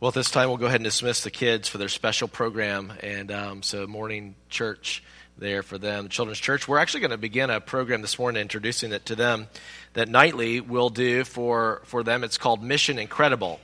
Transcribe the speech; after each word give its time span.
Well, 0.00 0.08
at 0.08 0.14
this 0.14 0.30
time, 0.30 0.48
we'll 0.48 0.56
go 0.56 0.64
ahead 0.64 0.80
and 0.80 0.84
dismiss 0.84 1.24
the 1.24 1.30
kids 1.30 1.68
for 1.68 1.76
their 1.76 1.90
special 1.90 2.26
program. 2.26 2.90
And 3.02 3.30
um, 3.30 3.62
so, 3.62 3.86
morning 3.86 4.34
church 4.48 5.02
there 5.36 5.62
for 5.62 5.76
them, 5.76 6.08
Children's 6.08 6.38
Church. 6.38 6.66
We're 6.66 6.78
actually 6.78 7.00
going 7.00 7.10
to 7.10 7.18
begin 7.18 7.50
a 7.50 7.60
program 7.60 8.00
this 8.00 8.18
morning 8.18 8.40
introducing 8.40 8.92
it 8.92 9.04
to 9.06 9.14
them 9.14 9.48
that 9.92 10.08
nightly 10.08 10.62
we'll 10.62 10.88
do 10.88 11.24
for, 11.24 11.82
for 11.84 12.02
them. 12.02 12.24
It's 12.24 12.38
called 12.38 12.62
Mission 12.62 12.98
Incredible. 12.98 13.60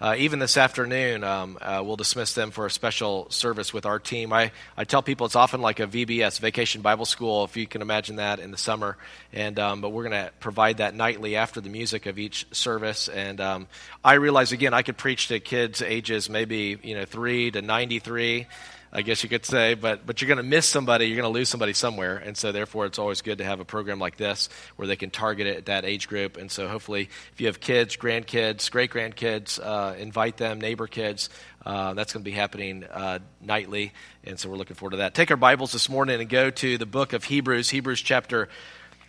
Uh, 0.00 0.14
even 0.16 0.38
this 0.38 0.56
afternoon, 0.56 1.24
um, 1.24 1.58
uh, 1.60 1.82
we'll 1.84 1.96
dismiss 1.96 2.32
them 2.32 2.52
for 2.52 2.66
a 2.66 2.70
special 2.70 3.28
service 3.30 3.74
with 3.74 3.84
our 3.84 3.98
team. 3.98 4.32
I, 4.32 4.52
I 4.76 4.84
tell 4.84 5.02
people 5.02 5.26
it's 5.26 5.34
often 5.34 5.60
like 5.60 5.80
a 5.80 5.88
VBS, 5.88 6.38
Vacation 6.38 6.82
Bible 6.82 7.04
School, 7.04 7.42
if 7.42 7.56
you 7.56 7.66
can 7.66 7.82
imagine 7.82 8.16
that 8.16 8.38
in 8.38 8.52
the 8.52 8.56
summer. 8.56 8.96
And 9.32 9.58
um, 9.58 9.80
but 9.80 9.88
we're 9.88 10.08
going 10.08 10.24
to 10.24 10.30
provide 10.38 10.76
that 10.76 10.94
nightly 10.94 11.34
after 11.34 11.60
the 11.60 11.68
music 11.68 12.06
of 12.06 12.16
each 12.16 12.46
service. 12.52 13.08
And 13.08 13.40
um, 13.40 13.66
I 14.04 14.14
realize 14.14 14.52
again, 14.52 14.72
I 14.72 14.82
could 14.82 14.96
preach 14.96 15.28
to 15.28 15.40
kids 15.40 15.82
ages 15.82 16.30
maybe 16.30 16.78
you 16.80 16.94
know 16.94 17.04
three 17.04 17.50
to 17.50 17.60
ninety 17.60 17.98
three. 17.98 18.46
I 18.90 19.02
guess 19.02 19.22
you 19.22 19.28
could 19.28 19.44
say, 19.44 19.74
but 19.74 20.06
but 20.06 20.20
you're 20.20 20.28
going 20.28 20.38
to 20.38 20.42
miss 20.42 20.64
somebody, 20.64 21.06
you're 21.06 21.20
going 21.20 21.30
to 21.30 21.38
lose 21.38 21.50
somebody 21.50 21.74
somewhere, 21.74 22.16
and 22.16 22.36
so 22.36 22.52
therefore 22.52 22.86
it's 22.86 22.98
always 22.98 23.20
good 23.20 23.38
to 23.38 23.44
have 23.44 23.60
a 23.60 23.64
program 23.64 23.98
like 23.98 24.16
this 24.16 24.48
where 24.76 24.88
they 24.88 24.96
can 24.96 25.10
target 25.10 25.46
it 25.46 25.56
at 25.58 25.66
that 25.66 25.84
age 25.84 26.08
group. 26.08 26.38
And 26.38 26.50
so 26.50 26.68
hopefully, 26.68 27.10
if 27.32 27.40
you 27.40 27.48
have 27.48 27.60
kids, 27.60 27.96
grandkids, 27.96 28.70
great 28.70 28.90
grandkids, 28.90 29.60
uh, 29.62 29.94
invite 29.96 30.38
them, 30.38 30.58
neighbor 30.58 30.86
kids. 30.86 31.28
Uh, 31.66 31.92
that's 31.92 32.14
going 32.14 32.22
to 32.22 32.30
be 32.30 32.34
happening 32.34 32.84
uh, 32.84 33.18
nightly, 33.42 33.92
and 34.24 34.40
so 34.40 34.48
we're 34.48 34.56
looking 34.56 34.76
forward 34.76 34.92
to 34.92 34.98
that. 34.98 35.12
Take 35.14 35.30
our 35.30 35.36
Bibles 35.36 35.72
this 35.72 35.90
morning 35.90 36.18
and 36.20 36.28
go 36.30 36.48
to 36.48 36.78
the 36.78 36.86
book 36.86 37.12
of 37.12 37.24
Hebrews, 37.24 37.68
Hebrews 37.68 38.00
chapter 38.00 38.48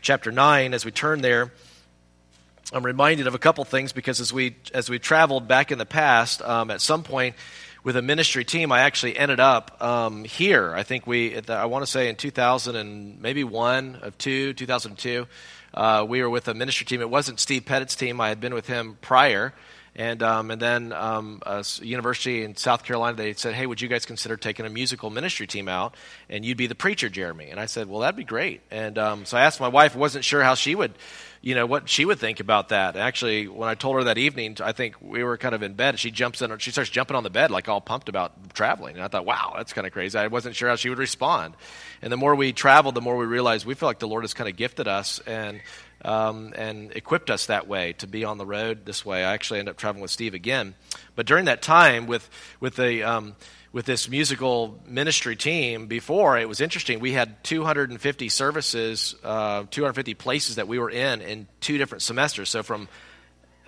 chapter 0.02 0.32
nine. 0.32 0.74
As 0.74 0.84
we 0.84 0.92
turn 0.92 1.22
there. 1.22 1.52
I'm 2.72 2.86
reminded 2.86 3.26
of 3.26 3.34
a 3.34 3.40
couple 3.40 3.66
things 3.66 3.94
because 3.94 4.20
as 4.20 4.32
we 4.32 4.56
as 4.76 4.92
we 4.92 5.00
traveled 5.00 5.48
back 5.48 5.72
in 5.72 5.80
the 5.80 5.88
past, 5.88 6.44
um, 6.44 6.70
at 6.70 6.82
some 6.82 7.02
point 7.02 7.36
with 7.84 7.96
a 7.96 8.02
ministry 8.02 8.44
team, 8.44 8.72
I 8.72 8.82
actually 8.82 9.18
ended 9.18 9.40
up 9.40 9.82
um, 9.82 10.24
here. 10.24 10.74
I 10.74 10.84
think 10.84 11.08
we, 11.08 11.38
I 11.48 11.66
want 11.66 11.86
to 11.86 11.92
say 11.92 12.10
in 12.10 12.16
2000 12.16 12.76
and 12.76 13.22
maybe 13.22 13.44
one 13.44 13.98
of 14.02 14.18
two, 14.18 14.54
2002, 14.54 15.28
uh, 15.74 16.06
we 16.08 16.22
were 16.22 16.30
with 16.30 16.48
a 16.48 16.54
ministry 16.54 16.86
team. 16.86 17.02
It 17.02 17.10
wasn't 17.10 17.40
Steve 17.40 17.64
Pettit's 17.66 17.96
team. 17.96 18.20
I 18.20 18.30
had 18.30 18.40
been 18.40 18.54
with 18.54 18.68
him 18.68 18.98
prior. 19.02 19.54
And, 20.00 20.24
um, 20.24 20.50
and 20.50 20.62
then 20.62 20.94
um, 20.94 21.42
a 21.46 21.62
university 21.82 22.46
in 22.46 22.56
South 22.56 22.86
Carolina, 22.86 23.18
they 23.18 23.34
said, 23.34 23.54
hey, 23.54 23.66
would 23.66 23.82
you 23.82 23.90
guys 23.90 24.06
consider 24.06 24.38
taking 24.38 24.66
a 24.66 24.70
musical 24.70 25.10
ministry 25.10 25.46
team 25.46 25.68
out? 25.68 25.94
And 26.30 26.46
you'd 26.46 26.56
be 26.56 26.68
the 26.68 26.76
preacher, 26.76 27.10
Jeremy. 27.10 27.50
And 27.50 27.60
I 27.60 27.66
said, 27.66 27.90
well, 27.90 28.00
that'd 28.00 28.16
be 28.16 28.24
great. 28.24 28.62
And 28.72 28.98
um, 28.98 29.26
so 29.26 29.38
I 29.38 29.42
asked 29.42 29.60
my 29.60 29.68
wife, 29.68 29.98
wasn't 29.98 30.24
sure 30.24 30.42
how 30.42 30.56
she 30.56 30.74
would 30.74 30.94
you 31.42 31.56
know 31.56 31.66
what 31.66 31.88
she 31.88 32.04
would 32.04 32.20
think 32.20 32.40
about 32.40 32.70
that. 32.70 32.98
Actually, 32.98 33.48
when 33.48 33.70
I 33.70 33.76
told 33.76 33.96
her 33.96 34.04
that 34.06 34.18
evening, 34.18 34.58
I 34.62 34.74
think 34.74 34.96
we 35.02 35.24
were 35.24 35.38
kind 35.38 35.56
of 35.56 35.64
in 35.64 35.74
bed. 35.74 35.98
She 35.98 36.12
jumps 36.12 36.42
in, 36.42 36.58
she 36.58 36.72
starts 36.72 36.90
jumping 36.90 37.16
on 37.16 37.24
the 37.24 37.30
bed 37.30 37.50
like 37.50 37.70
all 37.70 37.80
pumped 37.80 38.10
about 38.10 38.54
traveling. 38.54 38.96
And 38.96 39.04
I 39.04 39.08
thought, 39.08 39.26
wow, 39.26 39.54
that's 39.56 39.72
kind 39.72 39.88
of 39.88 39.94
crazy. 39.94 40.18
I 40.18 40.28
wasn't 40.28 40.56
sure 40.56 40.68
how 40.68 40.76
she 40.76 40.90
would 40.90 40.98
respond. 40.98 41.56
And 42.02 42.12
the 42.12 42.18
more 42.18 42.36
we 42.36 42.52
traveled, 42.52 42.96
the 42.96 43.02
more 43.02 43.16
we 43.16 43.26
realized 43.26 43.66
we 43.66 43.74
feel 43.74 43.88
like 43.88 44.00
the 44.00 44.08
Lord 44.08 44.24
has 44.24 44.34
kind 44.34 44.50
of 44.50 44.58
gifted 44.58 44.88
us 44.88 45.20
and 45.20 45.62
um, 46.04 46.54
and 46.56 46.92
equipped 46.92 47.30
us 47.30 47.48
that 47.48 47.68
way 47.68 47.94
to 47.94 48.08
be 48.08 48.24
on 48.24 48.38
the 48.38 48.46
road 48.46 48.86
this 48.86 49.06
way. 49.06 49.24
I 49.24 49.34
actually 49.34 49.60
ended 49.60 49.72
up 49.72 49.78
traveling 49.78 50.02
with 50.02 50.12
Steve 50.12 50.34
again, 50.34 50.76
but 51.16 51.26
during 51.26 51.46
that 51.46 51.62
time 51.62 52.08
with 52.08 52.30
with 52.60 52.76
the 52.76 53.04
um, 53.04 53.36
with 53.72 53.86
this 53.86 54.10
musical 54.10 54.80
ministry 54.88 55.36
team 55.36 55.88
before, 55.88 56.38
it 56.38 56.48
was 56.48 56.60
interesting. 56.60 57.00
We 57.00 57.12
had 57.12 57.44
250 57.44 58.30
services, 58.30 59.16
uh, 59.24 59.66
250 59.70 60.16
places 60.16 60.56
that 60.56 60.68
we 60.68 60.80
were 60.80 60.90
in 60.90 61.22
in 61.22 61.48
two 61.62 61.78
different 61.78 62.02
semesters. 62.02 62.50
So 62.50 62.64
from 62.64 62.88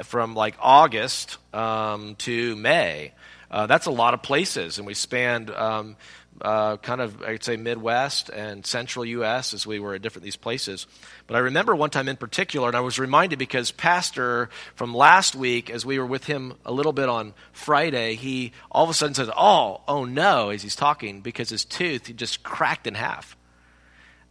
from 0.04 0.34
like 0.34 0.56
August 0.60 1.38
um, 1.54 2.16
to 2.16 2.56
May, 2.56 3.14
uh, 3.52 3.68
that's 3.68 3.86
a 3.86 3.92
lot 3.92 4.14
of 4.14 4.24
places, 4.24 4.78
and 4.78 4.88
we 4.88 4.94
spanned 4.94 5.52
um, 5.52 5.98
uh, 6.42 6.78
kind 6.78 7.02
of, 7.02 7.22
I'd 7.22 7.44
say, 7.44 7.56
Midwest 7.56 8.30
and 8.30 8.66
Central 8.66 9.06
U.S. 9.06 9.54
as 9.54 9.68
we 9.68 9.80
were 9.80 9.94
at 9.94 10.02
different 10.02 10.24
these 10.24 10.36
places. 10.36 10.88
But 11.28 11.36
I 11.36 11.40
remember 11.40 11.76
one 11.76 11.92
time 11.92 12.10
in 12.10 12.18
particular, 12.18 12.68
and 12.68 12.76
I 12.76 12.82
was 12.82 12.98
reminded 12.98 13.38
because 13.40 13.72
Pastor 13.72 14.50
from 14.76 14.94
last 14.94 15.36
week, 15.36 15.70
as 15.70 15.86
we 15.86 16.00
were 16.00 16.06
with 16.06 16.26
him 16.26 16.54
a 16.66 16.72
little 16.72 16.94
bit 16.94 17.10
on 17.10 17.34
Friday, 17.54 18.16
he 18.16 18.54
all 18.72 18.84
of 18.84 18.90
a 18.90 18.94
sudden 18.94 19.14
says, 19.14 19.30
"Oh, 19.38 19.82
oh 19.88 20.06
no!" 20.06 20.50
as 20.50 20.64
he's 20.64 20.76
talking 20.76 21.22
because 21.22 21.50
his 21.50 21.64
tooth 21.64 22.08
he 22.08 22.14
just 22.14 22.42
cracked 22.44 22.88
in 22.88 22.96
half, 22.96 23.38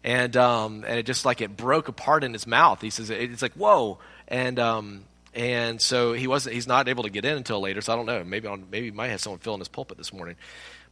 and 0.03 0.37
um, 0.37 0.85
and 0.87 0.99
it 0.99 1.07
just 1.07 1.25
like 1.25 1.41
it 1.41 1.57
broke 1.57 1.89
apart 1.89 2.25
in 2.25 2.33
his 2.33 2.47
mouth. 2.47 2.81
He 2.81 2.91
says 2.91 3.11
it's 3.11 3.43
like 3.43 3.55
whoa, 3.55 3.99
and 4.27 4.59
um, 4.59 5.05
and 5.33 5.81
so 5.81 6.13
he 6.13 6.27
wasn't 6.27 6.55
he's 6.55 6.67
not 6.67 6.89
able 6.89 7.05
to 7.05 7.11
get 7.11 7.25
in 7.25 7.37
until 7.37 7.61
later. 7.61 7.81
So 7.81 7.93
I 7.93 7.97
don't 7.97 8.07
know. 8.07 8.25
Maybe 8.25 8.49
on, 8.49 8.67
maybe 8.71 8.87
he 8.87 8.93
might 8.93 9.09
have 9.09 9.21
someone 9.21 9.39
filling 9.39 9.61
his 9.61 9.69
pulpit 9.69 9.97
this 9.97 10.13
morning. 10.13 10.37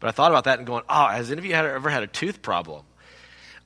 But 0.00 0.09
I 0.09 0.10
thought 0.12 0.31
about 0.31 0.44
that 0.44 0.59
and 0.59 0.66
going, 0.66 0.84
oh, 0.88 1.06
has 1.09 1.31
any 1.31 1.38
of 1.38 1.44
you 1.44 1.54
had, 1.54 1.66
ever 1.66 1.91
had 1.91 2.03
a 2.03 2.06
tooth 2.06 2.42
problem? 2.42 2.84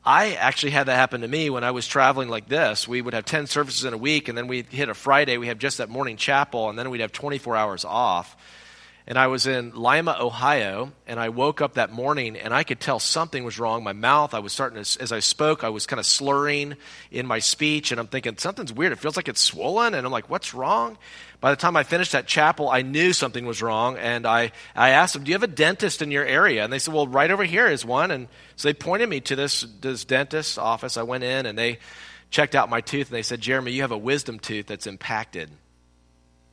I 0.05 0.33
actually 0.33 0.73
had 0.73 0.89
that 0.89 0.97
happen 0.97 1.21
to 1.21 1.29
me 1.29 1.49
when 1.51 1.63
I 1.63 1.71
was 1.71 1.87
traveling 1.87 2.29
like 2.29 2.49
this. 2.49 2.89
We 2.89 3.01
would 3.01 3.15
have 3.15 3.25
10 3.25 3.47
services 3.47 3.85
in 3.85 3.95
a 3.95 3.99
week, 3.99 4.29
and 4.29 4.37
then 4.37 4.49
we'd 4.49 4.67
hit 4.67 4.89
a 4.89 4.95
Friday, 4.95 5.37
we 5.37 5.47
have 5.47 5.59
just 5.59 5.79
that 5.79 5.89
morning 5.89 6.17
chapel, 6.17 6.69
and 6.69 6.79
then 6.79 6.91
we'd 6.91 7.03
have 7.03 7.13
24 7.13 7.57
hours 7.57 7.85
off 7.85 8.37
and 9.07 9.19
I 9.19 9.27
was 9.27 9.47
in 9.47 9.75
Lima, 9.75 10.17
Ohio, 10.21 10.93
and 11.07 11.19
I 11.19 11.31
woke 11.31 11.61
up 11.61 11.75
that 11.75 11.91
morning 11.91 12.37
and 12.37 12.55
I 12.55 12.63
could 12.63 12.79
tell 12.79 13.01
something 13.01 13.43
was 13.43 13.59
wrong. 13.59 13.83
My 13.83 13.93
mouth, 13.93 14.33
I 14.33 14.39
was 14.39 14.53
starting 14.53 14.83
to, 14.83 15.03
as 15.03 15.11
I 15.11 15.19
spoke, 15.19 15.65
I 15.65 15.71
was 15.71 15.87
kind 15.87 15.99
of 15.99 16.07
slurring 16.07 16.77
in 17.11 17.27
my 17.27 17.41
speech, 17.41 17.91
and 17.91 18.01
I'm 18.01 18.07
thinking, 18.07 18.39
something's 18.39 18.73
weird. 18.73 18.93
It 18.93 18.99
feels 18.99 19.17
like 19.17 19.29
it's 19.29 19.41
swollen, 19.41 19.95
and 19.95 20.07
I'm 20.07 20.13
like, 20.13 20.31
what's 20.31 20.55
wrong? 20.55 20.99
By 21.41 21.51
the 21.51 21.57
time 21.57 21.77
I 21.77 21.83
finished 21.83 22.13
that 22.13 22.29
chapel, 22.29 22.71
I 22.71 22.83
knew 22.83 23.13
something 23.13 23.45
was 23.45 23.61
wrong, 23.61 23.97
and 23.97 24.25
I, 24.25 24.53
I 24.77 24.91
asked 24.91 25.15
them, 25.15 25.25
do 25.25 25.31
you 25.31 25.35
have 25.35 25.43
a 25.43 25.49
dentist 25.49 26.01
in 26.01 26.13
your 26.13 26.25
area? 26.25 26.63
And 26.63 26.73
they 26.73 26.79
said, 26.79 26.95
well, 26.95 27.09
right 27.09 27.33
over 27.33 27.43
here 27.43 27.67
is 27.67 27.85
one. 27.85 28.13
And 28.13 28.29
so 28.55 28.69
they 28.69 28.75
pointed 28.75 29.09
me 29.09 29.21
to 29.23 29.35
this, 29.35 29.63
this 29.81 30.05
dentist's 30.05 30.57
office. 30.57 30.97
I 30.97 31.03
went 31.03 31.25
in, 31.25 31.47
and 31.47 31.59
they 31.59 31.81
checked 32.31 32.55
out 32.55 32.71
my 32.71 32.81
tooth, 32.81 33.09
and 33.09 33.17
they 33.17 33.23
said, 33.23 33.41
Jeremy, 33.41 33.73
you 33.73 33.83
have 33.83 33.91
a 33.91 33.99
wisdom 33.99 34.39
tooth 34.39 34.67
that's 34.67 34.87
impacted. 34.87 35.51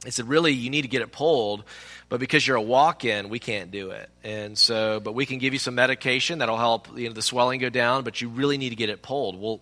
They 0.01 0.11
said, 0.11 0.29
really, 0.29 0.53
you 0.53 0.69
need 0.69 0.83
to 0.83 0.87
get 0.87 1.01
it 1.01 1.11
pulled 1.11 1.63
but 2.09 2.19
because 2.19 2.45
you're 2.45 2.57
a 2.57 2.61
walk-in, 2.61 3.29
we 3.29 3.37
can't 3.37 3.69
do 3.69 3.91
it. 3.91 4.09
And 4.23 4.57
so, 4.57 4.99
but 4.99 5.13
we 5.13 5.27
can 5.27 5.37
give 5.37 5.53
you 5.53 5.59
some 5.59 5.75
medication 5.75 6.39
that'll 6.39 6.57
help 6.57 6.97
you 6.97 7.07
know, 7.07 7.13
the 7.13 7.21
swelling 7.21 7.59
go 7.59 7.69
down. 7.69 8.03
But 8.03 8.19
you 8.19 8.29
really 8.29 8.57
need 8.57 8.71
to 8.71 8.75
get 8.75 8.89
it 8.89 9.03
pulled. 9.03 9.39
Well, 9.39 9.61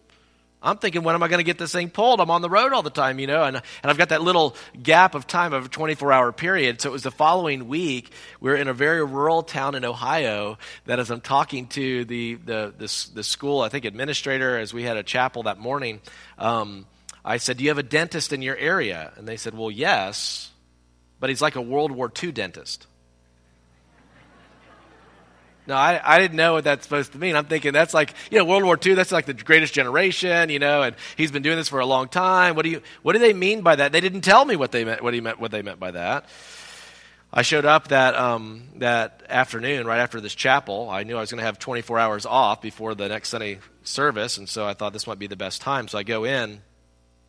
I'm 0.63 0.77
thinking, 0.77 1.03
when 1.03 1.13
am 1.13 1.21
I 1.21 1.27
going 1.27 1.39
to 1.39 1.43
get 1.43 1.57
this 1.57 1.73
thing 1.73 1.89
pulled? 1.89 2.21
I'm 2.21 2.31
on 2.31 2.41
the 2.41 2.49
road 2.49 2.71
all 2.71 2.81
the 2.81 2.89
time, 2.89 3.19
you 3.19 3.27
know, 3.27 3.43
and, 3.43 3.57
and 3.57 3.91
I've 3.91 3.97
got 3.97 4.09
that 4.09 4.21
little 4.21 4.55
gap 4.81 5.13
of 5.13 5.27
time 5.27 5.53
of 5.53 5.65
a 5.65 5.69
24 5.69 6.11
hour 6.11 6.31
period. 6.31 6.81
So 6.81 6.89
it 6.89 6.93
was 6.93 7.03
the 7.03 7.11
following 7.11 7.67
week. 7.67 8.11
We 8.39 8.49
are 8.51 8.55
in 8.55 8.69
a 8.69 8.73
very 8.73 9.03
rural 9.03 9.43
town 9.43 9.75
in 9.75 9.83
Ohio 9.83 10.57
that 10.85 10.99
as 10.99 11.11
I'm 11.11 11.21
talking 11.21 11.67
to 11.67 12.05
the, 12.05 12.35
the, 12.35 12.73
the, 12.75 13.07
the 13.13 13.23
school, 13.23 13.59
I 13.61 13.69
think 13.69 13.83
administrator, 13.83 14.57
as 14.57 14.73
we 14.73 14.83
had 14.83 14.97
a 14.97 15.03
chapel 15.03 15.43
that 15.43 15.59
morning, 15.59 15.99
um, 16.37 16.85
I 17.27 17.37
said, 17.37 17.57
Do 17.57 17.63
you 17.63 17.69
have 17.69 17.77
a 17.77 17.83
dentist 17.83 18.33
in 18.33 18.41
your 18.41 18.57
area? 18.57 19.13
And 19.17 19.27
they 19.27 19.37
said, 19.37 19.53
Well, 19.53 19.69
yes 19.69 20.51
but 21.19 21.29
he's 21.29 21.41
like 21.41 21.55
a 21.55 21.61
World 21.61 21.91
War 21.91 22.11
II 22.21 22.31
dentist. 22.31 22.87
No, 25.65 25.75
I, 25.75 25.99
I 26.01 26.17
didn't 26.19 26.37
know 26.37 26.53
what 26.53 26.63
that's 26.63 26.85
supposed 26.85 27.11
to 27.11 27.17
mean. 27.17 27.35
I'm 27.35 27.45
thinking 27.45 27.73
that's 27.73 27.93
like, 27.93 28.13
you 28.31 28.37
know, 28.37 28.45
World 28.45 28.63
War 28.63 28.79
II, 28.83 28.93
that's 28.93 29.11
like 29.11 29.25
the 29.25 29.33
greatest 29.33 29.73
generation, 29.73 30.49
you 30.49 30.59
know, 30.59 30.81
and 30.81 30.95
he's 31.17 31.29
been 31.31 31.43
doing 31.43 31.57
this 31.57 31.67
for 31.67 31.79
a 31.79 31.85
long 31.85 32.07
time. 32.07 32.55
What 32.55 32.63
do 32.63 32.69
you, 32.69 32.81
what 33.01 33.13
do 33.13 33.19
they 33.19 33.33
mean 33.33 33.61
by 33.61 33.75
that? 33.75 33.91
They 33.91 33.99
didn't 33.99 34.21
tell 34.21 34.45
me 34.45 34.55
what 34.55 34.71
they 34.71 34.85
meant, 34.85 35.03
what 35.03 35.13
he 35.13 35.19
meant, 35.19 35.41
what 35.41 35.51
they 35.51 35.61
meant 35.61 35.77
by 35.77 35.91
that. 35.91 36.29
I 37.33 37.41
showed 37.41 37.65
up 37.65 37.89
that, 37.89 38.15
um, 38.15 38.69
that 38.77 39.23
afternoon, 39.27 39.85
right 39.85 39.99
after 39.99 40.21
this 40.21 40.33
chapel. 40.33 40.89
I 40.89 41.03
knew 41.03 41.17
I 41.17 41.19
was 41.19 41.31
going 41.31 41.39
to 41.39 41.45
have 41.45 41.59
24 41.59 41.99
hours 41.99 42.25
off 42.25 42.61
before 42.61 42.95
the 42.95 43.09
next 43.09 43.27
Sunday 43.27 43.59
service, 43.83 44.37
and 44.37 44.47
so 44.47 44.65
I 44.65 44.73
thought 44.73 44.93
this 44.93 45.05
might 45.05 45.19
be 45.19 45.27
the 45.27 45.35
best 45.35 45.61
time. 45.61 45.89
So 45.89 45.97
I 45.97 46.03
go 46.03 46.23
in, 46.23 46.61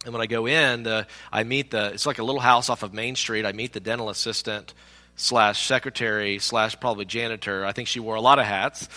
and 0.09 0.15
when 0.15 0.23
I 0.23 0.27
go 0.27 0.47
in, 0.47 0.85
the, 0.85 1.07
I 1.31 1.45
meet 1.45 1.71
the, 1.71 1.93
it's 1.93 2.07
like 2.07 2.19
a 2.19 2.25
little 2.25 2.41
house 2.41 2.71
off 2.71 2.83
of 2.83 2.95
Main 2.95 3.15
Street. 3.15 3.45
I 3.45 3.53
meet 3.53 3.75
the 3.75 3.81
dental 3.81 4.09
assistant 4.09 4.73
slash 5.17 5.67
secretary 5.67 6.39
slash 6.39 6.81
probably 6.81 7.05
janitor. 7.05 7.67
I 7.67 7.73
think 7.73 7.89
she 7.89 8.01
wore 8.01 8.15
a 8.15 8.21
lot 8.23 8.39
of 8.39 8.47
hats. 8.47 8.89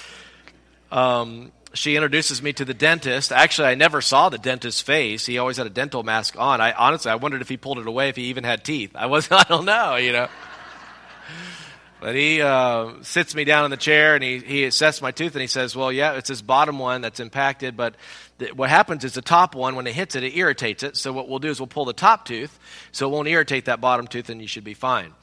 Um, 0.90 1.52
she 1.74 1.98
introduces 1.98 2.42
me 2.42 2.54
to 2.54 2.64
the 2.64 2.74
dentist. 2.74 3.34
Actually, 3.34 3.68
I 3.68 3.76
never 3.76 4.00
saw 4.00 4.30
the 4.30 4.38
dentist's 4.38 4.80
face. 4.80 5.26
He 5.26 5.38
always 5.38 5.58
had 5.58 5.68
a 5.68 5.70
dental 5.70 6.02
mask 6.02 6.38
on. 6.40 6.62
I 6.62 6.72
honestly, 6.72 7.12
I 7.12 7.16
wondered 7.16 7.42
if 7.42 7.50
he 7.50 7.58
pulled 7.58 7.80
it 7.80 7.88
away, 7.88 8.08
if 8.08 8.16
he 8.16 8.24
even 8.28 8.46
had 8.46 8.64
teeth. 8.64 8.92
I 8.96 9.08
was, 9.08 9.28
I 9.32 9.44
don't 9.44 9.66
know, 9.66 9.98
you 9.98 10.14
know. 10.14 10.30
But 12.02 12.16
he 12.16 12.42
uh, 12.42 12.94
sits 13.04 13.36
me 13.36 13.44
down 13.44 13.64
in 13.64 13.70
the 13.70 13.78
chair 13.78 14.16
and 14.16 14.24
he, 14.24 14.40
he 14.40 14.64
assesses 14.64 15.04
my 15.04 15.12
tooth 15.12 15.34
and 15.36 15.42
he 15.42 15.48
says, 15.48 15.76
Well, 15.76 15.92
yeah, 15.92 16.14
it's 16.14 16.30
this 16.30 16.42
bottom 16.42 16.80
one 16.80 17.02
that's 17.02 17.20
impacted, 17.20 17.78
but 17.78 17.94
th- 18.40 18.56
what 18.56 18.72
happens 18.72 19.04
is 19.04 19.14
the 19.14 19.22
top 19.22 19.54
one, 19.54 19.76
when 19.76 19.86
it 19.86 19.94
hits 19.94 20.16
it, 20.16 20.24
it 20.24 20.36
irritates 20.36 20.82
it. 20.82 20.98
So 20.98 21.14
what 21.14 21.30
we'll 21.30 21.38
do 21.38 21.50
is 21.50 21.60
we'll 21.60 21.68
pull 21.68 21.86
the 21.86 21.94
top 21.94 22.26
tooth 22.26 22.58
so 22.92 23.08
it 23.08 23.12
won't 23.12 23.28
irritate 23.28 23.66
that 23.66 23.82
bottom 23.82 24.08
tooth 24.08 24.32
and 24.32 24.42
you 24.42 24.48
should 24.48 24.64
be 24.64 24.74
fine. 24.74 25.14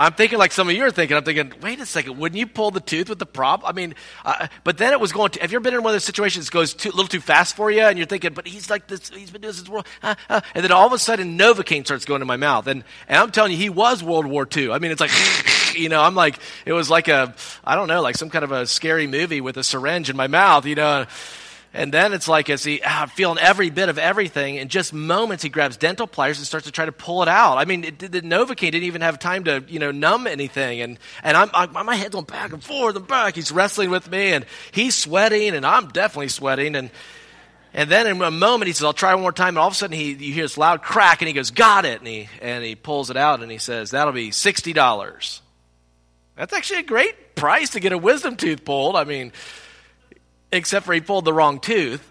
I'm 0.00 0.14
thinking 0.14 0.38
like 0.38 0.50
some 0.50 0.66
of 0.66 0.74
you 0.74 0.82
are 0.84 0.90
thinking. 0.90 1.14
I'm 1.14 1.24
thinking, 1.24 1.52
wait 1.60 1.78
a 1.78 1.84
second, 1.84 2.16
wouldn't 2.16 2.38
you 2.38 2.46
pull 2.46 2.70
the 2.70 2.80
tooth 2.80 3.10
with 3.10 3.18
the 3.18 3.26
prop? 3.26 3.60
I 3.66 3.72
mean, 3.72 3.94
uh, 4.24 4.48
but 4.64 4.78
then 4.78 4.94
it 4.94 4.98
was 4.98 5.12
going 5.12 5.32
to. 5.32 5.40
Have 5.42 5.52
you 5.52 5.56
ever 5.56 5.62
been 5.62 5.74
in 5.74 5.82
one 5.82 5.90
of 5.90 5.94
those 5.94 6.04
situations 6.04 6.46
that 6.46 6.52
goes 6.52 6.72
too, 6.72 6.88
a 6.88 6.92
little 6.92 7.06
too 7.06 7.20
fast 7.20 7.54
for 7.54 7.70
you, 7.70 7.82
and 7.82 7.98
you're 7.98 8.06
thinking, 8.06 8.32
but 8.32 8.48
he's 8.48 8.70
like 8.70 8.86
this. 8.86 9.10
He's 9.10 9.30
been 9.30 9.42
doing 9.42 9.52
this 9.52 9.68
world, 9.68 9.86
uh, 10.02 10.14
uh, 10.30 10.40
and 10.54 10.64
then 10.64 10.72
all 10.72 10.86
of 10.86 10.94
a 10.94 10.98
sudden 10.98 11.38
Novocaine 11.38 11.84
starts 11.84 12.06
going 12.06 12.22
in 12.22 12.26
my 12.26 12.38
mouth, 12.38 12.66
and 12.66 12.82
and 13.08 13.18
I'm 13.18 13.30
telling 13.30 13.52
you, 13.52 13.58
he 13.58 13.68
was 13.68 14.02
World 14.02 14.24
War 14.24 14.48
II. 14.56 14.72
I 14.72 14.78
mean, 14.78 14.90
it's 14.90 15.00
like. 15.00 15.12
You 15.70 15.88
know, 15.88 16.02
I'm 16.02 16.16
like, 16.16 16.40
it 16.66 16.72
was 16.72 16.90
like 16.90 17.06
a, 17.06 17.32
I 17.62 17.76
don't 17.76 17.86
know, 17.86 18.02
like 18.02 18.16
some 18.16 18.28
kind 18.28 18.42
of 18.42 18.50
a 18.50 18.66
scary 18.66 19.06
movie 19.06 19.40
with 19.40 19.56
a 19.56 19.62
syringe 19.62 20.10
in 20.10 20.16
my 20.16 20.26
mouth, 20.26 20.66
you 20.66 20.74
know. 20.74 21.06
And 21.72 21.94
then 21.94 22.12
it's 22.12 22.26
like 22.26 22.50
as 22.50 22.64
he 22.64 22.80
ah, 22.84 23.06
feeling 23.14 23.38
every 23.38 23.70
bit 23.70 23.88
of 23.88 23.96
everything, 23.96 24.56
in 24.56 24.68
just 24.68 24.92
moments 24.92 25.44
he 25.44 25.48
grabs 25.48 25.76
dental 25.76 26.08
pliers 26.08 26.38
and 26.38 26.46
starts 26.46 26.66
to 26.66 26.72
try 26.72 26.84
to 26.84 26.92
pull 26.92 27.22
it 27.22 27.28
out. 27.28 27.58
I 27.58 27.64
mean, 27.64 27.84
it, 27.84 27.98
the 28.00 28.22
Novocaine 28.22 28.72
didn't 28.72 28.82
even 28.82 29.02
have 29.02 29.20
time 29.20 29.44
to 29.44 29.62
you 29.68 29.78
know 29.78 29.92
numb 29.92 30.26
anything, 30.26 30.80
and 30.80 30.98
and 31.22 31.36
I'm, 31.36 31.50
I, 31.54 31.66
my 31.82 31.94
head's 31.94 32.12
going 32.12 32.24
back 32.24 32.52
and 32.52 32.62
forth 32.62 32.96
and 32.96 33.06
back. 33.06 33.36
He's 33.36 33.52
wrestling 33.52 33.90
with 33.90 34.10
me, 34.10 34.32
and 34.32 34.46
he's 34.72 34.96
sweating, 34.96 35.54
and 35.54 35.64
I'm 35.64 35.88
definitely 35.88 36.28
sweating, 36.28 36.76
and. 36.76 36.90
And 37.72 37.88
then 37.88 38.08
in 38.08 38.20
a 38.20 38.32
moment, 38.32 38.66
he 38.66 38.72
says, 38.72 38.82
I'll 38.82 38.92
try 38.92 39.14
one 39.14 39.22
more 39.22 39.30
time. 39.30 39.50
And 39.50 39.58
all 39.58 39.68
of 39.68 39.74
a 39.74 39.76
sudden, 39.76 39.96
he, 39.96 40.12
you 40.12 40.32
hear 40.34 40.42
this 40.42 40.58
loud 40.58 40.82
crack, 40.82 41.22
and 41.22 41.28
he 41.28 41.32
goes, 41.32 41.52
Got 41.52 41.84
it. 41.84 42.00
And 42.00 42.08
he, 42.08 42.28
and 42.42 42.64
he 42.64 42.74
pulls 42.74 43.10
it 43.10 43.16
out, 43.16 43.42
and 43.42 43.48
he 43.48 43.58
says, 43.58 43.92
That'll 43.92 44.12
be 44.12 44.30
$60. 44.30 45.40
That's 46.34 46.52
actually 46.52 46.80
a 46.80 46.82
great 46.82 47.36
price 47.36 47.70
to 47.70 47.80
get 47.80 47.92
a 47.92 47.98
wisdom 47.98 48.34
tooth 48.34 48.64
pulled. 48.64 48.96
I 48.96 49.04
mean, 49.04 49.30
except 50.52 50.86
for 50.86 50.92
he 50.92 51.00
pulled 51.00 51.24
the 51.24 51.32
wrong 51.32 51.60
tooth. 51.60 52.06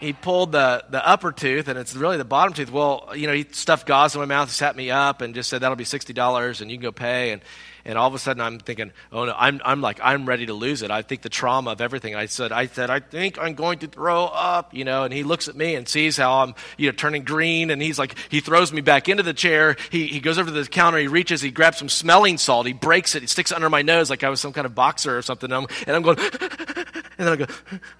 He 0.00 0.12
pulled 0.12 0.50
the, 0.50 0.84
the 0.90 1.06
upper 1.06 1.30
tooth, 1.30 1.68
and 1.68 1.78
it's 1.78 1.94
really 1.94 2.16
the 2.16 2.24
bottom 2.24 2.54
tooth. 2.54 2.72
Well, 2.72 3.12
you 3.14 3.28
know, 3.28 3.34
he 3.34 3.46
stuffed 3.52 3.86
gauze 3.86 4.16
in 4.16 4.20
my 4.20 4.26
mouth, 4.26 4.50
sat 4.50 4.74
me 4.74 4.90
up, 4.90 5.20
and 5.20 5.32
just 5.32 5.48
said, 5.48 5.60
that'll 5.60 5.76
be 5.76 5.84
$60, 5.84 6.60
and 6.60 6.70
you 6.70 6.76
can 6.76 6.82
go 6.82 6.90
pay. 6.90 7.30
And, 7.30 7.40
and 7.84 7.98
all 7.98 8.06
of 8.08 8.14
a 8.14 8.18
sudden, 8.18 8.40
I'm 8.40 8.58
thinking, 8.58 8.92
oh 9.10 9.24
no, 9.24 9.34
I'm, 9.36 9.60
I'm 9.64 9.80
like, 9.80 10.00
I'm 10.02 10.26
ready 10.26 10.46
to 10.46 10.54
lose 10.54 10.82
it. 10.82 10.90
I 10.90 11.02
think 11.02 11.22
the 11.22 11.28
trauma 11.28 11.72
of 11.72 11.80
everything. 11.80 12.14
I 12.14 12.26
said, 12.26 12.52
I 12.52 12.66
said, 12.66 12.90
I 12.90 13.00
think 13.00 13.38
I'm 13.38 13.54
going 13.54 13.80
to 13.80 13.86
throw 13.86 14.24
up, 14.26 14.74
you 14.74 14.84
know. 14.84 15.04
And 15.04 15.12
he 15.12 15.22
looks 15.22 15.48
at 15.48 15.56
me 15.56 15.74
and 15.74 15.88
sees 15.88 16.16
how 16.16 16.42
I'm, 16.42 16.54
you 16.76 16.88
know, 16.88 16.92
turning 16.92 17.24
green, 17.24 17.70
and 17.70 17.82
he's 17.82 17.98
like, 17.98 18.16
he 18.28 18.40
throws 18.40 18.72
me 18.72 18.80
back 18.80 19.08
into 19.08 19.22
the 19.22 19.34
chair. 19.34 19.76
He, 19.90 20.06
he 20.06 20.20
goes 20.20 20.38
over 20.38 20.50
to 20.50 20.62
the 20.62 20.68
counter, 20.68 20.98
he 20.98 21.08
reaches, 21.08 21.40
he 21.40 21.50
grabs 21.50 21.78
some 21.78 21.88
smelling 21.88 22.38
salt, 22.38 22.66
he 22.66 22.72
breaks 22.72 23.14
it, 23.14 23.22
he 23.22 23.26
sticks 23.26 23.50
it 23.50 23.54
under 23.54 23.70
my 23.70 23.82
nose 23.82 24.10
like 24.10 24.22
I 24.24 24.28
was 24.28 24.40
some 24.40 24.52
kind 24.52 24.66
of 24.66 24.74
boxer 24.74 25.16
or 25.16 25.22
something. 25.22 25.50
And 25.50 25.66
I'm 25.66 25.76
and 25.86 25.96
I'm 25.96 26.02
going, 26.02 26.18
and 27.18 27.26
then 27.26 27.28
I 27.28 27.36
go, 27.36 27.46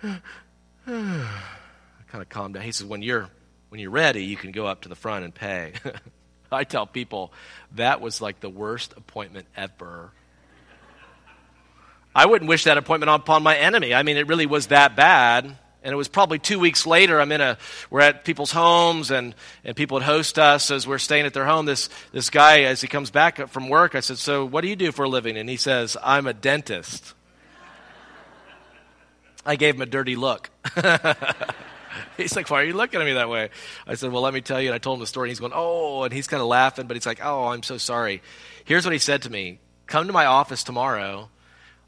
I 0.87 2.03
kind 2.09 2.23
of 2.23 2.29
calm 2.29 2.53
down. 2.53 2.63
He 2.63 2.73
says, 2.73 2.87
when 2.87 3.03
you're 3.03 3.29
when 3.69 3.81
you're 3.81 3.91
ready, 3.91 4.25
you 4.25 4.37
can 4.37 4.53
go 4.53 4.67
up 4.67 4.83
to 4.83 4.89
the 4.89 4.95
front 4.95 5.25
and 5.25 5.35
pay. 5.35 5.73
I 6.59 6.65
tell 6.65 6.87
people 6.87 7.33
that 7.77 8.01
was 8.01 8.21
like 8.21 8.41
the 8.41 8.51
worst 8.51 8.95
appointment 8.97 9.47
ever. 9.57 10.13
I 12.15 12.27
wouldn't 12.27 12.49
wish 12.49 12.65
that 12.65 12.77
appointment 12.77 13.11
upon 13.11 13.43
my 13.43 13.57
enemy. 13.57 13.95
I 13.95 14.03
mean, 14.03 14.17
it 14.17 14.27
really 14.27 14.47
was 14.47 14.67
that 14.69 14.97
bad. 14.97 15.57
And 15.85 15.93
it 15.93 15.97
was 15.97 16.07
probably 16.09 16.39
two 16.39 16.61
weeks 16.61 16.87
later. 16.87 17.21
I'm 17.21 17.33
in 17.33 17.41
a, 17.41 17.59
we're 17.91 18.03
at 18.03 18.25
people's 18.25 18.53
homes 18.53 19.11
and, 19.11 19.35
and 19.65 19.75
people 19.75 19.97
would 19.97 20.05
host 20.05 20.39
us 20.39 20.71
as 20.71 20.87
we're 20.87 20.99
staying 20.99 21.27
at 21.27 21.35
their 21.35 21.45
home. 21.45 21.67
This, 21.67 21.89
this 22.13 22.31
guy, 22.31 22.63
as 22.63 22.81
he 22.81 22.87
comes 22.87 23.11
back 23.11 23.49
from 23.49 23.69
work, 23.69 23.97
I 23.97 24.01
said, 24.01 24.19
So 24.19 24.45
what 24.45 24.61
do 24.61 24.69
you 24.69 24.77
do 24.77 24.93
for 24.93 25.05
a 25.05 25.09
living? 25.09 25.37
And 25.37 25.49
he 25.49 25.57
says, 25.57 25.97
I'm 26.03 26.29
a 26.29 26.35
dentist. 26.35 27.15
I 29.45 29.57
gave 29.57 29.75
him 29.75 29.83
a 29.83 29.87
dirty 29.87 30.15
look. 30.15 30.51
he's 32.17 32.37
like, 32.37 32.51
Why 32.51 32.63
are 32.63 32.65
you 32.65 32.75
looking 32.75 33.01
at 33.01 33.05
me 33.05 33.15
that 33.15 33.29
way? 33.29 33.51
I 33.87 33.95
said, 33.95 34.13
Well, 34.13 34.23
let 34.23 34.35
me 34.35 34.41
tell 34.41 34.61
you. 34.61 34.69
And 34.69 34.75
I 34.75 34.79
told 34.79 34.99
him 34.99 35.01
the 35.01 35.07
story. 35.07 35.29
And 35.29 35.31
he's 35.31 35.41
going, 35.41 35.53
Oh, 35.55 36.05
and 36.05 36.13
he's 36.13 36.27
kind 36.27 36.41
of 36.41 36.49
laughing, 36.49 36.87
but 36.87 36.97
he's 36.97 37.07
like, 37.07 37.21
Oh, 37.23 37.47
I'm 37.49 37.63
so 37.63 37.79
sorry. 37.79 38.23
Here's 38.65 38.85
what 38.85 38.93
he 38.93 38.99
said 38.99 39.23
to 39.23 39.31
me 39.31 39.61
Come 39.87 40.07
to 40.07 40.13
my 40.13 40.27
office 40.27 40.65
tomorrow. 40.65 41.29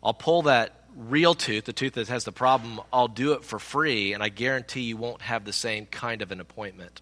I'll 0.02 0.14
pull 0.14 0.42
that 0.42 0.84
real 0.96 1.34
tooth, 1.34 1.64
the 1.64 1.72
tooth 1.72 1.94
that 1.94 2.08
has 2.08 2.24
the 2.24 2.32
problem. 2.32 2.80
I'll 2.92 3.08
do 3.08 3.32
it 3.32 3.44
for 3.44 3.58
free, 3.58 4.12
and 4.12 4.22
I 4.22 4.28
guarantee 4.28 4.82
you 4.82 4.96
won't 4.96 5.22
have 5.22 5.44
the 5.44 5.52
same 5.52 5.86
kind 5.86 6.22
of 6.22 6.30
an 6.30 6.40
appointment. 6.40 7.00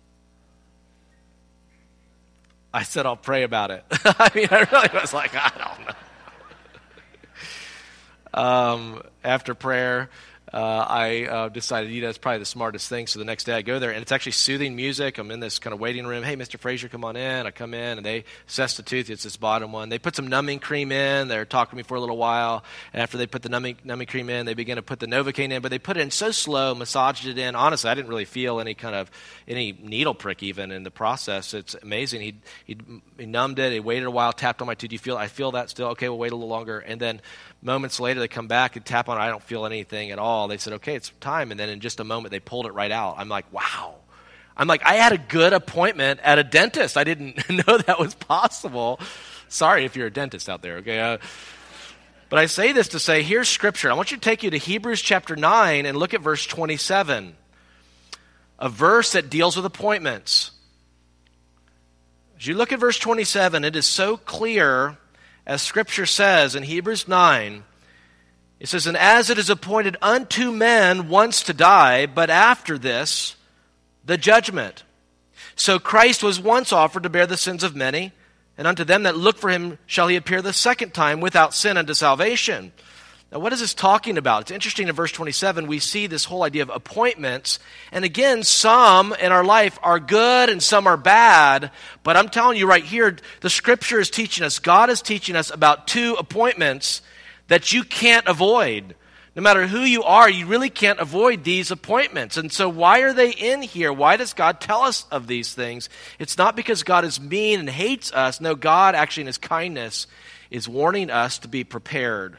I 2.72 2.84
said, 2.84 3.04
I'll 3.04 3.16
pray 3.16 3.42
about 3.42 3.70
it. 3.70 3.84
I 4.04 4.30
mean, 4.34 4.48
I 4.50 4.66
really 4.70 4.88
was 4.94 5.12
like, 5.12 5.34
I 5.34 5.50
don't 5.50 5.86
know. 5.86 5.92
Um, 8.34 9.02
after 9.22 9.54
prayer, 9.54 10.08
uh, 10.52 10.86
I 10.88 11.24
uh, 11.24 11.48
decided, 11.48 11.90
you 11.90 12.02
know, 12.02 12.08
that's 12.08 12.18
probably 12.18 12.40
the 12.40 12.44
smartest 12.44 12.88
thing. 12.88 13.06
So 13.06 13.18
the 13.18 13.24
next 13.24 13.44
day 13.44 13.54
I 13.54 13.62
go 13.62 13.78
there, 13.78 13.90
and 13.90 14.02
it's 14.02 14.12
actually 14.12 14.32
soothing 14.32 14.76
music. 14.76 15.18
I'm 15.18 15.30
in 15.30 15.40
this 15.40 15.58
kind 15.58 15.72
of 15.72 15.80
waiting 15.80 16.06
room. 16.06 16.22
Hey, 16.22 16.36
Mr. 16.36 16.58
Frazier, 16.58 16.88
come 16.88 17.04
on 17.04 17.16
in. 17.16 17.46
I 17.46 17.50
come 17.50 17.72
in, 17.72 17.98
and 17.98 18.04
they 18.04 18.24
assess 18.48 18.76
the 18.76 18.82
tooth. 18.82 19.08
It's 19.08 19.22
this 19.22 19.36
bottom 19.36 19.72
one. 19.72 19.88
They 19.88 19.98
put 19.98 20.14
some 20.14 20.26
numbing 20.26 20.58
cream 20.58 20.92
in. 20.92 21.28
They're 21.28 21.44
talking 21.44 21.70
to 21.70 21.76
me 21.76 21.82
for 21.82 21.94
a 21.96 22.00
little 22.00 22.18
while. 22.18 22.64
And 22.92 23.02
after 23.02 23.16
they 23.16 23.26
put 23.26 23.42
the 23.42 23.48
numbing, 23.48 23.78
numbing 23.82 24.08
cream 24.08 24.28
in, 24.28 24.44
they 24.44 24.54
begin 24.54 24.76
to 24.76 24.82
put 24.82 25.00
the 25.00 25.06
Novocaine 25.06 25.52
in. 25.52 25.62
But 25.62 25.70
they 25.70 25.78
put 25.78 25.96
it 25.96 26.00
in 26.00 26.10
so 26.10 26.30
slow, 26.30 26.74
massaged 26.74 27.26
it 27.26 27.38
in. 27.38 27.54
Honestly, 27.54 27.88
I 27.88 27.94
didn't 27.94 28.08
really 28.08 28.26
feel 28.26 28.60
any 28.60 28.74
kind 28.74 28.94
of 28.94 29.10
any 29.48 29.72
needle 29.72 30.14
prick 30.14 30.42
even 30.42 30.70
in 30.70 30.82
the 30.82 30.90
process. 30.90 31.54
It's 31.54 31.74
amazing. 31.82 32.20
He 32.20 32.34
he 32.66 32.76
he 33.18 33.26
numbed 33.26 33.58
it. 33.58 33.72
He 33.72 33.80
waited 33.80 34.04
a 34.04 34.10
while, 34.10 34.32
tapped 34.32 34.60
on 34.60 34.66
my 34.66 34.74
tooth. 34.74 34.92
You 34.92 34.98
feel? 34.98 35.16
I 35.16 35.28
feel 35.28 35.52
that 35.52 35.70
still. 35.70 35.88
Okay, 35.88 36.08
we'll 36.08 36.18
wait 36.18 36.32
a 36.32 36.36
little 36.36 36.48
longer. 36.48 36.78
And 36.78 37.00
then 37.00 37.20
moments 37.62 38.00
later, 38.00 38.20
they 38.20 38.28
come 38.28 38.48
back 38.48 38.76
and 38.76 38.84
tap 38.84 39.08
on 39.08 39.16
it. 39.16 39.20
I 39.20 39.28
don't 39.28 39.42
feel 39.42 39.64
anything 39.64 40.10
at 40.10 40.18
all. 40.18 40.48
They 40.48 40.58
said, 40.58 40.74
okay, 40.74 40.96
it's 40.96 41.10
time. 41.20 41.50
And 41.50 41.58
then 41.58 41.68
in 41.68 41.80
just 41.80 42.00
a 42.00 42.04
moment, 42.04 42.32
they 42.32 42.40
pulled 42.40 42.66
it 42.66 42.72
right 42.72 42.90
out. 42.90 43.14
I'm 43.18 43.28
like, 43.28 43.50
wow. 43.52 43.94
I'm 44.56 44.68
like, 44.68 44.84
I 44.84 44.94
had 44.94 45.12
a 45.12 45.18
good 45.18 45.52
appointment 45.52 46.20
at 46.22 46.38
a 46.38 46.44
dentist. 46.44 46.96
I 46.96 47.04
didn't 47.04 47.48
know 47.66 47.78
that 47.78 47.98
was 47.98 48.14
possible. 48.14 49.00
Sorry 49.48 49.84
if 49.84 49.96
you're 49.96 50.08
a 50.08 50.12
dentist 50.12 50.48
out 50.48 50.62
there, 50.62 50.78
okay? 50.78 50.98
Uh, 50.98 51.18
but 52.28 52.38
I 52.38 52.46
say 52.46 52.72
this 52.72 52.88
to 52.88 52.98
say, 52.98 53.22
here's 53.22 53.48
scripture. 53.48 53.90
I 53.90 53.94
want 53.94 54.10
you 54.10 54.16
to 54.16 54.22
take 54.22 54.42
you 54.42 54.50
to 54.50 54.58
Hebrews 54.58 55.00
chapter 55.00 55.36
9 55.36 55.86
and 55.86 55.96
look 55.96 56.14
at 56.14 56.20
verse 56.20 56.46
27, 56.46 57.36
a 58.58 58.68
verse 58.68 59.12
that 59.12 59.30
deals 59.30 59.56
with 59.56 59.66
appointments. 59.66 60.50
As 62.38 62.46
you 62.46 62.54
look 62.54 62.72
at 62.72 62.80
verse 62.80 62.98
27, 62.98 63.64
it 63.64 63.76
is 63.76 63.86
so 63.86 64.16
clear 64.16 64.96
as 65.46 65.62
Scripture 65.62 66.06
says 66.06 66.54
in 66.54 66.62
Hebrews 66.62 67.08
9, 67.08 67.64
it 68.60 68.68
says, 68.68 68.86
And 68.86 68.96
as 68.96 69.28
it 69.28 69.38
is 69.38 69.50
appointed 69.50 69.96
unto 70.00 70.52
men 70.52 71.08
once 71.08 71.42
to 71.44 71.52
die, 71.52 72.06
but 72.06 72.30
after 72.30 72.78
this, 72.78 73.34
the 74.04 74.16
judgment. 74.16 74.84
So 75.56 75.78
Christ 75.78 76.22
was 76.22 76.40
once 76.40 76.72
offered 76.72 77.02
to 77.02 77.10
bear 77.10 77.26
the 77.26 77.36
sins 77.36 77.64
of 77.64 77.74
many, 77.74 78.12
and 78.56 78.66
unto 78.66 78.84
them 78.84 79.02
that 79.02 79.16
look 79.16 79.38
for 79.38 79.50
him 79.50 79.78
shall 79.86 80.08
he 80.08 80.16
appear 80.16 80.42
the 80.42 80.52
second 80.52 80.94
time 80.94 81.20
without 81.20 81.54
sin 81.54 81.76
unto 81.76 81.94
salvation. 81.94 82.72
Now, 83.32 83.38
what 83.38 83.54
is 83.54 83.60
this 83.60 83.72
talking 83.72 84.18
about? 84.18 84.42
It's 84.42 84.50
interesting 84.50 84.88
in 84.88 84.94
verse 84.94 85.10
27, 85.10 85.66
we 85.66 85.78
see 85.78 86.06
this 86.06 86.26
whole 86.26 86.42
idea 86.42 86.62
of 86.62 86.68
appointments. 86.68 87.58
And 87.90 88.04
again, 88.04 88.42
some 88.42 89.14
in 89.14 89.32
our 89.32 89.42
life 89.42 89.78
are 89.82 89.98
good 89.98 90.50
and 90.50 90.62
some 90.62 90.86
are 90.86 90.98
bad. 90.98 91.70
But 92.02 92.18
I'm 92.18 92.28
telling 92.28 92.58
you 92.58 92.68
right 92.68 92.84
here, 92.84 93.16
the 93.40 93.48
scripture 93.48 93.98
is 93.98 94.10
teaching 94.10 94.44
us, 94.44 94.58
God 94.58 94.90
is 94.90 95.00
teaching 95.00 95.34
us 95.34 95.50
about 95.50 95.86
two 95.86 96.14
appointments 96.18 97.00
that 97.48 97.72
you 97.72 97.84
can't 97.84 98.28
avoid. 98.28 98.94
No 99.34 99.40
matter 99.40 99.66
who 99.66 99.80
you 99.80 100.02
are, 100.02 100.28
you 100.28 100.46
really 100.46 100.68
can't 100.68 101.00
avoid 101.00 101.42
these 101.42 101.70
appointments. 101.70 102.36
And 102.36 102.52
so, 102.52 102.68
why 102.68 103.00
are 103.00 103.14
they 103.14 103.30
in 103.30 103.62
here? 103.62 103.90
Why 103.90 104.18
does 104.18 104.34
God 104.34 104.60
tell 104.60 104.82
us 104.82 105.06
of 105.10 105.26
these 105.26 105.54
things? 105.54 105.88
It's 106.18 106.36
not 106.36 106.54
because 106.54 106.82
God 106.82 107.06
is 107.06 107.18
mean 107.18 107.60
and 107.60 107.70
hates 107.70 108.12
us. 108.12 108.42
No, 108.42 108.54
God, 108.54 108.94
actually, 108.94 109.22
in 109.22 109.28
His 109.28 109.38
kindness, 109.38 110.06
is 110.50 110.68
warning 110.68 111.08
us 111.08 111.38
to 111.38 111.48
be 111.48 111.64
prepared. 111.64 112.36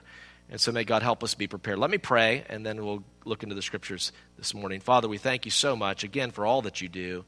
And 0.50 0.60
so 0.60 0.72
may 0.72 0.84
God 0.84 1.02
help 1.02 1.24
us 1.24 1.34
be 1.34 1.48
prepared. 1.48 1.80
Let 1.80 1.90
me 1.90 1.98
pray, 1.98 2.44
and 2.50 2.66
then 2.66 2.84
we'll 2.84 3.04
look 3.26 3.44
into 3.44 3.56
the 3.56 3.62
scriptures 3.62 4.12
this 4.38 4.54
morning. 4.54 4.80
Father, 4.80 5.08
we 5.08 5.18
thank 5.18 5.46
you 5.46 5.52
so 5.52 5.76
much, 5.76 6.04
again, 6.04 6.32
for 6.32 6.46
all 6.46 6.62
that 6.64 6.82
you 6.82 6.90
do. 6.90 7.26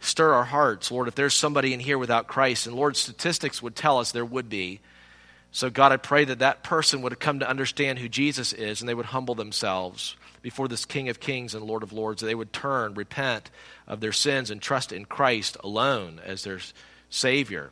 Stir 0.00 0.32
our 0.32 0.44
hearts, 0.44 0.90
Lord, 0.90 1.08
if 1.08 1.14
there's 1.14 1.34
somebody 1.34 1.72
in 1.72 1.80
here 1.80 1.98
without 1.98 2.26
Christ, 2.26 2.66
and 2.66 2.76
Lord, 2.76 2.96
statistics 2.96 3.62
would 3.62 3.76
tell 3.76 3.98
us 3.98 4.12
there 4.12 4.24
would 4.24 4.48
be. 4.48 4.80
So, 5.50 5.70
God, 5.70 5.92
I 5.92 5.96
pray 5.96 6.24
that 6.24 6.40
that 6.40 6.62
person 6.62 7.02
would 7.02 7.18
come 7.20 7.40
to 7.40 7.48
understand 7.48 7.98
who 7.98 8.08
Jesus 8.08 8.52
is, 8.52 8.80
and 8.80 8.88
they 8.88 8.94
would 8.94 9.06
humble 9.06 9.34
themselves 9.34 10.16
before 10.42 10.68
this 10.68 10.84
King 10.84 11.08
of 11.08 11.20
Kings 11.20 11.54
and 11.54 11.64
Lord 11.64 11.82
of 11.82 11.92
Lords, 11.92 12.20
they 12.20 12.34
would 12.34 12.52
turn, 12.52 12.94
repent 12.94 13.50
of 13.86 14.00
their 14.00 14.12
sins, 14.12 14.50
and 14.50 14.60
trust 14.60 14.92
in 14.92 15.04
Christ 15.04 15.56
alone 15.62 16.20
as 16.24 16.44
their 16.44 16.58
Savior. 17.08 17.70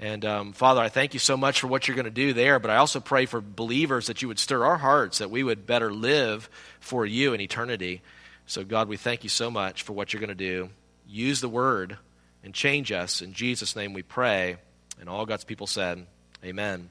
And 0.00 0.24
um, 0.24 0.52
Father, 0.52 0.80
I 0.80 0.88
thank 0.88 1.12
you 1.12 1.20
so 1.20 1.36
much 1.36 1.60
for 1.60 1.66
what 1.66 1.88
you're 1.88 1.96
going 1.96 2.04
to 2.04 2.10
do 2.10 2.32
there, 2.32 2.60
but 2.60 2.70
I 2.70 2.76
also 2.76 3.00
pray 3.00 3.26
for 3.26 3.40
believers 3.40 4.06
that 4.06 4.22
you 4.22 4.28
would 4.28 4.38
stir 4.38 4.64
our 4.64 4.78
hearts, 4.78 5.18
that 5.18 5.30
we 5.30 5.42
would 5.42 5.66
better 5.66 5.92
live 5.92 6.48
for 6.78 7.04
you 7.04 7.34
in 7.34 7.40
eternity. 7.40 8.02
So, 8.46 8.64
God, 8.64 8.88
we 8.88 8.96
thank 8.96 9.24
you 9.24 9.30
so 9.30 9.50
much 9.50 9.82
for 9.82 9.94
what 9.94 10.12
you're 10.12 10.20
going 10.20 10.28
to 10.28 10.34
do. 10.34 10.70
Use 11.06 11.40
the 11.40 11.48
word 11.48 11.98
and 12.44 12.54
change 12.54 12.92
us. 12.92 13.22
In 13.22 13.32
Jesus' 13.32 13.74
name 13.74 13.92
we 13.92 14.02
pray. 14.02 14.56
And 15.00 15.08
all 15.08 15.26
God's 15.26 15.44
people 15.44 15.66
said, 15.66 16.06
Amen. 16.44 16.90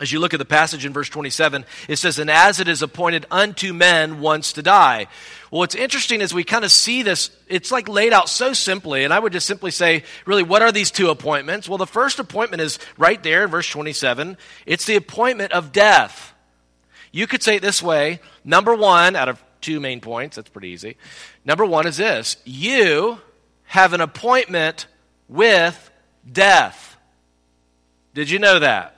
As 0.00 0.12
you 0.12 0.20
look 0.20 0.32
at 0.32 0.38
the 0.38 0.44
passage 0.44 0.86
in 0.86 0.92
verse 0.92 1.08
27, 1.08 1.64
it 1.88 1.96
says, 1.96 2.18
And 2.18 2.30
as 2.30 2.60
it 2.60 2.68
is 2.68 2.82
appointed 2.82 3.26
unto 3.30 3.72
men 3.72 4.20
once 4.20 4.52
to 4.52 4.62
die. 4.62 5.08
Well, 5.50 5.60
what's 5.60 5.74
interesting 5.74 6.20
is 6.20 6.32
we 6.32 6.44
kind 6.44 6.64
of 6.64 6.70
see 6.70 7.02
this, 7.02 7.30
it's 7.48 7.72
like 7.72 7.88
laid 7.88 8.12
out 8.12 8.28
so 8.28 8.52
simply, 8.52 9.02
and 9.04 9.12
I 9.12 9.18
would 9.18 9.32
just 9.32 9.46
simply 9.46 9.72
say, 9.72 10.04
really, 10.24 10.44
what 10.44 10.62
are 10.62 10.70
these 10.70 10.92
two 10.92 11.10
appointments? 11.10 11.68
Well, 11.68 11.78
the 11.78 11.86
first 11.86 12.20
appointment 12.20 12.60
is 12.60 12.78
right 12.96 13.20
there 13.22 13.42
in 13.42 13.50
verse 13.50 13.68
27. 13.68 14.36
It's 14.66 14.84
the 14.84 14.96
appointment 14.96 15.52
of 15.52 15.72
death. 15.72 16.32
You 17.10 17.26
could 17.26 17.42
say 17.42 17.56
it 17.56 17.62
this 17.62 17.82
way 17.82 18.20
number 18.44 18.74
one, 18.74 19.16
out 19.16 19.28
of 19.28 19.42
two 19.60 19.80
main 19.80 20.00
points, 20.00 20.36
that's 20.36 20.50
pretty 20.50 20.68
easy. 20.68 20.96
Number 21.44 21.64
one 21.64 21.86
is 21.86 21.96
this 21.96 22.36
you 22.44 23.18
have 23.64 23.92
an 23.94 24.00
appointment 24.00 24.86
with 25.28 25.90
death. 26.30 26.96
Did 28.14 28.30
you 28.30 28.38
know 28.38 28.58
that? 28.60 28.97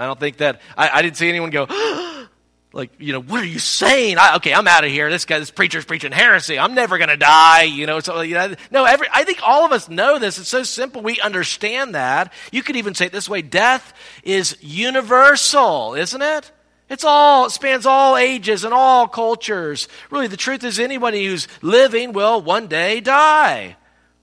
I 0.00 0.06
don't 0.06 0.18
think 0.18 0.38
that, 0.38 0.60
I, 0.78 0.88
I 0.88 1.02
didn't 1.02 1.18
see 1.18 1.28
anyone 1.28 1.50
go, 1.50 1.66
like, 2.72 2.90
you 2.98 3.12
know, 3.12 3.20
what 3.20 3.42
are 3.42 3.46
you 3.46 3.58
saying? 3.58 4.16
I, 4.18 4.36
okay, 4.36 4.54
I'm 4.54 4.66
out 4.66 4.82
of 4.82 4.90
here. 4.90 5.10
This 5.10 5.26
guy, 5.26 5.38
this 5.38 5.50
preacher's 5.50 5.84
preaching 5.84 6.10
heresy. 6.10 6.58
I'm 6.58 6.74
never 6.74 6.96
going 6.96 7.10
to 7.10 7.18
die. 7.18 7.64
You 7.64 7.86
know, 7.86 8.00
so, 8.00 8.20
you 8.22 8.34
know, 8.34 8.54
no, 8.70 8.84
every, 8.86 9.08
I 9.12 9.24
think 9.24 9.40
all 9.42 9.66
of 9.66 9.72
us 9.72 9.90
know 9.90 10.18
this. 10.18 10.38
It's 10.38 10.48
so 10.48 10.62
simple. 10.62 11.02
We 11.02 11.20
understand 11.20 11.94
that. 11.94 12.32
You 12.50 12.62
could 12.62 12.76
even 12.76 12.94
say 12.94 13.06
it 13.06 13.12
this 13.12 13.28
way 13.28 13.42
death 13.42 13.92
is 14.22 14.56
universal, 14.60 15.94
isn't 15.94 16.22
it? 16.22 16.50
It's 16.88 17.04
all, 17.04 17.46
it 17.46 17.50
spans 17.50 17.84
all 17.84 18.16
ages 18.16 18.64
and 18.64 18.72
all 18.72 19.06
cultures. 19.06 19.86
Really, 20.10 20.28
the 20.28 20.36
truth 20.36 20.64
is, 20.64 20.78
anybody 20.78 21.26
who's 21.26 21.46
living 21.60 22.14
will 22.14 22.40
one 22.40 22.68
day 22.68 23.00
die. 23.00 23.76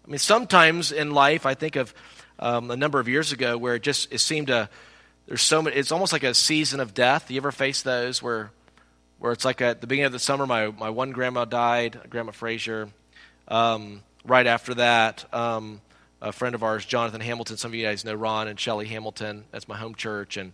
I 0.06 0.10
mean, 0.10 0.18
sometimes 0.18 0.92
in 0.92 1.12
life, 1.12 1.46
I 1.46 1.54
think 1.54 1.76
of 1.76 1.94
um, 2.40 2.72
a 2.72 2.78
number 2.78 3.00
of 3.00 3.08
years 3.08 3.32
ago 3.32 3.58
where 3.58 3.76
it 3.76 3.84
just 3.84 4.12
it 4.12 4.20
seemed 4.20 4.48
to, 4.48 4.70
there's 5.28 5.42
so 5.42 5.62
many, 5.62 5.76
it's 5.76 5.92
almost 5.92 6.14
like 6.14 6.24
a 6.24 6.34
season 6.34 6.80
of 6.80 6.94
death. 6.94 7.30
You 7.30 7.38
ever 7.38 7.52
face 7.52 7.82
those 7.82 8.24
where, 8.24 8.52
where 9.20 9.34
it's 9.34 9.46
like 9.46 9.62
at 9.62 9.82
the 9.82 9.88
beginning 9.88 10.08
of 10.08 10.12
the 10.14 10.20
summer, 10.20 10.48
my, 10.48 10.68
my 10.68 10.90
one 10.90 11.12
grandma 11.12 11.46
died, 11.46 12.00
Grandma 12.10 12.32
Frazier. 12.32 12.90
Um, 13.48 14.04
right 14.26 14.48
after 14.48 14.74
that, 14.76 15.32
um, 15.34 15.82
a 16.22 16.32
friend 16.32 16.56
of 16.56 16.64
ours, 16.64 16.86
Jonathan 16.86 17.22
Hamilton, 17.22 17.58
some 17.58 17.72
of 17.72 17.76
you 17.76 17.86
guys 17.86 18.06
know 18.06 18.14
Ron 18.14 18.48
and 18.48 18.60
Shelly 18.60 18.88
Hamilton. 18.88 19.44
That's 19.52 19.68
my 19.68 19.78
home 19.78 19.96
church. 19.96 20.38
And 20.38 20.54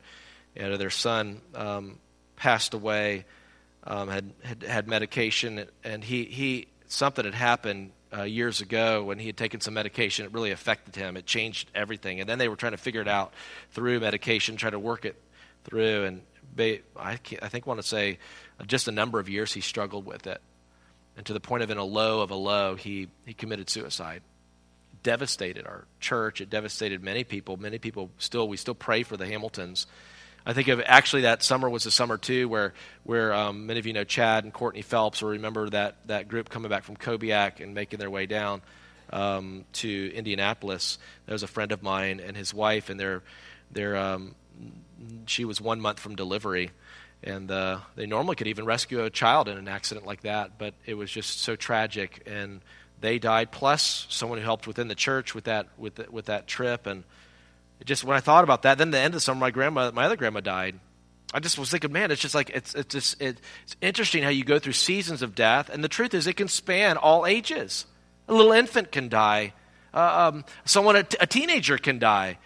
you 0.56 0.64
know, 0.64 0.78
their 0.78 0.90
son 0.90 1.42
um, 1.56 2.00
passed 2.36 2.74
away, 2.74 3.26
um, 3.86 4.10
had, 4.10 4.32
had 4.44 4.64
had 4.64 4.88
medication, 4.88 5.66
and 5.84 6.04
he 6.04 6.26
he 6.26 6.68
something 6.88 7.26
had 7.26 7.34
happened 7.34 7.92
uh, 8.16 8.24
years 8.24 8.62
ago 8.62 9.04
when 9.04 9.20
he 9.20 9.28
had 9.28 9.38
taken 9.38 9.62
some 9.62 9.74
medication. 9.74 10.26
It 10.26 10.34
really 10.34 10.52
affected 10.52 10.96
him. 10.96 11.18
It 11.18 11.26
changed 11.26 11.70
everything, 11.74 12.20
and 12.20 12.30
then 12.30 12.38
they 12.38 12.48
were 12.48 12.56
trying 12.56 12.74
to 12.74 12.78
figure 12.78 13.02
it 13.02 13.08
out 13.08 13.34
through 13.72 14.00
medication, 14.00 14.56
try 14.56 14.70
to 14.70 14.80
work 14.80 15.06
it 15.06 15.16
through, 15.64 16.06
and 16.06 16.22
I 16.98 17.20
I 17.42 17.48
think 17.50 17.66
want 17.66 17.82
to 17.82 17.88
say 17.88 18.20
uh, 18.60 18.66
just 18.66 18.88
a 18.88 18.92
number 18.92 19.20
of 19.20 19.30
years 19.30 19.54
he 19.54 19.62
struggled 19.62 20.06
with 20.06 20.28
it, 20.28 20.42
and 21.18 21.26
to 21.26 21.34
the 21.34 21.40
point 21.40 21.64
of 21.64 21.72
in 21.72 21.78
a 21.78 21.84
low 21.84 22.22
of 22.22 22.32
a 22.32 22.36
low, 22.36 22.76
he 22.76 23.08
he 23.26 23.34
committed 23.34 23.70
suicide 23.70 24.22
devastated 25.04 25.68
our 25.68 25.86
church. 26.00 26.42
It 26.42 26.50
devastated 26.50 27.04
many 27.04 27.24
people. 27.24 27.58
Many 27.58 27.78
people 27.78 28.10
still, 28.18 28.48
we 28.48 28.58
still 28.58 28.74
pray 28.74 29.04
for 29.04 29.18
the 29.18 29.26
Hamiltons. 29.26 29.86
I 30.46 30.54
think 30.54 30.68
of 30.68 30.82
actually 30.86 31.22
that 31.22 31.42
summer 31.42 31.70
was 31.70 31.84
the 31.84 31.92
summer 31.92 32.18
too, 32.18 32.50
where 32.50 32.74
where 33.04 33.34
um, 33.34 33.66
many 33.66 33.80
of 33.80 33.86
you 33.86 33.94
know 33.94 34.04
Chad 34.04 34.44
and 34.44 34.54
Courtney 34.54 34.82
Phelps, 34.82 35.24
or 35.24 35.28
remember 35.28 35.70
that 35.70 35.96
that 36.08 36.28
group 36.28 36.50
coming 36.50 36.70
back 36.70 36.84
from 36.84 36.98
Kobiak 36.98 37.62
and 37.62 37.74
making 37.74 38.00
their 38.00 38.10
way 38.10 38.26
down 38.26 38.62
um, 39.12 39.64
to 39.74 40.12
Indianapolis. 40.14 40.98
There 41.26 41.34
was 41.34 41.44
a 41.44 41.48
friend 41.48 41.72
of 41.72 41.82
mine 41.82 42.20
and 42.20 42.36
his 42.36 42.54
wife, 42.54 42.90
and 42.90 43.00
their 43.00 43.22
their 43.72 43.96
um, 43.96 44.36
she 45.28 45.46
was 45.46 45.62
one 45.62 45.80
month 45.80 46.00
from 46.00 46.16
delivery, 46.16 46.72
and 47.24 47.50
uh, 47.50 47.80
they 47.96 48.06
normally 48.06 48.36
could 48.36 48.48
even 48.48 48.66
rescue 48.66 49.04
a 49.04 49.10
child 49.10 49.48
in 49.48 49.58
an 49.58 49.70
accident 49.70 50.06
like 50.06 50.22
that, 50.22 50.58
but 50.58 50.74
it 50.86 50.96
was 50.96 51.10
just 51.10 51.40
so 51.40 51.56
tragic, 51.56 52.22
and 52.26 52.60
they 53.00 53.18
died. 53.18 53.52
Plus, 53.52 54.08
someone 54.10 54.40
who 54.40 54.44
helped 54.44 54.68
within 54.68 54.90
the 54.90 54.96
church 54.96 55.34
with 55.34 55.46
that 55.46 55.68
with 55.78 55.96
the, 55.96 56.08
with 56.12 56.26
that 56.26 56.48
trip 56.48 56.86
and 56.86 57.06
it 57.80 57.86
just 57.86 58.04
when 58.04 58.16
I 58.16 58.20
thought 58.20 58.44
about 58.44 58.64
that, 58.64 58.78
then 58.78 58.92
the 58.92 59.00
end 59.00 59.08
of 59.08 59.14
the 59.14 59.20
summer, 59.22 59.40
my 59.40 59.52
grandma, 59.52 59.92
my 59.92 60.06
other 60.06 60.16
grandma 60.16 60.40
died. 60.40 60.80
I 61.34 61.40
just 61.40 61.58
was 61.58 61.72
thinking, 61.72 61.92
man, 61.92 62.12
it's 62.12 62.22
just 62.22 62.36
like 62.36 62.52
it's 62.52 62.76
it's 62.76 62.94
just 62.94 63.22
it's 63.22 63.42
interesting 63.82 64.24
how 64.24 64.30
you 64.30 64.44
go 64.44 64.60
through 64.60 64.74
seasons 64.74 65.22
of 65.22 65.34
death, 65.36 65.70
and 65.70 65.84
the 65.84 65.90
truth 65.90 66.14
is, 66.14 66.28
it 66.28 66.36
can 66.36 66.48
span 66.48 66.98
all 66.98 67.26
ages. 67.26 67.86
A 68.28 68.34
little 68.34 68.52
infant 68.52 68.92
can 68.92 69.10
die. 69.10 69.54
Uh, 69.94 70.32
um, 70.32 70.46
someone, 70.66 70.96
a, 70.96 71.04
t- 71.04 71.18
a 71.20 71.28
teenager 71.28 71.78
can 71.78 72.00
die 72.00 72.38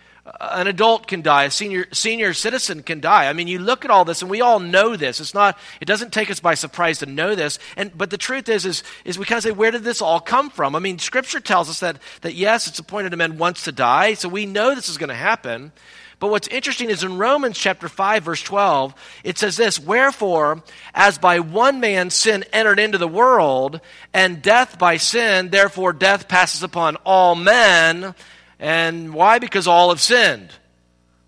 an 0.41 0.67
adult 0.67 1.07
can 1.07 1.21
die, 1.21 1.45
a 1.45 1.51
senior, 1.51 1.87
senior 1.93 2.33
citizen 2.33 2.83
can 2.83 2.99
die. 2.99 3.27
I 3.27 3.33
mean, 3.33 3.47
you 3.47 3.59
look 3.59 3.85
at 3.85 3.91
all 3.91 4.03
this, 4.03 4.21
and 4.21 4.29
we 4.29 4.41
all 4.41 4.59
know 4.59 4.95
this. 4.95 5.19
It's 5.21 5.33
not, 5.33 5.57
it 5.79 5.85
doesn't 5.85 6.11
take 6.11 6.29
us 6.29 6.39
by 6.39 6.53
surprise 6.53 6.99
to 6.99 7.05
know 7.05 7.33
this. 7.33 7.59
And, 7.77 7.97
but 7.97 8.09
the 8.09 8.17
truth 8.17 8.49
is, 8.49 8.65
is, 8.65 8.83
is 9.05 9.17
we 9.17 9.25
kind 9.25 9.37
of 9.37 9.43
say, 9.43 9.51
where 9.51 9.71
did 9.71 9.83
this 9.83 10.01
all 10.01 10.19
come 10.19 10.49
from? 10.49 10.75
I 10.75 10.79
mean, 10.79 10.99
Scripture 10.99 11.39
tells 11.39 11.69
us 11.69 11.79
that, 11.79 11.97
that 12.21 12.35
yes, 12.35 12.67
it's 12.67 12.79
appointed 12.79 13.13
a 13.13 13.17
man 13.17 13.37
once 13.37 13.63
to 13.63 13.71
die, 13.71 14.15
so 14.15 14.27
we 14.27 14.45
know 14.45 14.75
this 14.75 14.89
is 14.89 14.97
going 14.97 15.09
to 15.09 15.15
happen. 15.15 15.71
But 16.19 16.31
what's 16.31 16.47
interesting 16.47 16.89
is 16.89 17.03
in 17.03 17.19
Romans 17.19 17.57
chapter 17.57 17.87
5, 17.87 18.23
verse 18.23 18.41
12, 18.41 18.95
it 19.23 19.37
says 19.37 19.55
this 19.55 19.79
Wherefore, 19.79 20.63
as 20.93 21.17
by 21.17 21.39
one 21.39 21.79
man 21.79 22.09
sin 22.09 22.43
entered 22.51 22.79
into 22.79 22.97
the 22.97 23.07
world, 23.07 23.79
and 24.13 24.41
death 24.41 24.79
by 24.79 24.97
sin, 24.97 25.51
therefore 25.51 25.93
death 25.93 26.27
passes 26.27 26.63
upon 26.63 26.95
all 27.05 27.35
men 27.35 28.15
and 28.59 29.13
why? 29.13 29.39
Because 29.39 29.67
all 29.67 29.89
have 29.89 30.01
sinned. 30.01 30.51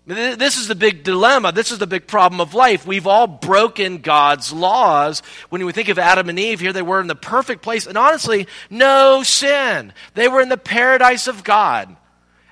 This 0.06 0.56
is 0.56 0.66
the 0.66 0.74
big 0.74 1.04
dilemma. 1.04 1.52
This 1.52 1.70
is 1.70 1.78
the 1.78 1.86
big 1.86 2.08
problem 2.08 2.40
of 2.40 2.52
life. 2.52 2.84
We've 2.84 3.06
all 3.06 3.28
broken 3.28 3.98
God's 3.98 4.52
laws. 4.52 5.22
When 5.50 5.64
we 5.64 5.72
think 5.72 5.88
of 5.88 6.00
Adam 6.00 6.28
and 6.28 6.38
Eve, 6.38 6.58
here 6.58 6.72
they 6.72 6.82
were 6.82 7.00
in 7.00 7.06
the 7.06 7.14
perfect 7.14 7.62
place, 7.62 7.86
and 7.86 7.96
honestly, 7.96 8.48
no 8.70 9.22
sin. 9.22 9.92
They 10.14 10.26
were 10.26 10.40
in 10.40 10.48
the 10.48 10.56
paradise 10.56 11.28
of 11.28 11.44
God. 11.44 11.96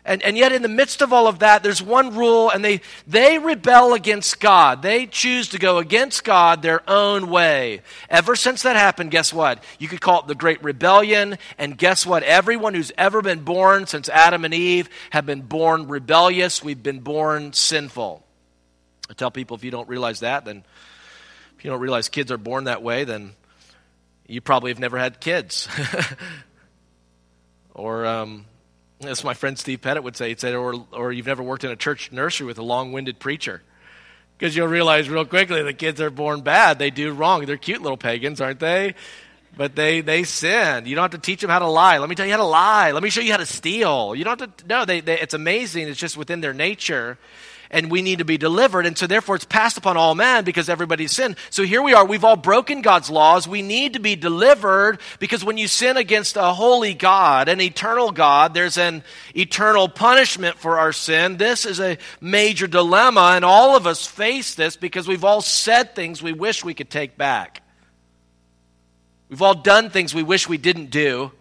And, 0.08 0.22
and 0.22 0.38
yet, 0.38 0.52
in 0.52 0.62
the 0.62 0.68
midst 0.68 1.02
of 1.02 1.12
all 1.12 1.26
of 1.26 1.40
that, 1.40 1.62
there's 1.62 1.82
one 1.82 2.16
rule, 2.16 2.48
and 2.48 2.64
they, 2.64 2.80
they 3.06 3.38
rebel 3.38 3.92
against 3.92 4.40
God. 4.40 4.80
They 4.80 5.04
choose 5.04 5.50
to 5.50 5.58
go 5.58 5.76
against 5.76 6.24
God 6.24 6.62
their 6.62 6.80
own 6.88 7.28
way. 7.28 7.82
Ever 8.08 8.34
since 8.34 8.62
that 8.62 8.74
happened, 8.74 9.10
guess 9.10 9.34
what? 9.34 9.62
You 9.78 9.86
could 9.86 10.00
call 10.00 10.20
it 10.20 10.26
the 10.26 10.34
Great 10.34 10.64
Rebellion, 10.64 11.36
and 11.58 11.76
guess 11.76 12.06
what? 12.06 12.22
Everyone 12.22 12.72
who's 12.72 12.90
ever 12.96 13.20
been 13.20 13.40
born 13.40 13.86
since 13.86 14.08
Adam 14.08 14.46
and 14.46 14.54
Eve 14.54 14.88
have 15.10 15.26
been 15.26 15.42
born 15.42 15.88
rebellious. 15.88 16.64
We've 16.64 16.82
been 16.82 17.00
born 17.00 17.52
sinful. 17.52 18.24
I 19.10 19.12
tell 19.12 19.30
people 19.30 19.58
if 19.58 19.64
you 19.64 19.70
don't 19.70 19.90
realize 19.90 20.20
that, 20.20 20.46
then 20.46 20.64
if 21.58 21.66
you 21.66 21.70
don't 21.70 21.80
realize 21.80 22.08
kids 22.08 22.32
are 22.32 22.38
born 22.38 22.64
that 22.64 22.82
way, 22.82 23.04
then 23.04 23.32
you 24.26 24.40
probably 24.40 24.70
have 24.70 24.78
never 24.78 24.96
had 24.96 25.20
kids. 25.20 25.68
or, 27.74 28.06
um, 28.06 28.46
as 29.02 29.22
my 29.24 29.34
friend 29.34 29.58
Steve 29.58 29.80
Pettit 29.80 30.02
would 30.02 30.16
say, 30.16 30.30
he 30.30 30.36
said, 30.36 30.54
or, 30.54 30.86
or 30.92 31.12
you've 31.12 31.26
never 31.26 31.42
worked 31.42 31.64
in 31.64 31.70
a 31.70 31.76
church 31.76 32.10
nursery 32.12 32.46
with 32.46 32.58
a 32.58 32.62
long 32.62 32.92
winded 32.92 33.18
preacher. 33.18 33.62
Because 34.36 34.54
you'll 34.54 34.68
realize 34.68 35.08
real 35.08 35.24
quickly 35.24 35.62
the 35.62 35.72
kids 35.72 36.00
are 36.00 36.10
born 36.10 36.42
bad. 36.42 36.78
They 36.78 36.90
do 36.90 37.12
wrong. 37.12 37.44
They're 37.44 37.56
cute 37.56 37.82
little 37.82 37.96
pagans, 37.96 38.40
aren't 38.40 38.60
they? 38.60 38.94
But 39.56 39.74
they, 39.74 40.00
they 40.00 40.22
sin. 40.22 40.86
You 40.86 40.94
don't 40.94 41.02
have 41.02 41.20
to 41.20 41.26
teach 41.26 41.40
them 41.40 41.50
how 41.50 41.58
to 41.58 41.66
lie. 41.66 41.98
Let 41.98 42.08
me 42.08 42.14
tell 42.14 42.26
you 42.26 42.32
how 42.32 42.38
to 42.38 42.44
lie. 42.44 42.92
Let 42.92 43.02
me 43.02 43.10
show 43.10 43.20
you 43.20 43.32
how 43.32 43.38
to 43.38 43.46
steal. 43.46 44.14
You 44.14 44.24
don't 44.24 44.40
have 44.40 44.56
to, 44.56 44.66
no, 44.66 44.84
they, 44.84 45.00
they, 45.00 45.18
it's 45.18 45.34
amazing. 45.34 45.88
It's 45.88 45.98
just 45.98 46.16
within 46.16 46.40
their 46.40 46.54
nature 46.54 47.18
and 47.70 47.90
we 47.90 48.02
need 48.02 48.18
to 48.18 48.24
be 48.24 48.38
delivered. 48.38 48.86
And 48.86 48.96
so, 48.96 49.06
therefore, 49.06 49.36
it's 49.36 49.44
passed 49.44 49.76
upon 49.76 49.96
all 49.96 50.14
men 50.14 50.44
because 50.44 50.68
everybody's 50.68 51.12
sinned. 51.12 51.36
So, 51.50 51.62
here 51.62 51.82
we 51.82 51.94
are. 51.94 52.04
We've 52.04 52.24
all 52.24 52.36
broken 52.36 52.82
God's 52.82 53.10
laws. 53.10 53.46
We 53.46 53.62
need 53.62 53.94
to 53.94 54.00
be 54.00 54.16
delivered 54.16 55.00
because 55.18 55.44
when 55.44 55.58
you 55.58 55.68
sin 55.68 55.96
against 55.96 56.36
a 56.36 56.52
holy 56.52 56.94
God, 56.94 57.48
an 57.48 57.60
eternal 57.60 58.10
God, 58.10 58.54
there's 58.54 58.78
an 58.78 59.02
eternal 59.34 59.88
punishment 59.88 60.58
for 60.58 60.78
our 60.78 60.92
sin. 60.92 61.36
This 61.36 61.66
is 61.66 61.80
a 61.80 61.98
major 62.20 62.66
dilemma, 62.66 63.32
and 63.34 63.44
all 63.44 63.76
of 63.76 63.86
us 63.86 64.06
face 64.06 64.54
this 64.54 64.76
because 64.76 65.06
we've 65.06 65.24
all 65.24 65.40
said 65.40 65.94
things 65.94 66.22
we 66.22 66.32
wish 66.32 66.64
we 66.64 66.74
could 66.74 66.90
take 66.90 67.16
back. 67.16 67.62
We've 69.28 69.42
all 69.42 69.54
done 69.54 69.90
things 69.90 70.14
we 70.14 70.22
wish 70.22 70.48
we 70.48 70.56
didn't 70.56 70.90
do. 70.90 71.32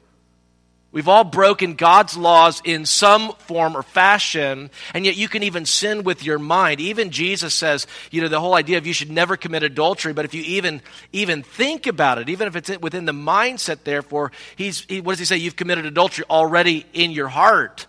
We've 0.97 1.07
all 1.07 1.23
broken 1.23 1.75
God's 1.75 2.17
laws 2.17 2.59
in 2.65 2.87
some 2.87 3.33
form 3.33 3.77
or 3.77 3.83
fashion, 3.83 4.71
and 4.95 5.05
yet 5.05 5.15
you 5.15 5.29
can 5.29 5.43
even 5.43 5.67
sin 5.67 6.01
with 6.01 6.23
your 6.23 6.39
mind. 6.39 6.81
Even 6.81 7.11
Jesus 7.11 7.53
says, 7.53 7.85
you 8.09 8.19
know, 8.19 8.29
the 8.29 8.39
whole 8.39 8.55
idea 8.55 8.79
of 8.79 8.87
you 8.87 8.93
should 8.93 9.11
never 9.11 9.37
commit 9.37 9.61
adultery, 9.61 10.11
but 10.11 10.25
if 10.25 10.33
you 10.33 10.41
even 10.41 10.81
even 11.13 11.43
think 11.43 11.85
about 11.85 12.17
it, 12.17 12.29
even 12.29 12.47
if 12.47 12.55
it's 12.55 12.79
within 12.79 13.05
the 13.05 13.11
mindset, 13.11 13.83
therefore, 13.83 14.31
he's 14.55 14.85
he, 14.85 14.99
what 14.99 15.11
does 15.11 15.19
he 15.19 15.25
say? 15.25 15.37
You've 15.37 15.55
committed 15.55 15.85
adultery 15.85 16.25
already 16.31 16.83
in 16.93 17.11
your 17.11 17.27
heart. 17.27 17.85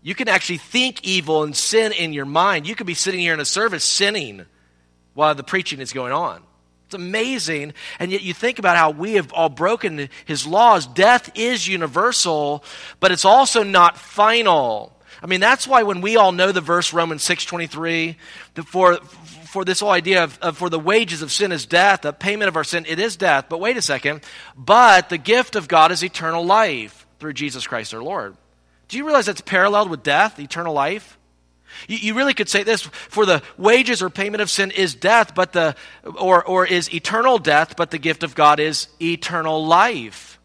You 0.00 0.14
can 0.14 0.26
actually 0.26 0.56
think 0.56 1.04
evil 1.04 1.42
and 1.42 1.54
sin 1.54 1.92
in 1.92 2.14
your 2.14 2.24
mind. 2.24 2.66
You 2.66 2.74
could 2.74 2.86
be 2.86 2.94
sitting 2.94 3.20
here 3.20 3.34
in 3.34 3.40
a 3.40 3.44
service 3.44 3.84
sinning 3.84 4.46
while 5.12 5.34
the 5.34 5.44
preaching 5.44 5.78
is 5.78 5.92
going 5.92 6.14
on. 6.14 6.42
It's 6.90 6.94
amazing. 6.96 7.72
And 8.00 8.10
yet 8.10 8.22
you 8.22 8.34
think 8.34 8.58
about 8.58 8.76
how 8.76 8.90
we 8.90 9.12
have 9.12 9.32
all 9.32 9.48
broken 9.48 10.08
his 10.24 10.44
laws. 10.44 10.88
Death 10.88 11.30
is 11.36 11.68
universal, 11.68 12.64
but 12.98 13.12
it's 13.12 13.24
also 13.24 13.62
not 13.62 13.96
final. 13.96 14.92
I 15.22 15.26
mean, 15.26 15.38
that's 15.38 15.68
why 15.68 15.84
when 15.84 16.00
we 16.00 16.16
all 16.16 16.32
know 16.32 16.50
the 16.50 16.60
verse 16.60 16.92
Romans 16.92 17.22
6.23, 17.22 18.16
for, 18.66 18.96
for 18.96 19.64
this 19.64 19.78
whole 19.78 19.90
idea 19.90 20.24
of, 20.24 20.36
of, 20.40 20.58
for 20.58 20.68
the 20.68 20.80
wages 20.80 21.22
of 21.22 21.30
sin 21.30 21.52
is 21.52 21.64
death, 21.64 22.00
the 22.00 22.12
payment 22.12 22.48
of 22.48 22.56
our 22.56 22.64
sin, 22.64 22.84
it 22.88 22.98
is 22.98 23.16
death. 23.16 23.46
But 23.48 23.60
wait 23.60 23.76
a 23.76 23.82
second. 23.82 24.24
But 24.56 25.10
the 25.10 25.18
gift 25.18 25.54
of 25.54 25.68
God 25.68 25.92
is 25.92 26.02
eternal 26.02 26.44
life 26.44 27.06
through 27.20 27.34
Jesus 27.34 27.68
Christ 27.68 27.94
our 27.94 28.02
Lord. 28.02 28.36
Do 28.88 28.96
you 28.96 29.04
realize 29.04 29.26
that's 29.26 29.42
paralleled 29.42 29.90
with 29.90 30.02
death, 30.02 30.40
eternal 30.40 30.74
life? 30.74 31.19
You, 31.88 31.96
you, 31.98 32.14
really 32.14 32.34
could 32.34 32.48
say 32.48 32.62
this 32.62 32.82
for 32.82 33.26
the 33.26 33.42
wages 33.56 34.02
or 34.02 34.10
payment 34.10 34.42
of 34.42 34.50
sin 34.50 34.70
is 34.70 34.94
death, 34.94 35.34
but 35.34 35.52
the 35.52 35.76
or 36.18 36.44
or 36.44 36.66
is 36.66 36.92
eternal 36.92 37.38
death, 37.38 37.76
but 37.76 37.90
the 37.90 37.98
gift 37.98 38.22
of 38.22 38.34
God 38.34 38.60
is 38.60 38.88
eternal 39.00 39.66
life. 39.66 40.38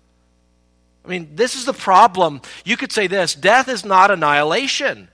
I 1.03 1.07
mean, 1.07 1.35
this 1.35 1.55
is 1.55 1.65
the 1.65 1.73
problem. 1.73 2.41
You 2.63 2.77
could 2.77 2.91
say 2.91 3.07
this 3.07 3.35
death 3.35 3.67
is 3.67 3.85
not 3.85 4.11
annihilation, 4.11 5.07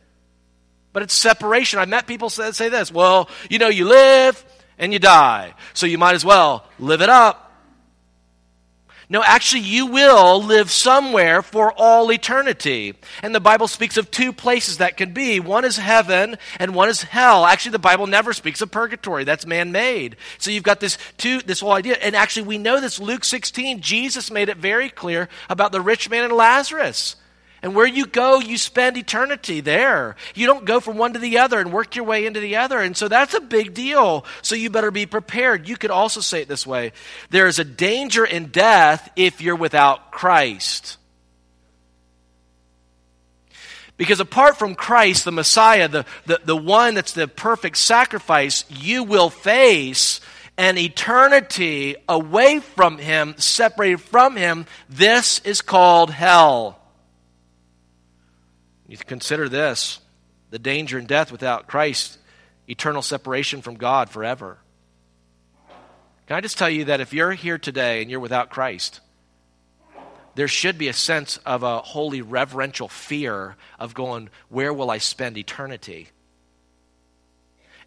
but 0.93 1.03
it's 1.03 1.13
separation. 1.13 1.79
I 1.79 1.85
met 1.85 2.07
people 2.07 2.29
say, 2.29 2.51
say 2.51 2.69
this 2.69 2.91
well, 2.91 3.29
you 3.49 3.59
know, 3.59 3.69
you 3.69 3.85
live 3.85 4.43
and 4.77 4.93
you 4.93 4.99
die, 4.99 5.53
so 5.73 5.85
you 5.85 5.97
might 5.97 6.15
as 6.15 6.25
well 6.25 6.65
live 6.79 7.01
it 7.01 7.09
up. 7.09 7.50
No, 9.11 9.21
actually, 9.25 9.63
you 9.63 9.87
will 9.87 10.41
live 10.41 10.71
somewhere 10.71 11.41
for 11.41 11.73
all 11.73 12.09
eternity. 12.13 12.93
And 13.21 13.35
the 13.35 13.41
Bible 13.41 13.67
speaks 13.67 13.97
of 13.97 14.09
two 14.09 14.31
places 14.31 14.77
that 14.77 14.95
can 14.95 15.11
be. 15.11 15.41
One 15.41 15.65
is 15.65 15.75
heaven 15.75 16.37
and 16.57 16.73
one 16.73 16.87
is 16.87 17.03
hell. 17.03 17.45
Actually, 17.45 17.73
the 17.73 17.79
Bible 17.79 18.07
never 18.07 18.31
speaks 18.31 18.61
of 18.61 18.71
purgatory. 18.71 19.25
That's 19.25 19.45
man-made. 19.45 20.15
So 20.37 20.49
you've 20.49 20.63
got 20.63 20.79
this 20.79 20.97
two, 21.17 21.41
this 21.41 21.59
whole 21.59 21.73
idea. 21.73 21.97
And 22.01 22.15
actually, 22.15 22.43
we 22.43 22.57
know 22.57 22.79
this. 22.79 23.01
Luke 23.01 23.25
16, 23.25 23.81
Jesus 23.81 24.31
made 24.31 24.47
it 24.47 24.55
very 24.55 24.87
clear 24.89 25.27
about 25.49 25.73
the 25.73 25.81
rich 25.81 26.09
man 26.09 26.23
and 26.23 26.31
Lazarus. 26.31 27.17
And 27.63 27.75
where 27.75 27.85
you 27.85 28.07
go, 28.07 28.39
you 28.39 28.57
spend 28.57 28.97
eternity 28.97 29.61
there. 29.61 30.15
You 30.33 30.47
don't 30.47 30.65
go 30.65 30.79
from 30.79 30.97
one 30.97 31.13
to 31.13 31.19
the 31.19 31.37
other 31.37 31.59
and 31.59 31.71
work 31.71 31.95
your 31.95 32.05
way 32.05 32.25
into 32.25 32.39
the 32.39 32.55
other. 32.55 32.79
And 32.79 32.97
so 32.97 33.07
that's 33.07 33.35
a 33.35 33.39
big 33.39 33.75
deal. 33.75 34.25
So 34.41 34.55
you 34.55 34.71
better 34.71 34.89
be 34.89 35.05
prepared. 35.05 35.69
You 35.69 35.77
could 35.77 35.91
also 35.91 36.21
say 36.21 36.41
it 36.41 36.47
this 36.47 36.65
way 36.65 36.91
there 37.29 37.47
is 37.47 37.59
a 37.59 37.63
danger 37.63 38.25
in 38.25 38.47
death 38.47 39.11
if 39.15 39.41
you're 39.41 39.55
without 39.55 40.11
Christ. 40.11 40.97
Because 43.95 44.19
apart 44.19 44.57
from 44.57 44.73
Christ, 44.73 45.25
the 45.25 45.31
Messiah, 45.31 45.87
the, 45.87 46.05
the, 46.25 46.41
the 46.43 46.57
one 46.57 46.95
that's 46.95 47.11
the 47.11 47.27
perfect 47.27 47.77
sacrifice, 47.77 48.65
you 48.71 49.03
will 49.03 49.29
face 49.29 50.21
an 50.57 50.79
eternity 50.79 51.95
away 52.09 52.57
from 52.59 52.97
Him, 52.97 53.35
separated 53.37 54.01
from 54.01 54.35
Him. 54.35 54.65
This 54.89 55.39
is 55.41 55.61
called 55.61 56.09
hell. 56.09 56.80
You 58.91 58.97
consider 58.97 59.47
this 59.47 60.01
the 60.49 60.59
danger 60.59 60.97
and 60.97 61.07
death 61.07 61.31
without 61.31 61.65
Christ, 61.65 62.17
eternal 62.67 63.01
separation 63.01 63.61
from 63.61 63.75
God 63.75 64.09
forever. 64.09 64.57
Can 66.27 66.35
I 66.35 66.41
just 66.41 66.57
tell 66.57 66.69
you 66.69 66.83
that 66.83 66.99
if 66.99 67.13
you're 67.13 67.31
here 67.31 67.57
today 67.57 68.01
and 68.01 68.11
you're 68.11 68.19
without 68.19 68.49
Christ, 68.49 68.99
there 70.35 70.49
should 70.49 70.77
be 70.77 70.89
a 70.89 70.93
sense 70.93 71.37
of 71.45 71.63
a 71.63 71.79
holy 71.79 72.21
reverential 72.21 72.89
fear 72.89 73.55
of 73.79 73.93
going, 73.93 74.27
Where 74.49 74.73
will 74.73 74.91
I 74.91 74.97
spend 74.97 75.37
eternity? 75.37 76.09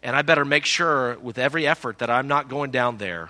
And 0.01 0.15
I 0.15 0.23
better 0.23 0.43
make 0.43 0.65
sure 0.65 1.19
with 1.19 1.37
every 1.37 1.67
effort 1.67 1.99
that 1.99 2.09
I'm 2.09 2.27
not 2.27 2.49
going 2.49 2.71
down 2.71 2.97
there 2.97 3.29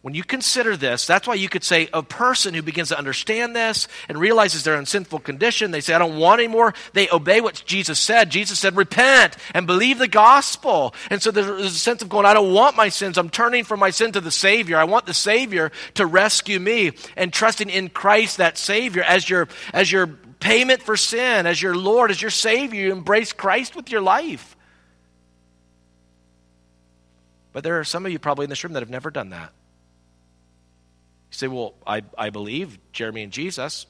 when 0.00 0.14
you 0.14 0.22
consider 0.22 0.76
this, 0.76 1.06
that's 1.06 1.26
why 1.26 1.34
you 1.34 1.48
could 1.48 1.64
say 1.64 1.88
a 1.92 2.02
person 2.02 2.54
who 2.54 2.62
begins 2.62 2.88
to 2.90 2.98
understand 2.98 3.56
this 3.56 3.88
and 4.08 4.16
realizes 4.18 4.62
they're 4.62 4.78
in 4.78 4.86
sinful 4.86 5.18
condition, 5.20 5.72
they 5.72 5.80
say, 5.80 5.92
I 5.92 5.98
don't 5.98 6.18
want 6.18 6.40
anymore. 6.40 6.74
They 6.92 7.08
obey 7.10 7.40
what 7.40 7.62
Jesus 7.66 7.98
said. 7.98 8.30
Jesus 8.30 8.60
said, 8.60 8.76
repent 8.76 9.36
and 9.54 9.66
believe 9.66 9.98
the 9.98 10.08
gospel. 10.08 10.94
And 11.10 11.20
so 11.20 11.32
there's 11.32 11.48
a 11.48 11.70
sense 11.70 12.00
of 12.00 12.08
going, 12.08 12.26
I 12.26 12.34
don't 12.34 12.54
want 12.54 12.76
my 12.76 12.90
sins. 12.90 13.18
I'm 13.18 13.30
turning 13.30 13.64
from 13.64 13.80
my 13.80 13.90
sin 13.90 14.12
to 14.12 14.20
the 14.20 14.30
Savior. 14.30 14.76
I 14.76 14.84
want 14.84 15.06
the 15.06 15.14
Savior 15.14 15.72
to 15.94 16.06
rescue 16.06 16.60
me 16.60 16.92
and 17.16 17.32
trusting 17.32 17.68
in 17.68 17.88
Christ, 17.88 18.36
that 18.36 18.56
Savior, 18.56 19.02
as 19.02 19.28
your, 19.28 19.48
as 19.72 19.90
your 19.90 20.06
payment 20.06 20.82
for 20.82 20.96
sin, 20.96 21.46
as 21.46 21.60
your 21.60 21.76
Lord, 21.76 22.12
as 22.12 22.22
your 22.22 22.30
Savior. 22.30 22.80
You 22.80 22.92
embrace 22.92 23.32
Christ 23.32 23.74
with 23.74 23.90
your 23.90 24.00
life. 24.00 24.56
But 27.52 27.64
there 27.64 27.80
are 27.80 27.84
some 27.84 28.06
of 28.06 28.12
you 28.12 28.20
probably 28.20 28.44
in 28.44 28.50
this 28.50 28.62
room 28.62 28.74
that 28.74 28.80
have 28.80 28.90
never 28.90 29.10
done 29.10 29.30
that. 29.30 29.52
You 31.30 31.36
say, 31.36 31.48
Well, 31.48 31.74
I, 31.86 32.02
I 32.16 32.30
believe 32.30 32.78
Jeremy 32.92 33.22
and 33.22 33.32
Jesus. 33.32 33.86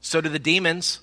So 0.00 0.20
do 0.20 0.28
the 0.28 0.38
demons. 0.38 1.00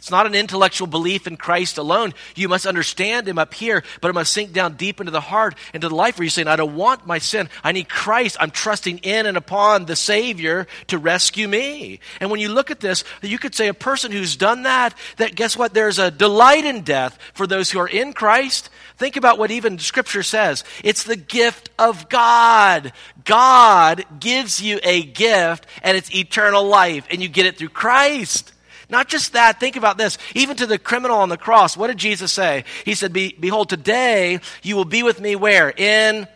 It's 0.00 0.10
not 0.10 0.24
an 0.24 0.34
intellectual 0.34 0.86
belief 0.86 1.26
in 1.26 1.36
Christ 1.36 1.76
alone. 1.76 2.14
You 2.34 2.48
must 2.48 2.64
understand 2.64 3.28
Him 3.28 3.38
up 3.38 3.52
here, 3.52 3.84
but 4.00 4.08
it 4.08 4.14
must 4.14 4.32
sink 4.32 4.54
down 4.54 4.76
deep 4.76 4.98
into 4.98 5.12
the 5.12 5.20
heart, 5.20 5.54
into 5.74 5.90
the 5.90 5.94
life 5.94 6.16
where 6.16 6.24
you're 6.24 6.30
saying, 6.30 6.48
I 6.48 6.56
don't 6.56 6.74
want 6.74 7.06
my 7.06 7.18
sin. 7.18 7.50
I 7.62 7.72
need 7.72 7.90
Christ. 7.90 8.38
I'm 8.40 8.50
trusting 8.50 9.00
in 9.00 9.26
and 9.26 9.36
upon 9.36 9.84
the 9.84 9.96
Savior 9.96 10.66
to 10.86 10.96
rescue 10.96 11.46
me. 11.46 12.00
And 12.18 12.30
when 12.30 12.40
you 12.40 12.48
look 12.48 12.70
at 12.70 12.80
this, 12.80 13.04
you 13.20 13.38
could 13.38 13.54
say 13.54 13.68
a 13.68 13.74
person 13.74 14.10
who's 14.10 14.36
done 14.36 14.62
that, 14.62 14.94
that 15.18 15.34
guess 15.34 15.54
what? 15.54 15.74
There's 15.74 15.98
a 15.98 16.10
delight 16.10 16.64
in 16.64 16.80
death 16.80 17.18
for 17.34 17.46
those 17.46 17.70
who 17.70 17.78
are 17.78 17.86
in 17.86 18.14
Christ. 18.14 18.70
Think 18.96 19.16
about 19.16 19.38
what 19.38 19.50
even 19.50 19.78
Scripture 19.78 20.22
says. 20.22 20.64
It's 20.82 21.04
the 21.04 21.16
gift 21.16 21.68
of 21.78 22.08
God. 22.08 22.94
God 23.26 24.06
gives 24.18 24.62
you 24.62 24.80
a 24.82 25.02
gift, 25.02 25.66
and 25.82 25.94
it's 25.94 26.14
eternal 26.14 26.64
life, 26.64 27.06
and 27.10 27.20
you 27.20 27.28
get 27.28 27.44
it 27.44 27.58
through 27.58 27.68
Christ. 27.68 28.54
Not 28.90 29.08
just 29.08 29.32
that, 29.34 29.60
think 29.60 29.76
about 29.76 29.96
this. 29.98 30.18
Even 30.34 30.56
to 30.56 30.66
the 30.66 30.78
criminal 30.78 31.18
on 31.18 31.28
the 31.28 31.36
cross, 31.36 31.76
what 31.76 31.86
did 31.86 31.98
Jesus 31.98 32.32
say? 32.32 32.64
He 32.84 32.94
said, 32.94 33.12
Be, 33.12 33.34
Behold, 33.38 33.68
today 33.68 34.40
you 34.62 34.76
will 34.76 34.84
be 34.84 35.02
with 35.02 35.20
me 35.20 35.36
where? 35.36 35.70
In 35.70 36.26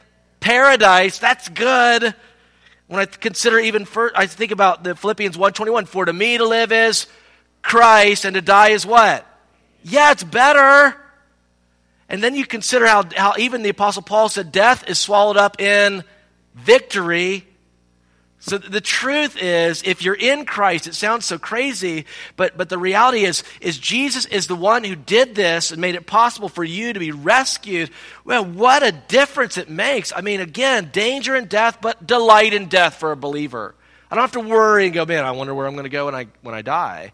paradise. 0.40 1.18
That's 1.18 1.48
good. 1.48 2.14
When 2.86 3.00
I 3.00 3.06
consider 3.06 3.58
even 3.58 3.86
first, 3.86 4.14
I 4.16 4.26
think 4.26 4.52
about 4.52 4.84
the 4.84 4.94
Philippians 4.94 5.36
1.21, 5.36 5.88
for 5.88 6.04
to 6.04 6.12
me 6.12 6.38
to 6.38 6.46
live 6.46 6.70
is 6.70 7.06
Christ 7.62 8.24
and 8.24 8.34
to 8.34 8.42
die 8.42 8.70
is 8.70 8.86
what? 8.86 9.26
Yeah, 9.82 10.12
it's 10.12 10.24
better. 10.24 10.96
And 12.08 12.22
then 12.22 12.34
you 12.34 12.46
consider 12.46 12.86
how, 12.86 13.04
how 13.16 13.34
even 13.38 13.62
the 13.62 13.70
Apostle 13.70 14.02
Paul 14.02 14.28
said 14.28 14.52
death 14.52 14.88
is 14.88 14.98
swallowed 14.98 15.36
up 15.36 15.60
in 15.60 16.04
victory. 16.54 17.46
So 18.46 18.58
the 18.58 18.82
truth 18.82 19.38
is, 19.40 19.82
if 19.86 20.02
you're 20.02 20.14
in 20.14 20.44
Christ, 20.44 20.86
it 20.86 20.94
sounds 20.94 21.24
so 21.24 21.38
crazy, 21.38 22.04
but, 22.36 22.58
but 22.58 22.68
the 22.68 22.76
reality 22.76 23.24
is, 23.24 23.42
is 23.62 23.78
Jesus 23.78 24.26
is 24.26 24.48
the 24.48 24.54
one 24.54 24.84
who 24.84 24.94
did 24.94 25.34
this 25.34 25.72
and 25.72 25.80
made 25.80 25.94
it 25.94 26.06
possible 26.06 26.50
for 26.50 26.62
you 26.62 26.92
to 26.92 27.00
be 27.00 27.10
rescued. 27.10 27.88
Well, 28.22 28.44
what 28.44 28.82
a 28.82 28.92
difference 28.92 29.56
it 29.56 29.70
makes. 29.70 30.12
I 30.14 30.20
mean, 30.20 30.42
again, 30.42 30.90
danger 30.92 31.34
and 31.34 31.48
death, 31.48 31.78
but 31.80 32.06
delight 32.06 32.52
in 32.52 32.66
death 32.66 32.96
for 32.96 33.12
a 33.12 33.16
believer. 33.16 33.74
I 34.10 34.14
don't 34.14 34.24
have 34.24 34.32
to 34.32 34.40
worry 34.40 34.84
and 34.84 34.92
go, 34.92 35.06
man, 35.06 35.24
I 35.24 35.30
wonder 35.30 35.54
where 35.54 35.66
I'm 35.66 35.72
going 35.72 35.84
to 35.84 35.88
go 35.88 36.04
when 36.04 36.14
I, 36.14 36.26
when 36.42 36.54
I 36.54 36.60
die. 36.60 37.12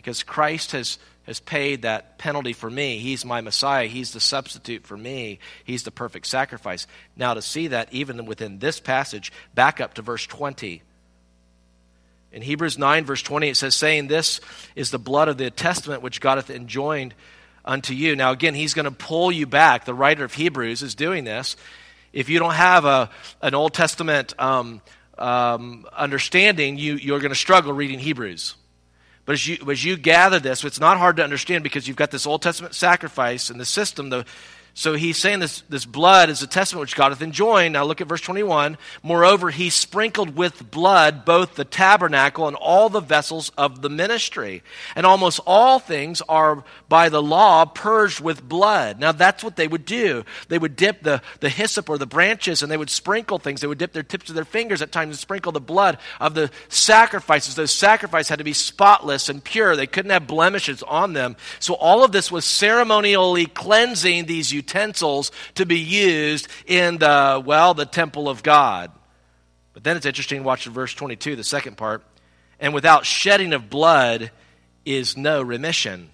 Because 0.00 0.22
Christ 0.22 0.72
has 0.72 0.98
has 1.30 1.38
paid 1.38 1.82
that 1.82 2.18
penalty 2.18 2.52
for 2.52 2.68
me. 2.68 2.98
He's 2.98 3.24
my 3.24 3.40
Messiah. 3.40 3.86
He's 3.86 4.12
the 4.12 4.18
substitute 4.18 4.84
for 4.84 4.96
me. 4.96 5.38
He's 5.62 5.84
the 5.84 5.92
perfect 5.92 6.26
sacrifice. 6.26 6.88
Now, 7.14 7.34
to 7.34 7.42
see 7.42 7.68
that 7.68 7.92
even 7.92 8.26
within 8.26 8.58
this 8.58 8.80
passage, 8.80 9.30
back 9.54 9.80
up 9.80 9.94
to 9.94 10.02
verse 10.02 10.26
20. 10.26 10.82
In 12.32 12.42
Hebrews 12.42 12.78
9, 12.78 13.04
verse 13.04 13.22
20, 13.22 13.48
it 13.48 13.56
says, 13.56 13.76
saying, 13.76 14.08
This 14.08 14.40
is 14.74 14.90
the 14.90 14.98
blood 14.98 15.28
of 15.28 15.38
the 15.38 15.50
testament 15.50 16.02
which 16.02 16.20
God 16.20 16.38
hath 16.38 16.50
enjoined 16.50 17.14
unto 17.64 17.94
you. 17.94 18.16
Now, 18.16 18.32
again, 18.32 18.54
he's 18.54 18.74
going 18.74 18.86
to 18.86 18.90
pull 18.90 19.30
you 19.30 19.46
back. 19.46 19.84
The 19.84 19.94
writer 19.94 20.24
of 20.24 20.34
Hebrews 20.34 20.82
is 20.82 20.96
doing 20.96 21.22
this. 21.22 21.54
If 22.12 22.28
you 22.28 22.40
don't 22.40 22.54
have 22.54 22.84
a, 22.84 23.10
an 23.40 23.54
Old 23.54 23.74
Testament 23.74 24.34
um, 24.40 24.80
um, 25.16 25.86
understanding, 25.92 26.76
you, 26.76 26.94
you're 26.94 27.20
going 27.20 27.30
to 27.30 27.36
struggle 27.36 27.72
reading 27.72 28.00
Hebrews. 28.00 28.56
But 29.24 29.34
as 29.34 29.46
you, 29.46 29.70
as 29.70 29.84
you 29.84 29.96
gather 29.96 30.38
this, 30.38 30.64
it's 30.64 30.80
not 30.80 30.98
hard 30.98 31.16
to 31.16 31.24
understand 31.24 31.62
because 31.62 31.86
you've 31.86 31.96
got 31.96 32.10
this 32.10 32.26
Old 32.26 32.42
Testament 32.42 32.74
sacrifice 32.74 33.50
and 33.50 33.60
the 33.60 33.64
system, 33.64 34.10
the, 34.10 34.24
so 34.74 34.94
he's 34.94 35.18
saying 35.18 35.40
this, 35.40 35.62
this 35.68 35.84
blood 35.84 36.30
is 36.30 36.42
a 36.42 36.46
testament 36.46 36.80
which 36.82 36.96
God 36.96 37.10
hath 37.10 37.22
enjoined. 37.22 37.72
Now 37.72 37.84
look 37.84 38.00
at 38.00 38.06
verse 38.06 38.20
21. 38.20 38.78
Moreover, 39.02 39.50
he 39.50 39.68
sprinkled 39.68 40.36
with 40.36 40.70
blood 40.70 41.24
both 41.24 41.56
the 41.56 41.64
tabernacle 41.64 42.46
and 42.46 42.56
all 42.56 42.88
the 42.88 43.00
vessels 43.00 43.50
of 43.58 43.82
the 43.82 43.90
ministry. 43.90 44.62
And 44.94 45.04
almost 45.04 45.40
all 45.46 45.78
things 45.78 46.22
are 46.28 46.64
by 46.88 47.08
the 47.08 47.22
law 47.22 47.64
purged 47.64 48.20
with 48.20 48.48
blood. 48.48 49.00
Now 49.00 49.12
that's 49.12 49.42
what 49.42 49.56
they 49.56 49.66
would 49.66 49.84
do. 49.84 50.24
They 50.48 50.58
would 50.58 50.76
dip 50.76 51.02
the, 51.02 51.20
the 51.40 51.48
hyssop 51.48 51.88
or 51.88 51.98
the 51.98 52.06
branches 52.06 52.62
and 52.62 52.70
they 52.70 52.76
would 52.76 52.90
sprinkle 52.90 53.38
things. 53.38 53.60
They 53.60 53.66
would 53.66 53.78
dip 53.78 53.92
their 53.92 54.02
tips 54.02 54.28
of 54.28 54.36
their 54.36 54.44
fingers 54.44 54.82
at 54.82 54.92
times 54.92 55.10
and 55.10 55.18
sprinkle 55.18 55.52
the 55.52 55.60
blood 55.60 55.98
of 56.20 56.34
the 56.34 56.50
sacrifices. 56.68 57.54
Those 57.56 57.72
sacrifices 57.72 58.28
had 58.28 58.38
to 58.38 58.44
be 58.44 58.52
spotless 58.52 59.28
and 59.28 59.42
pure. 59.42 59.74
They 59.74 59.86
couldn't 59.86 60.12
have 60.12 60.26
blemishes 60.26 60.82
on 60.84 61.12
them. 61.12 61.36
So 61.58 61.74
all 61.74 62.04
of 62.04 62.12
this 62.12 62.30
was 62.30 62.44
ceremonially 62.44 63.46
cleansing 63.46 64.26
these 64.26 64.52
utensils 64.60 65.32
to 65.54 65.66
be 65.66 65.78
used 65.78 66.48
in 66.66 66.98
the, 66.98 67.42
well, 67.44 67.74
the 67.74 67.86
temple 67.86 68.28
of 68.28 68.42
God. 68.42 68.90
But 69.72 69.84
then 69.84 69.96
it's 69.96 70.06
interesting, 70.06 70.44
watch 70.44 70.66
verse 70.66 70.94
22, 70.94 71.36
the 71.36 71.44
second 71.44 71.76
part. 71.76 72.04
And 72.58 72.74
without 72.74 73.06
shedding 73.06 73.52
of 73.52 73.70
blood 73.70 74.30
is 74.84 75.16
no 75.16 75.42
remission. 75.42 76.10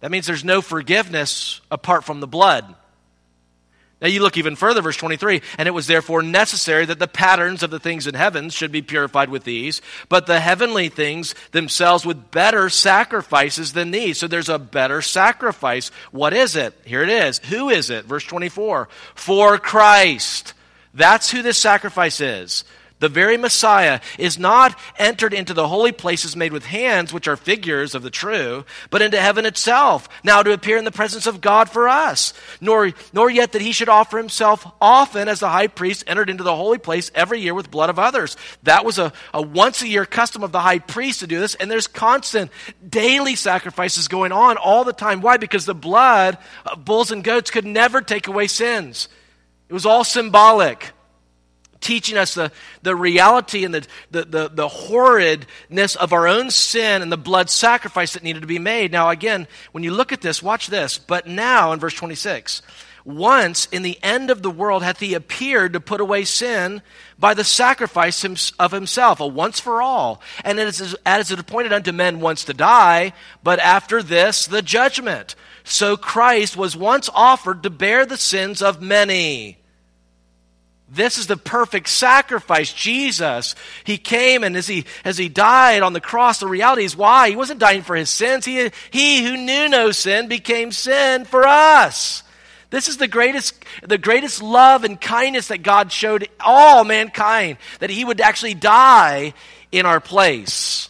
That 0.00 0.10
means 0.10 0.26
there's 0.26 0.44
no 0.44 0.60
forgiveness 0.60 1.60
apart 1.70 2.04
from 2.04 2.20
the 2.20 2.26
blood. 2.26 2.74
Now 4.00 4.08
you 4.08 4.20
look 4.20 4.36
even 4.36 4.56
further, 4.56 4.82
verse 4.82 4.98
23, 4.98 5.40
and 5.56 5.66
it 5.66 5.72
was 5.72 5.86
therefore 5.86 6.22
necessary 6.22 6.84
that 6.84 6.98
the 6.98 7.08
patterns 7.08 7.62
of 7.62 7.70
the 7.70 7.80
things 7.80 8.06
in 8.06 8.14
heaven 8.14 8.50
should 8.50 8.70
be 8.70 8.82
purified 8.82 9.30
with 9.30 9.44
these, 9.44 9.80
but 10.10 10.26
the 10.26 10.38
heavenly 10.38 10.90
things 10.90 11.34
themselves 11.52 12.04
with 12.04 12.30
better 12.30 12.68
sacrifices 12.68 13.72
than 13.72 13.92
these. 13.92 14.18
So 14.18 14.28
there's 14.28 14.50
a 14.50 14.58
better 14.58 15.00
sacrifice. 15.00 15.90
What 16.10 16.34
is 16.34 16.56
it? 16.56 16.74
Here 16.84 17.02
it 17.02 17.08
is. 17.08 17.38
Who 17.38 17.70
is 17.70 17.88
it? 17.88 18.04
Verse 18.04 18.24
24. 18.24 18.88
For 19.14 19.56
Christ. 19.56 20.52
That's 20.92 21.30
who 21.30 21.42
this 21.42 21.58
sacrifice 21.58 22.20
is 22.20 22.64
the 22.98 23.08
very 23.08 23.36
Messiah, 23.36 24.00
is 24.18 24.38
not 24.38 24.78
entered 24.98 25.34
into 25.34 25.52
the 25.52 25.68
holy 25.68 25.92
places 25.92 26.34
made 26.34 26.52
with 26.52 26.64
hands, 26.64 27.12
which 27.12 27.28
are 27.28 27.36
figures 27.36 27.94
of 27.94 28.02
the 28.02 28.10
true, 28.10 28.64
but 28.90 29.02
into 29.02 29.20
heaven 29.20 29.44
itself, 29.44 30.08
now 30.24 30.42
to 30.42 30.52
appear 30.52 30.78
in 30.78 30.84
the 30.84 30.90
presence 30.90 31.26
of 31.26 31.40
God 31.40 31.68
for 31.68 31.88
us. 31.88 32.32
Nor, 32.60 32.92
nor 33.12 33.30
yet 33.30 33.52
that 33.52 33.62
he 33.62 33.72
should 33.72 33.88
offer 33.88 34.16
himself 34.16 34.66
often 34.80 35.28
as 35.28 35.40
the 35.40 35.50
high 35.50 35.66
priest 35.66 36.04
entered 36.06 36.30
into 36.30 36.42
the 36.42 36.56
holy 36.56 36.78
place 36.78 37.10
every 37.14 37.40
year 37.40 37.54
with 37.54 37.70
blood 37.70 37.90
of 37.90 37.98
others. 37.98 38.36
That 38.62 38.84
was 38.84 38.98
a, 38.98 39.12
a 39.34 39.42
once 39.42 39.82
a 39.82 39.88
year 39.88 40.06
custom 40.06 40.42
of 40.42 40.52
the 40.52 40.60
high 40.60 40.78
priest 40.78 41.20
to 41.20 41.26
do 41.26 41.38
this, 41.38 41.54
and 41.54 41.70
there's 41.70 41.86
constant 41.86 42.50
daily 42.88 43.36
sacrifices 43.36 44.08
going 44.08 44.32
on 44.32 44.56
all 44.56 44.84
the 44.84 44.92
time. 44.92 45.20
Why? 45.20 45.36
Because 45.36 45.66
the 45.66 45.74
blood 45.74 46.38
of 46.64 46.84
bulls 46.84 47.10
and 47.10 47.22
goats 47.22 47.50
could 47.50 47.66
never 47.66 48.00
take 48.00 48.26
away 48.26 48.46
sins. 48.46 49.08
It 49.68 49.74
was 49.74 49.84
all 49.84 50.04
symbolic 50.04 50.92
teaching 51.80 52.16
us 52.16 52.34
the, 52.34 52.50
the 52.82 52.96
reality 52.96 53.64
and 53.64 53.74
the, 53.74 53.86
the, 54.10 54.24
the, 54.24 54.48
the, 54.48 54.68
horridness 54.68 55.96
of 55.96 56.12
our 56.12 56.26
own 56.26 56.50
sin 56.50 57.02
and 57.02 57.12
the 57.12 57.16
blood 57.16 57.50
sacrifice 57.50 58.14
that 58.14 58.22
needed 58.22 58.40
to 58.40 58.46
be 58.46 58.58
made. 58.58 58.92
Now, 58.92 59.10
again, 59.10 59.46
when 59.72 59.84
you 59.84 59.92
look 59.92 60.12
at 60.12 60.20
this, 60.20 60.42
watch 60.42 60.68
this. 60.68 60.98
But 60.98 61.26
now, 61.26 61.72
in 61.72 61.80
verse 61.80 61.94
26, 61.94 62.62
once 63.06 63.66
in 63.66 63.82
the 63.82 63.98
end 64.02 64.30
of 64.30 64.42
the 64.42 64.50
world 64.50 64.82
hath 64.82 64.98
he 64.98 65.14
appeared 65.14 65.72
to 65.72 65.80
put 65.80 66.00
away 66.00 66.24
sin 66.24 66.82
by 67.18 67.34
the 67.34 67.44
sacrifice 67.44 68.24
of 68.58 68.72
himself, 68.72 69.20
a 69.20 69.26
once 69.26 69.60
for 69.60 69.80
all. 69.80 70.20
And 70.44 70.58
it 70.58 70.66
is 70.66 70.96
as 71.06 71.30
it 71.30 71.38
appointed 71.38 71.72
unto 71.72 71.92
men 71.92 72.20
once 72.20 72.44
to 72.44 72.54
die, 72.54 73.12
but 73.44 73.60
after 73.60 74.02
this 74.02 74.46
the 74.46 74.60
judgment. 74.60 75.36
So 75.62 75.96
Christ 75.96 76.56
was 76.56 76.76
once 76.76 77.08
offered 77.14 77.62
to 77.62 77.70
bear 77.70 78.06
the 78.06 78.16
sins 78.16 78.60
of 78.60 78.82
many 78.82 79.58
this 80.88 81.18
is 81.18 81.26
the 81.26 81.36
perfect 81.36 81.88
sacrifice. 81.88 82.72
Jesus, 82.72 83.56
he 83.82 83.98
came 83.98 84.44
and 84.44 84.56
as 84.56 84.68
he, 84.68 84.84
as 85.04 85.18
he 85.18 85.28
died 85.28 85.82
on 85.82 85.92
the 85.92 86.00
cross, 86.00 86.38
the 86.38 86.46
reality 86.46 86.84
is 86.84 86.96
why? 86.96 87.28
He 87.28 87.36
wasn't 87.36 87.58
dying 87.58 87.82
for 87.82 87.96
his 87.96 88.08
sins. 88.08 88.44
He, 88.44 88.70
he 88.90 89.24
who 89.24 89.36
knew 89.36 89.68
no 89.68 89.90
sin 89.90 90.28
became 90.28 90.70
sin 90.70 91.24
for 91.24 91.46
us. 91.46 92.22
This 92.70 92.88
is 92.88 92.98
the 92.98 93.08
greatest, 93.08 93.64
the 93.82 93.98
greatest 93.98 94.42
love 94.42 94.84
and 94.84 95.00
kindness 95.00 95.48
that 95.48 95.62
God 95.62 95.90
showed 95.90 96.28
all 96.40 96.84
mankind, 96.84 97.58
that 97.80 97.90
he 97.90 98.04
would 98.04 98.20
actually 98.20 98.54
die 98.54 99.34
in 99.72 99.86
our 99.86 100.00
place. 100.00 100.88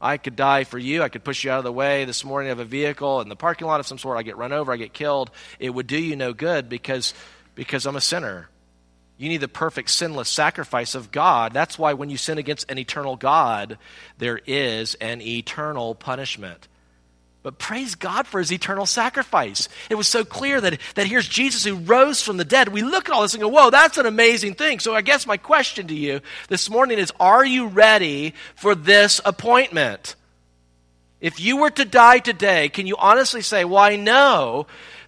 I 0.00 0.18
could 0.18 0.36
die 0.36 0.64
for 0.64 0.78
you. 0.78 1.02
I 1.02 1.08
could 1.08 1.24
push 1.24 1.42
you 1.42 1.50
out 1.50 1.58
of 1.58 1.64
the 1.64 1.72
way 1.72 2.04
this 2.04 2.22
morning 2.22 2.50
of 2.50 2.58
a 2.58 2.64
vehicle 2.64 3.22
in 3.22 3.30
the 3.30 3.36
parking 3.36 3.66
lot 3.66 3.80
of 3.80 3.86
some 3.86 3.98
sort. 3.98 4.18
I 4.18 4.22
get 4.22 4.36
run 4.36 4.52
over. 4.52 4.72
I 4.72 4.76
get 4.76 4.92
killed. 4.92 5.30
It 5.58 5.70
would 5.70 5.86
do 5.86 5.98
you 5.98 6.16
no 6.16 6.34
good 6.34 6.68
because, 6.68 7.14
because 7.54 7.86
I'm 7.86 7.96
a 7.96 8.00
sinner. 8.00 8.48
You 9.18 9.28
need 9.28 9.38
the 9.38 9.48
perfect 9.48 9.90
sinless 9.90 10.28
sacrifice 10.28 10.94
of 10.94 11.10
God. 11.10 11.52
That's 11.52 11.78
why 11.78 11.94
when 11.94 12.10
you 12.10 12.18
sin 12.18 12.38
against 12.38 12.70
an 12.70 12.78
eternal 12.78 13.16
God, 13.16 13.78
there 14.18 14.40
is 14.46 14.94
an 14.96 15.22
eternal 15.22 15.94
punishment. 15.94 16.68
But 17.42 17.58
praise 17.58 17.94
God 17.94 18.26
for 18.26 18.40
his 18.40 18.52
eternal 18.52 18.86
sacrifice. 18.86 19.68
It 19.88 19.94
was 19.94 20.08
so 20.08 20.24
clear 20.24 20.60
that, 20.60 20.80
that 20.96 21.06
here's 21.06 21.28
Jesus 21.28 21.64
who 21.64 21.76
rose 21.76 22.20
from 22.20 22.38
the 22.38 22.44
dead. 22.44 22.70
We 22.70 22.82
look 22.82 23.08
at 23.08 23.14
all 23.14 23.22
this 23.22 23.34
and 23.34 23.40
go, 23.40 23.48
whoa, 23.48 23.70
that's 23.70 23.98
an 23.98 24.06
amazing 24.06 24.54
thing. 24.54 24.80
So 24.80 24.96
I 24.96 25.00
guess 25.00 25.28
my 25.28 25.36
question 25.36 25.86
to 25.86 25.94
you 25.94 26.20
this 26.48 26.68
morning 26.68 26.98
is 26.98 27.12
Are 27.20 27.46
you 27.46 27.68
ready 27.68 28.34
for 28.56 28.74
this 28.74 29.20
appointment? 29.24 30.16
If 31.20 31.40
you 31.40 31.56
were 31.56 31.70
to 31.70 31.84
die 31.84 32.18
today, 32.18 32.68
can 32.68 32.86
you 32.86 32.96
honestly 32.98 33.40
say, 33.40 33.64
Well, 33.64 33.78
I 33.78 33.96
know 33.96 34.66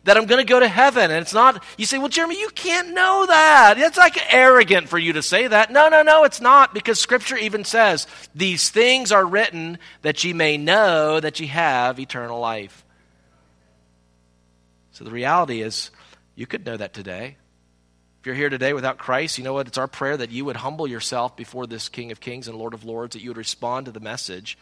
that 0.08 0.16
I'm 0.16 0.24
going 0.24 0.40
to 0.40 0.50
go 0.50 0.58
to 0.58 0.68
heaven. 0.68 1.10
And 1.10 1.20
it's 1.20 1.34
not, 1.34 1.62
you 1.76 1.84
say, 1.84 1.98
well, 1.98 2.08
Jeremy, 2.08 2.40
you 2.40 2.48
can't 2.54 2.94
know 2.94 3.26
that. 3.26 3.74
It's 3.76 3.98
like 3.98 4.32
arrogant 4.32 4.88
for 4.88 4.98
you 4.98 5.12
to 5.12 5.22
say 5.22 5.46
that. 5.46 5.70
No, 5.70 5.90
no, 5.90 6.02
no, 6.02 6.24
it's 6.24 6.40
not 6.40 6.72
because 6.72 6.98
Scripture 6.98 7.36
even 7.36 7.62
says, 7.62 8.06
these 8.34 8.70
things 8.70 9.12
are 9.12 9.24
written 9.24 9.78
that 10.00 10.24
ye 10.24 10.32
may 10.32 10.56
know 10.56 11.20
that 11.20 11.40
ye 11.40 11.46
have 11.48 12.00
eternal 12.00 12.40
life. 12.40 12.86
So 14.92 15.04
the 15.04 15.10
reality 15.10 15.60
is, 15.60 15.90
you 16.34 16.46
could 16.46 16.64
know 16.64 16.78
that 16.78 16.94
today. 16.94 17.36
If 18.20 18.26
you're 18.26 18.34
here 18.34 18.48
today 18.48 18.72
without 18.72 18.96
Christ, 18.96 19.36
you 19.36 19.44
know 19.44 19.52
what? 19.52 19.68
It's 19.68 19.78
our 19.78 19.86
prayer 19.86 20.16
that 20.16 20.30
you 20.30 20.46
would 20.46 20.56
humble 20.56 20.86
yourself 20.86 21.36
before 21.36 21.66
this 21.66 21.90
King 21.90 22.12
of 22.12 22.20
Kings 22.20 22.48
and 22.48 22.56
Lord 22.56 22.72
of 22.72 22.84
Lords, 22.84 23.14
that 23.14 23.22
you 23.22 23.28
would 23.28 23.36
respond 23.36 23.86
to 23.86 23.92
the 23.92 24.00
message, 24.00 24.56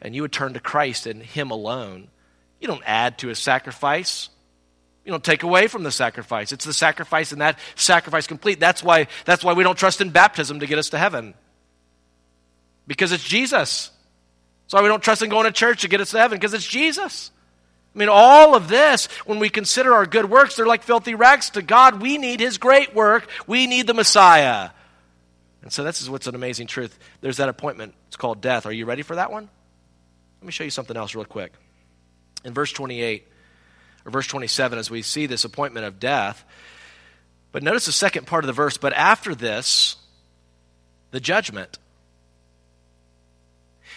and 0.00 0.14
you 0.14 0.22
would 0.22 0.32
turn 0.32 0.54
to 0.54 0.60
Christ 0.60 1.06
and 1.06 1.22
Him 1.22 1.50
alone. 1.50 2.08
You 2.60 2.68
don't 2.68 2.82
add 2.84 3.18
to 3.18 3.28
His 3.28 3.38
sacrifice. 3.38 4.30
You 5.04 5.12
don't 5.12 5.24
take 5.24 5.42
away 5.42 5.68
from 5.68 5.84
the 5.84 5.90
sacrifice. 5.90 6.52
It's 6.52 6.64
the 6.64 6.72
sacrifice 6.74 7.32
and 7.32 7.40
that 7.40 7.58
sacrifice 7.76 8.26
complete. 8.26 8.60
That's 8.60 8.82
why, 8.82 9.06
that's 9.24 9.42
why 9.42 9.54
we 9.54 9.62
don't 9.62 9.78
trust 9.78 10.00
in 10.00 10.10
baptism 10.10 10.60
to 10.60 10.66
get 10.66 10.78
us 10.78 10.90
to 10.90 10.98
heaven. 10.98 11.34
Because 12.86 13.12
it's 13.12 13.24
Jesus. 13.24 13.90
That's 14.64 14.74
why 14.74 14.82
we 14.82 14.88
don't 14.88 15.02
trust 15.02 15.22
in 15.22 15.30
going 15.30 15.46
to 15.46 15.52
church 15.52 15.80
to 15.82 15.88
get 15.88 16.00
us 16.00 16.10
to 16.10 16.18
heaven, 16.18 16.36
because 16.36 16.52
it's 16.52 16.66
Jesus. 16.66 17.30
I 17.94 17.98
mean, 17.98 18.10
all 18.10 18.54
of 18.54 18.68
this, 18.68 19.06
when 19.24 19.38
we 19.38 19.48
consider 19.48 19.94
our 19.94 20.04
good 20.04 20.28
works, 20.28 20.56
they're 20.56 20.66
like 20.66 20.82
filthy 20.82 21.14
rags 21.14 21.50
to 21.50 21.62
God. 21.62 22.02
We 22.02 22.18
need 22.18 22.40
His 22.40 22.58
great 22.58 22.94
work. 22.94 23.28
We 23.46 23.66
need 23.66 23.86
the 23.86 23.94
Messiah. 23.94 24.70
And 25.62 25.72
so 25.72 25.84
this 25.84 26.02
is 26.02 26.10
what's 26.10 26.26
an 26.26 26.34
amazing 26.34 26.66
truth. 26.66 26.98
There's 27.22 27.38
that 27.38 27.48
appointment. 27.48 27.94
It's 28.08 28.16
called 28.16 28.40
death. 28.40 28.66
Are 28.66 28.72
you 28.72 28.84
ready 28.84 29.02
for 29.02 29.16
that 29.16 29.32
one? 29.32 29.48
Let 30.40 30.46
me 30.46 30.52
show 30.52 30.64
you 30.64 30.70
something 30.70 30.96
else 30.96 31.14
real 31.14 31.24
quick. 31.24 31.52
In 32.44 32.54
verse 32.54 32.72
28, 32.72 33.26
or 34.04 34.10
verse 34.10 34.26
27 34.26 34.78
as 34.78 34.90
we 34.90 35.02
see 35.02 35.26
this 35.26 35.44
appointment 35.44 35.86
of 35.86 35.98
death. 35.98 36.44
But 37.52 37.62
notice 37.62 37.86
the 37.86 37.92
second 37.92 38.26
part 38.26 38.44
of 38.44 38.46
the 38.46 38.52
verse, 38.52 38.76
but 38.76 38.92
after 38.92 39.34
this, 39.34 39.96
the 41.10 41.20
judgment. 41.20 41.78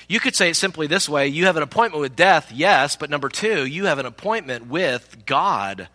You 0.08 0.20
could 0.20 0.36
say 0.36 0.50
it 0.50 0.56
simply 0.56 0.88
this 0.88 1.08
way 1.08 1.28
you 1.28 1.46
have 1.46 1.58
an 1.58 1.64
appointment 1.64 2.02
with 2.02 2.16
death, 2.16 2.52
yes, 2.54 2.96
but 2.96 3.10
number 3.10 3.30
two, 3.30 3.66
you 3.66 3.86
have 3.86 4.00
an 4.00 4.06
appointment 4.06 4.68
with 4.68 5.26
God. 5.26 5.88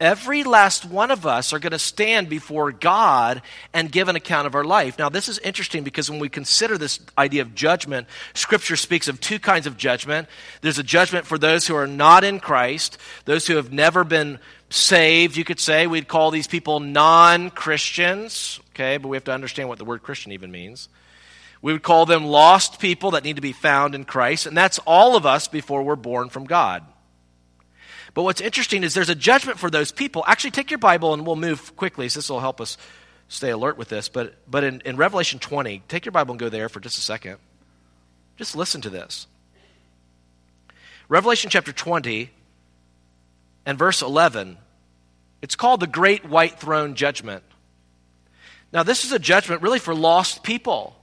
Every 0.00 0.44
last 0.44 0.86
one 0.86 1.10
of 1.10 1.26
us 1.26 1.52
are 1.52 1.58
going 1.58 1.72
to 1.72 1.78
stand 1.78 2.30
before 2.30 2.72
God 2.72 3.42
and 3.74 3.92
give 3.92 4.08
an 4.08 4.16
account 4.16 4.46
of 4.46 4.54
our 4.54 4.64
life. 4.64 4.98
Now, 4.98 5.10
this 5.10 5.28
is 5.28 5.38
interesting 5.40 5.84
because 5.84 6.10
when 6.10 6.18
we 6.18 6.30
consider 6.30 6.78
this 6.78 7.00
idea 7.18 7.42
of 7.42 7.54
judgment, 7.54 8.06
Scripture 8.32 8.76
speaks 8.76 9.08
of 9.08 9.20
two 9.20 9.38
kinds 9.38 9.66
of 9.66 9.76
judgment. 9.76 10.26
There's 10.62 10.78
a 10.78 10.82
judgment 10.82 11.26
for 11.26 11.36
those 11.36 11.66
who 11.66 11.76
are 11.76 11.86
not 11.86 12.24
in 12.24 12.40
Christ, 12.40 12.96
those 13.26 13.46
who 13.46 13.56
have 13.56 13.74
never 13.74 14.02
been 14.02 14.38
saved, 14.70 15.36
you 15.36 15.44
could 15.44 15.60
say. 15.60 15.86
We'd 15.86 16.08
call 16.08 16.30
these 16.30 16.46
people 16.46 16.80
non 16.80 17.50
Christians, 17.50 18.58
okay, 18.70 18.96
but 18.96 19.08
we 19.08 19.18
have 19.18 19.24
to 19.24 19.32
understand 19.32 19.68
what 19.68 19.76
the 19.76 19.84
word 19.84 20.02
Christian 20.02 20.32
even 20.32 20.50
means. 20.50 20.88
We 21.60 21.74
would 21.74 21.82
call 21.82 22.06
them 22.06 22.24
lost 22.24 22.80
people 22.80 23.10
that 23.10 23.24
need 23.24 23.36
to 23.36 23.42
be 23.42 23.52
found 23.52 23.94
in 23.94 24.06
Christ, 24.06 24.46
and 24.46 24.56
that's 24.56 24.78
all 24.86 25.14
of 25.14 25.26
us 25.26 25.46
before 25.46 25.82
we're 25.82 25.94
born 25.94 26.30
from 26.30 26.46
God. 26.46 26.84
But 28.14 28.22
what's 28.22 28.40
interesting 28.40 28.82
is 28.82 28.94
there's 28.94 29.08
a 29.08 29.14
judgment 29.14 29.58
for 29.58 29.70
those 29.70 29.92
people. 29.92 30.24
Actually, 30.26 30.50
take 30.50 30.70
your 30.70 30.78
Bible 30.78 31.14
and 31.14 31.26
we'll 31.26 31.36
move 31.36 31.76
quickly, 31.76 32.08
so 32.08 32.18
this 32.18 32.28
will 32.28 32.40
help 32.40 32.60
us 32.60 32.76
stay 33.28 33.50
alert 33.50 33.78
with 33.78 33.88
this. 33.88 34.08
But, 34.08 34.34
but 34.50 34.64
in, 34.64 34.80
in 34.84 34.96
Revelation 34.96 35.38
20, 35.38 35.82
take 35.88 36.04
your 36.04 36.12
Bible 36.12 36.32
and 36.32 36.40
go 36.40 36.48
there 36.48 36.68
for 36.68 36.80
just 36.80 36.98
a 36.98 37.02
second. 37.02 37.36
Just 38.36 38.56
listen 38.56 38.80
to 38.82 38.90
this. 38.90 39.26
Revelation 41.08 41.50
chapter 41.50 41.72
20 41.72 42.30
and 43.66 43.78
verse 43.78 44.02
11, 44.02 44.56
it's 45.42 45.56
called 45.56 45.80
the 45.80 45.86
Great 45.86 46.24
White 46.24 46.58
Throne 46.58 46.94
Judgment. 46.94 47.42
Now, 48.72 48.82
this 48.82 49.04
is 49.04 49.12
a 49.12 49.18
judgment 49.18 49.62
really 49.62 49.78
for 49.78 49.94
lost 49.94 50.42
people. 50.42 50.96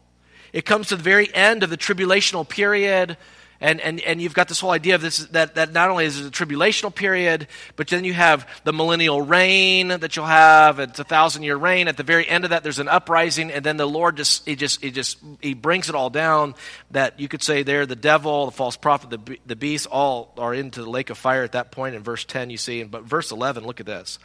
It 0.54 0.66
comes 0.66 0.88
to 0.88 0.96
the 0.96 1.04
very 1.04 1.34
end 1.34 1.64
of 1.64 1.70
the 1.70 1.78
tribulational 1.78 2.48
period. 2.48 3.18
And, 3.60 3.82
and, 3.82 4.00
and 4.02 4.22
you've 4.22 4.36
got 4.36 4.48
this 4.48 4.60
whole 4.60 4.70
idea 4.70 4.94
of 4.94 5.02
this 5.02 5.18
that, 5.30 5.56
that 5.56 5.74
not 5.74 5.90
only 5.90 6.06
is 6.06 6.20
it 6.20 6.28
a 6.28 6.30
tribulational 6.30 6.94
period, 6.94 7.48
but 7.76 7.88
then 7.88 8.04
you 8.04 8.14
have 8.14 8.48
the 8.66 8.72
millennial 8.72 9.20
reign 9.22 9.88
that 9.88 10.16
you'll 10.16 10.26
have. 10.26 10.80
It's 10.80 11.00
a 11.00 11.04
thousand 11.04 11.42
year 11.42 11.56
reign. 11.56 11.88
At 11.88 11.98
the 11.98 12.04
very 12.04 12.28
end 12.30 12.44
of 12.44 12.52
that, 12.52 12.62
there's 12.62 12.78
an 12.78 12.88
uprising, 12.88 13.52
and 13.52 13.66
then 13.66 13.78
the 13.78 13.88
Lord 13.88 14.18
just 14.18 14.46
he 14.46 14.56
just 14.56 14.82
he 14.82 14.92
just 14.92 15.18
he 15.42 15.56
brings 15.56 15.90
it 15.90 15.96
all 15.96 16.12
down. 16.12 16.54
That 16.92 17.20
you 17.20 17.28
could 17.28 17.42
say 17.42 17.64
there, 17.64 17.88
the 17.88 17.96
devil, 17.96 18.46
the 18.46 18.52
false 18.52 18.78
prophet, 18.78 19.10
the 19.10 19.40
the 19.48 19.56
beast, 19.56 19.88
all 19.88 20.34
are 20.38 20.54
into 20.54 20.84
the 20.84 20.90
lake 20.90 21.10
of 21.10 21.18
fire 21.18 21.44
at 21.44 21.54
that 21.54 21.72
point. 21.72 21.96
In 21.96 22.04
verse 22.04 22.26
ten, 22.26 22.52
you 22.52 22.58
see, 22.58 22.84
but 22.84 23.04
verse 23.04 23.32
eleven, 23.32 23.66
look 23.66 23.80
at 23.80 23.88
this. 23.88 24.20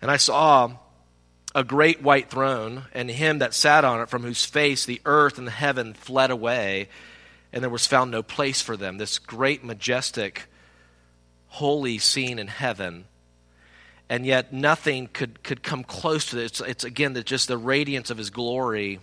And 0.00 0.08
I 0.08 0.18
saw 0.18 0.70
a 1.52 1.64
great 1.64 2.02
white 2.02 2.30
throne, 2.30 2.84
and 2.92 3.10
him 3.10 3.38
that 3.38 3.54
sat 3.54 3.84
on 3.84 4.02
it, 4.02 4.08
from 4.08 4.22
whose 4.22 4.44
face 4.44 4.84
the 4.84 5.00
earth 5.04 5.38
and 5.38 5.46
the 5.46 5.52
heaven 5.52 5.94
fled 5.94 6.30
away, 6.30 6.90
and 7.52 7.62
there 7.62 7.70
was 7.70 7.86
found 7.86 8.10
no 8.10 8.22
place 8.22 8.60
for 8.60 8.76
them. 8.76 8.98
This 8.98 9.18
great, 9.18 9.64
majestic, 9.64 10.46
holy 11.48 11.98
scene 11.98 12.38
in 12.38 12.48
heaven. 12.48 13.06
And 14.08 14.24
yet 14.24 14.52
nothing 14.52 15.08
could, 15.12 15.42
could 15.42 15.62
come 15.62 15.82
close 15.82 16.26
to 16.26 16.36
this. 16.36 16.52
It's, 16.52 16.60
it's 16.60 16.84
again 16.84 17.12
the, 17.14 17.22
just 17.22 17.48
the 17.48 17.58
radiance 17.58 18.10
of 18.10 18.18
his 18.18 18.30
glory. 18.30 19.00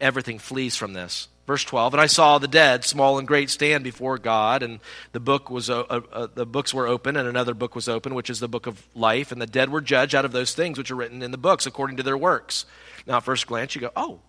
Everything 0.00 0.38
flees 0.38 0.76
from 0.76 0.92
this. 0.92 1.28
Verse 1.46 1.64
12, 1.64 1.94
and 1.94 2.00
I 2.00 2.06
saw 2.06 2.38
the 2.38 2.46
dead, 2.46 2.84
small 2.84 3.18
and 3.18 3.26
great, 3.26 3.50
stand 3.50 3.82
before 3.82 4.18
God, 4.18 4.62
and 4.62 4.78
the 5.10 5.18
book 5.18 5.50
was 5.50 5.68
uh, 5.68 5.80
uh, 5.80 6.28
the 6.32 6.46
books 6.46 6.72
were 6.72 6.86
open, 6.86 7.16
and 7.16 7.26
another 7.26 7.54
book 7.54 7.74
was 7.74 7.88
open, 7.88 8.14
which 8.14 8.30
is 8.30 8.38
the 8.38 8.46
book 8.46 8.68
of 8.68 8.86
life, 8.94 9.32
and 9.32 9.42
the 9.42 9.48
dead 9.48 9.68
were 9.68 9.80
judged 9.80 10.14
out 10.14 10.24
of 10.24 10.30
those 10.30 10.54
things 10.54 10.78
which 10.78 10.92
are 10.92 10.94
written 10.94 11.22
in 11.22 11.32
the 11.32 11.38
books 11.38 11.66
according 11.66 11.96
to 11.96 12.04
their 12.04 12.16
works. 12.16 12.66
Now, 13.04 13.16
at 13.16 13.24
first 13.24 13.48
glance, 13.48 13.74
you 13.74 13.80
go, 13.80 13.90
"Oh, 13.96 14.20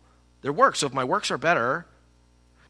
their 0.42 0.52
works. 0.52 0.80
So 0.80 0.88
if 0.88 0.94
my 0.94 1.04
works 1.04 1.30
are 1.30 1.38
better, 1.38 1.86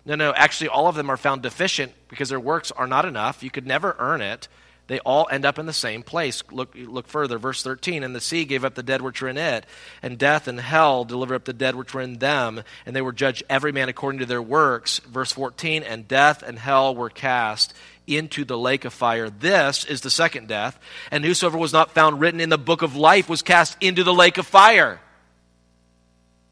no, 0.05 0.15
no, 0.15 0.33
actually, 0.35 0.69
all 0.69 0.87
of 0.87 0.95
them 0.95 1.09
are 1.09 1.17
found 1.17 1.41
deficient 1.41 1.93
because 2.07 2.29
their 2.29 2.39
works 2.39 2.71
are 2.71 2.87
not 2.87 3.05
enough. 3.05 3.43
You 3.43 3.51
could 3.51 3.67
never 3.67 3.95
earn 3.99 4.21
it 4.21 4.47
they 4.91 4.99
all 4.99 5.25
end 5.31 5.45
up 5.45 5.57
in 5.57 5.67
the 5.67 5.71
same 5.71 6.03
place. 6.03 6.43
Look, 6.51 6.75
look 6.75 7.07
further, 7.07 7.37
verse 7.37 7.63
13. 7.63 8.03
And 8.03 8.13
the 8.13 8.19
sea 8.19 8.43
gave 8.43 8.65
up 8.65 8.75
the 8.75 8.83
dead 8.83 9.01
which 9.01 9.21
were 9.21 9.29
in 9.29 9.37
it, 9.37 9.65
and 10.03 10.17
death 10.17 10.49
and 10.49 10.59
hell 10.59 11.05
delivered 11.05 11.35
up 11.35 11.45
the 11.45 11.53
dead 11.53 11.75
which 11.75 11.93
were 11.93 12.01
in 12.01 12.19
them, 12.19 12.61
and 12.85 12.93
they 12.93 13.01
were 13.01 13.13
judged 13.13 13.43
every 13.49 13.71
man 13.71 13.87
according 13.87 14.19
to 14.19 14.25
their 14.25 14.41
works. 14.41 14.99
Verse 14.99 15.31
14. 15.31 15.83
And 15.83 16.09
death 16.09 16.43
and 16.43 16.59
hell 16.59 16.93
were 16.93 17.09
cast 17.09 17.73
into 18.05 18.43
the 18.43 18.57
lake 18.57 18.83
of 18.83 18.91
fire. 18.91 19.29
This 19.29 19.85
is 19.85 20.01
the 20.01 20.09
second 20.09 20.49
death, 20.49 20.77
and 21.09 21.23
whosoever 21.23 21.57
was 21.57 21.71
not 21.71 21.91
found 21.91 22.19
written 22.19 22.41
in 22.41 22.49
the 22.49 22.57
book 22.57 22.81
of 22.81 22.93
life 22.93 23.29
was 23.29 23.41
cast 23.41 23.77
into 23.79 24.03
the 24.03 24.13
lake 24.13 24.37
of 24.37 24.45
fire. 24.45 24.99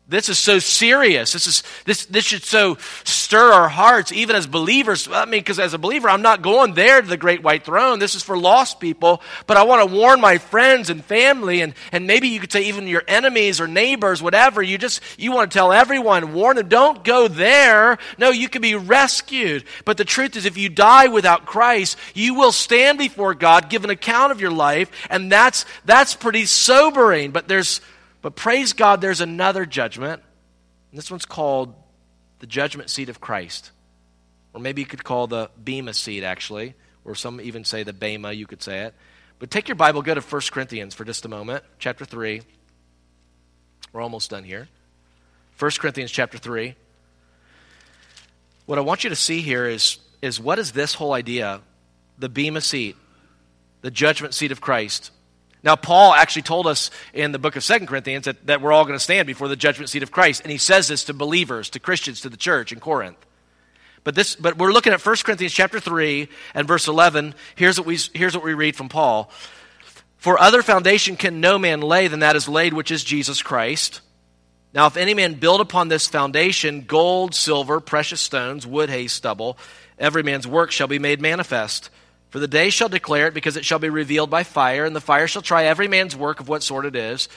This 0.09 0.27
is 0.27 0.39
so 0.39 0.57
serious. 0.57 1.33
This, 1.33 1.45
is, 1.45 1.63
this, 1.85 2.05
this 2.07 2.25
should 2.25 2.43
so 2.43 2.79
stir 3.03 3.53
our 3.53 3.69
hearts, 3.69 4.11
even 4.11 4.35
as 4.35 4.47
believers. 4.47 5.07
I 5.07 5.25
mean, 5.25 5.41
because 5.41 5.59
as 5.59 5.75
a 5.75 5.77
believer, 5.77 6.09
I'm 6.09 6.23
not 6.23 6.41
going 6.41 6.73
there 6.73 6.99
to 6.99 7.07
the 7.07 7.15
great 7.15 7.43
white 7.43 7.63
throne. 7.63 7.99
This 7.99 8.15
is 8.15 8.23
for 8.23 8.35
lost 8.35 8.79
people. 8.79 9.21
But 9.45 9.57
I 9.57 9.63
want 9.63 9.87
to 9.87 9.95
warn 9.95 10.19
my 10.19 10.39
friends 10.39 10.89
and 10.89 11.05
family, 11.05 11.61
and, 11.61 11.75
and 11.91 12.07
maybe 12.07 12.29
you 12.29 12.39
could 12.39 12.51
say 12.51 12.63
even 12.63 12.87
your 12.87 13.03
enemies 13.07 13.61
or 13.61 13.67
neighbors, 13.67 14.19
whatever. 14.19 14.63
You 14.63 14.79
just, 14.79 15.03
you 15.19 15.31
want 15.31 15.51
to 15.51 15.55
tell 15.55 15.71
everyone, 15.71 16.33
warn 16.33 16.55
them, 16.55 16.69
don't 16.69 17.03
go 17.03 17.27
there. 17.27 17.99
No, 18.17 18.31
you 18.31 18.49
can 18.49 18.63
be 18.63 18.73
rescued. 18.73 19.63
But 19.85 19.97
the 19.97 20.05
truth 20.05 20.35
is, 20.35 20.47
if 20.47 20.57
you 20.57 20.69
die 20.69 21.09
without 21.09 21.45
Christ, 21.45 21.99
you 22.15 22.33
will 22.33 22.51
stand 22.51 22.97
before 22.97 23.35
God, 23.35 23.69
give 23.69 23.83
an 23.83 23.91
account 23.91 24.31
of 24.31 24.41
your 24.41 24.49
life, 24.49 24.89
and 25.11 25.31
that's, 25.31 25.67
that's 25.85 26.15
pretty 26.15 26.45
sobering. 26.45 27.29
But 27.29 27.47
there's, 27.47 27.79
but 28.21 28.35
praise 28.35 28.73
God, 28.73 29.01
there's 29.01 29.21
another 29.21 29.65
judgment. 29.65 30.21
This 30.91 31.11
one's 31.11 31.25
called 31.25 31.73
the 32.39 32.47
judgment 32.47 32.89
seat 32.89 33.09
of 33.09 33.21
Christ. 33.21 33.71
Or 34.53 34.59
maybe 34.59 34.81
you 34.81 34.87
could 34.87 35.03
call 35.03 35.27
the 35.27 35.51
Bema 35.61 35.93
seat, 35.93 36.23
actually. 36.23 36.73
Or 37.05 37.15
some 37.15 37.39
even 37.39 37.63
say 37.63 37.83
the 37.83 37.93
Bema, 37.93 38.31
you 38.31 38.47
could 38.47 38.61
say 38.61 38.81
it. 38.85 38.93
But 39.37 39.51
take 39.51 39.67
your 39.67 39.75
Bible, 39.75 40.01
go 40.01 40.13
to 40.13 40.21
1 40.21 40.41
Corinthians 40.51 40.93
for 40.93 41.05
just 41.05 41.25
a 41.25 41.29
moment, 41.29 41.63
chapter 41.77 42.03
3. 42.03 42.41
We're 43.93 44.01
almost 44.01 44.29
done 44.29 44.43
here. 44.43 44.67
1 45.57 45.71
Corinthians 45.79 46.11
chapter 46.11 46.37
3. 46.37 46.75
What 48.65 48.77
I 48.77 48.81
want 48.81 49.03
you 49.03 49.09
to 49.09 49.15
see 49.15 49.41
here 49.41 49.65
is, 49.65 49.97
is 50.21 50.39
what 50.39 50.59
is 50.59 50.73
this 50.73 50.93
whole 50.93 51.13
idea? 51.13 51.61
The 52.17 52.29
Bema 52.29 52.61
seat, 52.61 52.95
the 53.81 53.91
judgment 53.91 54.33
seat 54.33 54.51
of 54.51 54.61
Christ. 54.61 55.11
Now, 55.61 55.75
Paul 55.75 56.13
actually 56.13 56.43
told 56.43 56.67
us 56.67 56.89
in 57.13 57.31
the 57.31 57.39
book 57.39 57.55
of 57.55 57.63
Second 57.63 57.87
Corinthians 57.87 58.25
that, 58.25 58.47
that 58.47 58.61
we're 58.61 58.71
all 58.71 58.85
going 58.85 58.97
to 58.97 59.03
stand 59.03 59.27
before 59.27 59.49
the 59.49 59.57
judgment 59.57 59.89
seat 59.89 60.03
of 60.03 60.11
Christ. 60.11 60.41
And 60.43 60.51
he 60.51 60.57
says 60.57 60.87
this 60.87 61.03
to 61.05 61.13
believers, 61.13 61.69
to 61.71 61.79
Christians, 61.79 62.21
to 62.21 62.29
the 62.29 62.37
church 62.37 62.71
in 62.71 62.79
Corinth. 62.79 63.17
But, 64.05 64.15
this, 64.15 64.35
but 64.35 64.57
we're 64.57 64.71
looking 64.71 64.93
at 64.93 65.05
1 65.05 65.15
Corinthians 65.25 65.53
chapter 65.53 65.79
3 65.79 66.29
and 66.53 66.67
verse 66.67 66.87
11. 66.87 67.35
Here's 67.55 67.77
what, 67.77 67.85
we, 67.85 67.97
here's 68.13 68.33
what 68.33 68.45
we 68.45 68.53
read 68.53 68.77
from 68.77 68.87
Paul. 68.87 69.29
For 70.17 70.39
other 70.39 70.61
foundation 70.61 71.17
can 71.17 71.41
no 71.41 71.59
man 71.59 71.81
lay 71.81 72.07
than 72.07 72.21
that 72.21 72.37
is 72.37 72.47
laid, 72.47 72.73
which 72.73 72.91
is 72.91 73.03
Jesus 73.03 73.41
Christ. 73.41 73.99
Now, 74.73 74.85
if 74.85 74.95
any 74.95 75.13
man 75.13 75.33
build 75.33 75.59
upon 75.59 75.89
this 75.89 76.07
foundation 76.07 76.81
gold, 76.81 77.35
silver, 77.35 77.79
precious 77.81 78.21
stones, 78.21 78.65
wood, 78.65 78.89
hay, 78.89 79.07
stubble, 79.07 79.57
every 79.97 80.23
man's 80.23 80.47
work 80.47 80.71
shall 80.71 80.87
be 80.87 80.99
made 80.99 81.19
manifest 81.19 81.89
for 82.29 82.39
the 82.39 82.47
day 82.47 82.69
shall 82.69 82.89
declare 82.89 83.27
it, 83.27 83.33
because 83.33 83.57
it 83.57 83.65
shall 83.65 83.79
be 83.79 83.89
revealed 83.89 84.29
by 84.29 84.43
fire, 84.43 84.85
and 84.85 84.95
the 84.95 85.01
fire 85.01 85.27
shall 85.27 85.41
try 85.41 85.65
every 85.65 85.87
man's 85.87 86.15
work 86.15 86.39
of 86.39 86.47
what 86.47 86.63
sort 86.63 86.85
it 86.85 86.95
is. 86.95 87.27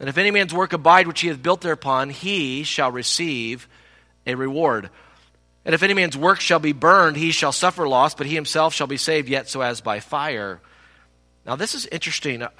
And 0.00 0.08
if 0.08 0.16
any 0.16 0.30
man's 0.30 0.54
work 0.54 0.72
abide 0.72 1.08
which 1.08 1.20
he 1.20 1.28
hath 1.28 1.42
built 1.42 1.60
thereupon, 1.60 2.10
he 2.10 2.62
shall 2.62 2.92
receive 2.92 3.68
a 4.26 4.36
reward. 4.36 4.90
And 5.64 5.74
if 5.74 5.82
any 5.82 5.92
man's 5.92 6.16
work 6.16 6.40
shall 6.40 6.60
be 6.60 6.72
burned, 6.72 7.16
he 7.16 7.32
shall 7.32 7.52
suffer 7.52 7.88
loss, 7.88 8.14
but 8.14 8.26
he 8.26 8.34
himself 8.34 8.72
shall 8.72 8.86
be 8.86 8.96
saved, 8.96 9.28
yet 9.28 9.48
so 9.48 9.60
as 9.60 9.80
by 9.80 10.00
fire. 10.00 10.60
Now, 11.44 11.56
this 11.56 11.74
is 11.74 11.86
interesting 11.86 12.42
uh, 12.42 12.50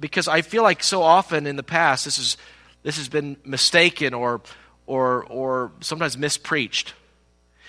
because 0.00 0.28
I 0.28 0.42
feel 0.42 0.62
like 0.62 0.82
so 0.82 1.02
often 1.02 1.46
in 1.46 1.56
the 1.56 1.62
past 1.62 2.06
this, 2.06 2.18
is, 2.18 2.36
this 2.82 2.96
has 2.96 3.08
been 3.08 3.36
mistaken 3.44 4.14
or, 4.14 4.40
or, 4.86 5.24
or 5.26 5.72
sometimes 5.80 6.16
mispreached. 6.16 6.94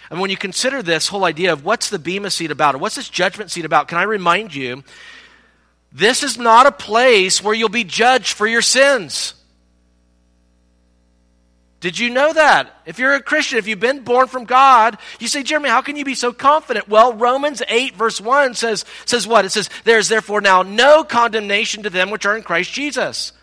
And 0.10 0.20
when 0.20 0.30
you 0.30 0.38
consider 0.38 0.82
this 0.82 1.08
whole 1.08 1.26
idea 1.26 1.54
of 1.54 1.66
what's 1.66 1.90
the 1.90 2.00
Bema 2.00 2.30
seat 2.30 2.52
about, 2.52 2.76
or 2.76 2.78
what's 2.78 2.96
this 2.96 3.10
judgment 3.10 3.52
seat 3.52 3.66
about, 3.66 3.88
can 3.88 3.98
I 3.98 4.04
remind 4.04 4.54
you, 4.54 4.84
this 5.92 6.24
is 6.24 6.38
not 6.38 6.66
a 6.66 6.72
place 6.72 7.44
where 7.44 7.54
you'll 7.54 7.70
be 7.70 7.84
judged 7.84 8.34
for 8.34 8.48
your 8.48 8.64
sins. 8.64 9.36
Did 11.84 12.00
you 12.00 12.10
know 12.10 12.32
that? 12.32 12.74
If 12.86 12.98
you're 12.98 13.14
a 13.14 13.22
Christian, 13.22 13.58
if 13.58 13.68
you've 13.68 13.80
been 13.80 14.06
born 14.06 14.28
from 14.28 14.46
God, 14.46 14.98
you 15.20 15.28
say, 15.28 15.44
Jeremy, 15.44 15.68
how 15.68 15.82
can 15.82 15.98
you 15.98 16.06
be 16.06 16.16
so 16.16 16.32
confident? 16.32 16.88
Well, 16.88 17.14
Romans 17.14 17.62
8, 17.68 17.96
verse 17.96 18.22
1 18.22 18.54
says, 18.54 18.86
says 19.06 19.28
what? 19.28 19.44
It 19.44 19.50
says, 19.50 19.70
There 19.84 20.00
is 20.00 20.08
therefore 20.08 20.40
now 20.40 20.64
no 20.64 21.04
condemnation 21.04 21.84
to 21.84 21.90
them 21.90 22.10
which 22.10 22.26
are 22.26 22.38
in 22.38 22.44
Christ 22.44 22.72
Jesus. 22.72 23.34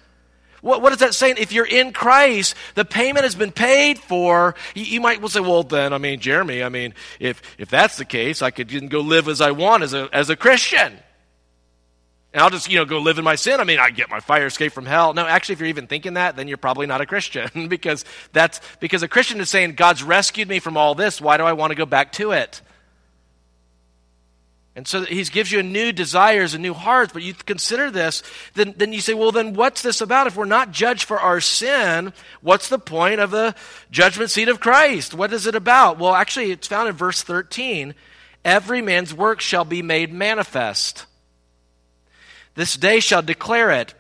What, 0.61 0.83
what 0.83 0.93
is 0.93 0.99
that 0.99 1.15
saying? 1.15 1.37
If 1.39 1.53
you're 1.53 1.67
in 1.67 1.93
Christ, 1.93 2.55
the 2.75 2.85
payment 2.85 3.25
has 3.25 3.35
been 3.35 3.53
paid 3.53 3.99
for. 3.99 4.55
You, 4.75 4.85
you 4.85 5.01
might 5.01 5.21
well 5.21 5.29
say, 5.29 5.41
well, 5.41 5.63
then, 5.63 5.93
I 5.93 5.99
mean, 5.99 6.21
Jeremy, 6.21 6.63
I 6.63 6.69
mean, 6.69 6.95
if, 7.19 7.43
if 7.59 7.71
that's 7.71 7.97
the 7.97 8.05
case, 8.05 8.43
I 8.43 8.51
could 8.51 8.91
go 8.91 9.01
live 9.01 9.29
as 9.29 9.41
I 9.41 9.53
want 9.53 9.83
as 9.83 9.95
a, 9.95 10.09
as 10.13 10.31
a 10.31 10.37
Christian. 10.37 10.99
And 12.33 12.43
I'll 12.43 12.51
just, 12.51 12.71
you 12.71 12.79
know, 12.79 12.85
go 12.85 12.99
live 12.99 13.19
in 13.19 13.25
my 13.25 13.35
sin. 13.35 13.59
I 13.59 13.65
mean, 13.65 13.81
I 13.81 13.91
get 13.91 14.09
my 14.09 14.21
fire 14.21 14.47
escape 14.47 14.73
from 14.73 14.87
hell. 14.87 15.15
No, 15.15 15.27
actually, 15.27 15.55
if 15.55 15.61
you're 15.61 15.69
even 15.69 15.89
thinking 15.89 16.15
that, 16.15 16.37
then 16.37 16.47
you're 16.47 16.59
probably 16.59 16.87
not 16.87 17.01
a 17.01 17.07
Christian 17.07 17.69
because 17.69 18.05
that's, 18.33 18.61
because 18.79 19.03
a 19.03 19.09
Christian 19.09 19.41
is 19.41 19.51
saying, 19.51 19.75
God's 19.75 20.03
rescued 20.03 20.49
me 20.49 20.61
from 20.61 20.77
all 20.77 20.95
this. 20.95 21.21
Why 21.21 21.37
do 21.39 21.45
I 21.45 21.55
want 21.55 21.73
to 21.73 21.75
go 21.75 21.87
back 21.87 22.13
to 22.13 22.33
it? 22.33 22.61
And 24.77 24.87
so 24.87 25.03
he 25.03 25.23
gives 25.25 25.51
you 25.51 25.63
new 25.63 25.93
desires 25.93 26.55
and 26.55 26.63
new 26.63 26.75
hearts, 26.75 27.13
but 27.13 27.23
you 27.23 27.35
consider 27.35 27.91
this, 27.91 28.23
then, 28.55 28.75
then 28.77 28.93
you 28.93 29.01
say, 29.01 29.15
well, 29.15 29.33
then 29.33 29.55
what's 29.55 29.83
this 29.83 30.01
about? 30.01 30.29
If 30.29 30.37
we're 30.37 30.45
not 30.45 30.71
judged 30.71 31.05
for 31.05 31.19
our 31.19 31.41
sin, 31.41 32.13
what's 32.41 32.69
the 32.69 32.79
point 32.79 33.21
of 33.21 33.33
the 33.33 33.55
judgment 33.91 34.31
seat 34.31 34.49
of 34.49 34.61
Christ? 34.61 35.13
What 35.13 35.33
is 35.33 35.47
it 35.47 35.57
about? 35.57 35.99
Well, 35.99 36.15
actually, 36.15 36.53
it's 36.53 36.69
found 36.69 36.89
in 36.89 36.95
verse 36.95 37.23
13. 37.23 37.95
Every 38.45 38.81
man's 38.81 39.13
work 39.13 39.41
shall 39.41 39.65
be 39.65 39.83
made 39.83 40.13
manifest. 40.13 41.05
This 42.55 42.77
day 42.77 43.01
shall 43.01 43.23
declare 43.23 43.73
it. 43.73 43.95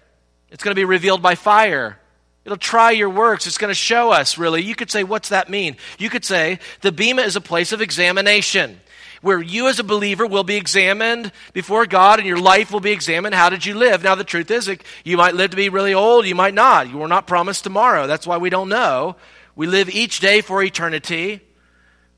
It's 0.50 0.62
going 0.62 0.74
to 0.74 0.80
be 0.80 0.84
revealed 0.84 1.20
by 1.20 1.34
fire. 1.34 1.98
It'll 2.44 2.56
try 2.56 2.92
your 2.92 3.10
works. 3.10 3.46
It's 3.46 3.58
going 3.58 3.70
to 3.70 3.74
show 3.74 4.12
us, 4.12 4.38
really. 4.38 4.62
You 4.62 4.74
could 4.76 4.90
say, 4.90 5.02
what's 5.02 5.28
that 5.30 5.50
mean? 5.50 5.76
You 5.98 6.10
could 6.10 6.24
say, 6.24 6.60
the 6.80 6.92
Bema 6.92 7.22
is 7.22 7.36
a 7.36 7.40
place 7.40 7.72
of 7.72 7.82
examination 7.82 8.80
where 9.20 9.40
you 9.40 9.68
as 9.68 9.78
a 9.78 9.84
believer 9.84 10.26
will 10.26 10.44
be 10.44 10.56
examined 10.56 11.30
before 11.52 11.86
God 11.86 12.18
and 12.18 12.26
your 12.28 12.40
life 12.40 12.70
will 12.72 12.80
be 12.80 12.92
examined. 12.92 13.34
How 13.34 13.50
did 13.50 13.66
you 13.66 13.74
live? 13.74 14.02
Now, 14.02 14.14
the 14.14 14.24
truth 14.24 14.50
is, 14.50 14.70
you 15.04 15.16
might 15.16 15.34
live 15.34 15.50
to 15.50 15.56
be 15.56 15.68
really 15.68 15.94
old, 15.94 16.26
you 16.26 16.34
might 16.34 16.54
not. 16.54 16.88
You 16.88 16.98
were 16.98 17.08
not 17.08 17.26
promised 17.26 17.64
tomorrow. 17.64 18.06
That's 18.06 18.26
why 18.26 18.38
we 18.38 18.50
don't 18.50 18.68
know. 18.68 19.16
We 19.54 19.66
live 19.66 19.90
each 19.90 20.20
day 20.20 20.40
for 20.40 20.62
eternity, 20.62 21.40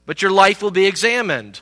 but 0.07 0.23
your 0.23 0.31
life 0.31 0.63
will 0.63 0.71
be 0.71 0.87
examined. 0.87 1.61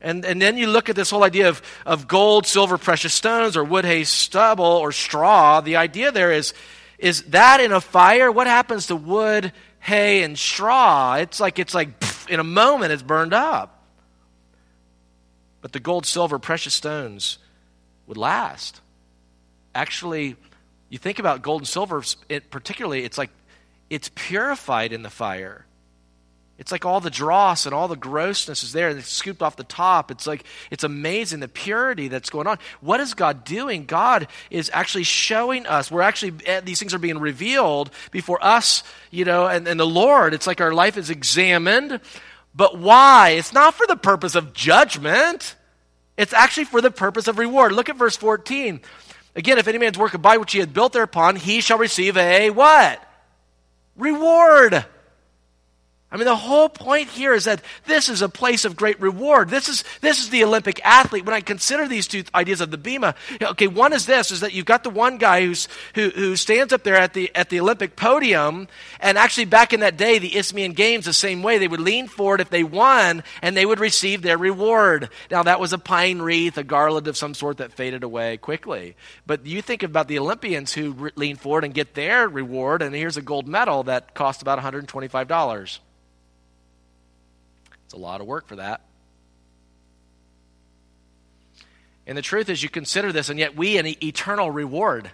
And, 0.00 0.24
and 0.24 0.40
then 0.40 0.56
you 0.56 0.68
look 0.68 0.88
at 0.88 0.94
this 0.94 1.10
whole 1.10 1.24
idea 1.24 1.48
of, 1.48 1.60
of 1.84 2.06
gold, 2.06 2.46
silver, 2.46 2.78
precious 2.78 3.12
stones, 3.12 3.56
or 3.56 3.64
wood, 3.64 3.84
hay, 3.84 4.04
stubble, 4.04 4.64
or 4.64 4.92
straw. 4.92 5.60
The 5.60 5.76
idea 5.76 6.12
there 6.12 6.30
is, 6.30 6.54
is 6.98 7.22
that 7.24 7.60
in 7.60 7.72
a 7.72 7.80
fire, 7.80 8.30
what 8.30 8.46
happens 8.46 8.86
to 8.86 8.96
wood, 8.96 9.52
hay, 9.80 10.22
and 10.22 10.38
straw? 10.38 11.14
It's 11.14 11.40
like, 11.40 11.58
it's 11.58 11.74
like 11.74 11.98
pff, 11.98 12.28
in 12.28 12.38
a 12.38 12.44
moment 12.44 12.92
it's 12.92 13.02
burned 13.02 13.34
up. 13.34 13.77
But 15.60 15.72
the 15.72 15.80
gold, 15.80 16.06
silver, 16.06 16.38
precious 16.38 16.74
stones 16.74 17.38
would 18.06 18.16
last. 18.16 18.80
Actually, 19.74 20.36
you 20.88 20.98
think 20.98 21.18
about 21.18 21.42
gold 21.42 21.62
and 21.62 21.68
silver, 21.68 22.02
it, 22.28 22.50
particularly, 22.50 23.04
it's 23.04 23.18
like 23.18 23.30
it's 23.90 24.10
purified 24.14 24.92
in 24.92 25.02
the 25.02 25.10
fire. 25.10 25.64
It's 26.58 26.72
like 26.72 26.84
all 26.84 26.98
the 27.00 27.08
dross 27.08 27.66
and 27.66 27.74
all 27.74 27.86
the 27.86 27.96
grossness 27.96 28.64
is 28.64 28.72
there 28.72 28.88
and 28.88 28.98
it's 28.98 29.08
scooped 29.08 29.42
off 29.42 29.54
the 29.54 29.62
top. 29.62 30.10
It's 30.10 30.26
like, 30.26 30.42
it's 30.72 30.82
amazing 30.82 31.38
the 31.38 31.46
purity 31.46 32.08
that's 32.08 32.30
going 32.30 32.48
on. 32.48 32.58
What 32.80 32.98
is 32.98 33.14
God 33.14 33.44
doing? 33.44 33.84
God 33.84 34.26
is 34.50 34.68
actually 34.74 35.04
showing 35.04 35.66
us. 35.66 35.88
We're 35.88 36.02
actually, 36.02 36.32
eh, 36.46 36.60
these 36.60 36.80
things 36.80 36.92
are 36.94 36.98
being 36.98 37.20
revealed 37.20 37.92
before 38.10 38.44
us, 38.44 38.82
you 39.12 39.24
know, 39.24 39.46
and, 39.46 39.68
and 39.68 39.78
the 39.78 39.86
Lord. 39.86 40.34
It's 40.34 40.48
like 40.48 40.60
our 40.60 40.72
life 40.72 40.96
is 40.96 41.10
examined. 41.10 42.00
But 42.58 42.76
why? 42.76 43.36
It's 43.38 43.52
not 43.52 43.74
for 43.74 43.86
the 43.86 43.94
purpose 43.94 44.34
of 44.34 44.52
judgment. 44.52 45.54
It's 46.16 46.32
actually 46.32 46.64
for 46.64 46.80
the 46.80 46.90
purpose 46.90 47.28
of 47.28 47.38
reward. 47.38 47.70
Look 47.70 47.88
at 47.88 47.94
verse 47.94 48.16
14. 48.16 48.80
Again, 49.36 49.58
if 49.58 49.68
any 49.68 49.78
man's 49.78 49.96
work 49.96 50.12
abide 50.12 50.38
which 50.38 50.54
he 50.54 50.58
had 50.58 50.74
built 50.74 50.92
thereupon, 50.92 51.36
he 51.36 51.60
shall 51.60 51.78
receive 51.78 52.16
a 52.16 52.50
what? 52.50 53.00
Reward. 53.96 54.84
I 56.10 56.16
mean, 56.16 56.24
the 56.24 56.36
whole 56.36 56.70
point 56.70 57.08
here 57.08 57.34
is 57.34 57.44
that 57.44 57.60
this 57.84 58.08
is 58.08 58.22
a 58.22 58.30
place 58.30 58.64
of 58.64 58.76
great 58.76 58.98
reward. 58.98 59.50
This 59.50 59.68
is, 59.68 59.84
this 60.00 60.20
is 60.20 60.30
the 60.30 60.42
Olympic 60.42 60.80
athlete. 60.82 61.26
When 61.26 61.34
I 61.34 61.42
consider 61.42 61.86
these 61.86 62.06
two 62.06 62.24
ideas 62.34 62.62
of 62.62 62.70
the 62.70 62.78
Bema, 62.78 63.14
okay, 63.42 63.66
one 63.66 63.92
is 63.92 64.06
this, 64.06 64.30
is 64.30 64.40
that 64.40 64.54
you've 64.54 64.64
got 64.64 64.84
the 64.84 64.90
one 64.90 65.18
guy 65.18 65.42
who's, 65.42 65.68
who, 65.94 66.08
who 66.08 66.34
stands 66.36 66.72
up 66.72 66.82
there 66.82 66.96
at 66.96 67.12
the, 67.12 67.30
at 67.34 67.50
the 67.50 67.60
Olympic 67.60 67.94
podium, 67.94 68.68
and 69.00 69.18
actually 69.18 69.44
back 69.44 69.74
in 69.74 69.80
that 69.80 69.98
day, 69.98 70.18
the 70.18 70.34
Isthmian 70.34 70.72
Games, 70.72 71.04
the 71.04 71.12
same 71.12 71.42
way, 71.42 71.58
they 71.58 71.68
would 71.68 71.78
lean 71.78 72.08
forward 72.08 72.40
if 72.40 72.48
they 72.48 72.64
won, 72.64 73.22
and 73.42 73.54
they 73.54 73.66
would 73.66 73.78
receive 73.78 74.22
their 74.22 74.38
reward. 74.38 75.10
Now, 75.30 75.42
that 75.42 75.60
was 75.60 75.74
a 75.74 75.78
pine 75.78 76.22
wreath, 76.22 76.56
a 76.56 76.64
garland 76.64 77.06
of 77.06 77.18
some 77.18 77.34
sort 77.34 77.58
that 77.58 77.74
faded 77.74 78.02
away 78.02 78.38
quickly. 78.38 78.96
But 79.26 79.44
you 79.44 79.60
think 79.60 79.82
about 79.82 80.08
the 80.08 80.18
Olympians 80.18 80.72
who 80.72 80.92
re- 80.92 81.10
lean 81.16 81.36
forward 81.36 81.64
and 81.64 81.74
get 81.74 81.92
their 81.92 82.30
reward, 82.30 82.80
and 82.80 82.94
here's 82.94 83.18
a 83.18 83.22
gold 83.22 83.46
medal 83.46 83.82
that 83.82 84.14
cost 84.14 84.40
about 84.40 84.58
$125. 84.58 85.78
It's 87.88 87.94
a 87.94 87.96
lot 87.96 88.20
of 88.20 88.26
work 88.26 88.46
for 88.46 88.56
that. 88.56 88.82
And 92.06 92.18
the 92.18 92.22
truth 92.22 92.50
is, 92.50 92.62
you 92.62 92.68
consider 92.68 93.12
this, 93.12 93.30
and 93.30 93.38
yet 93.38 93.56
we 93.56 93.78
an 93.78 93.86
eternal 94.04 94.50
reward. 94.50 95.10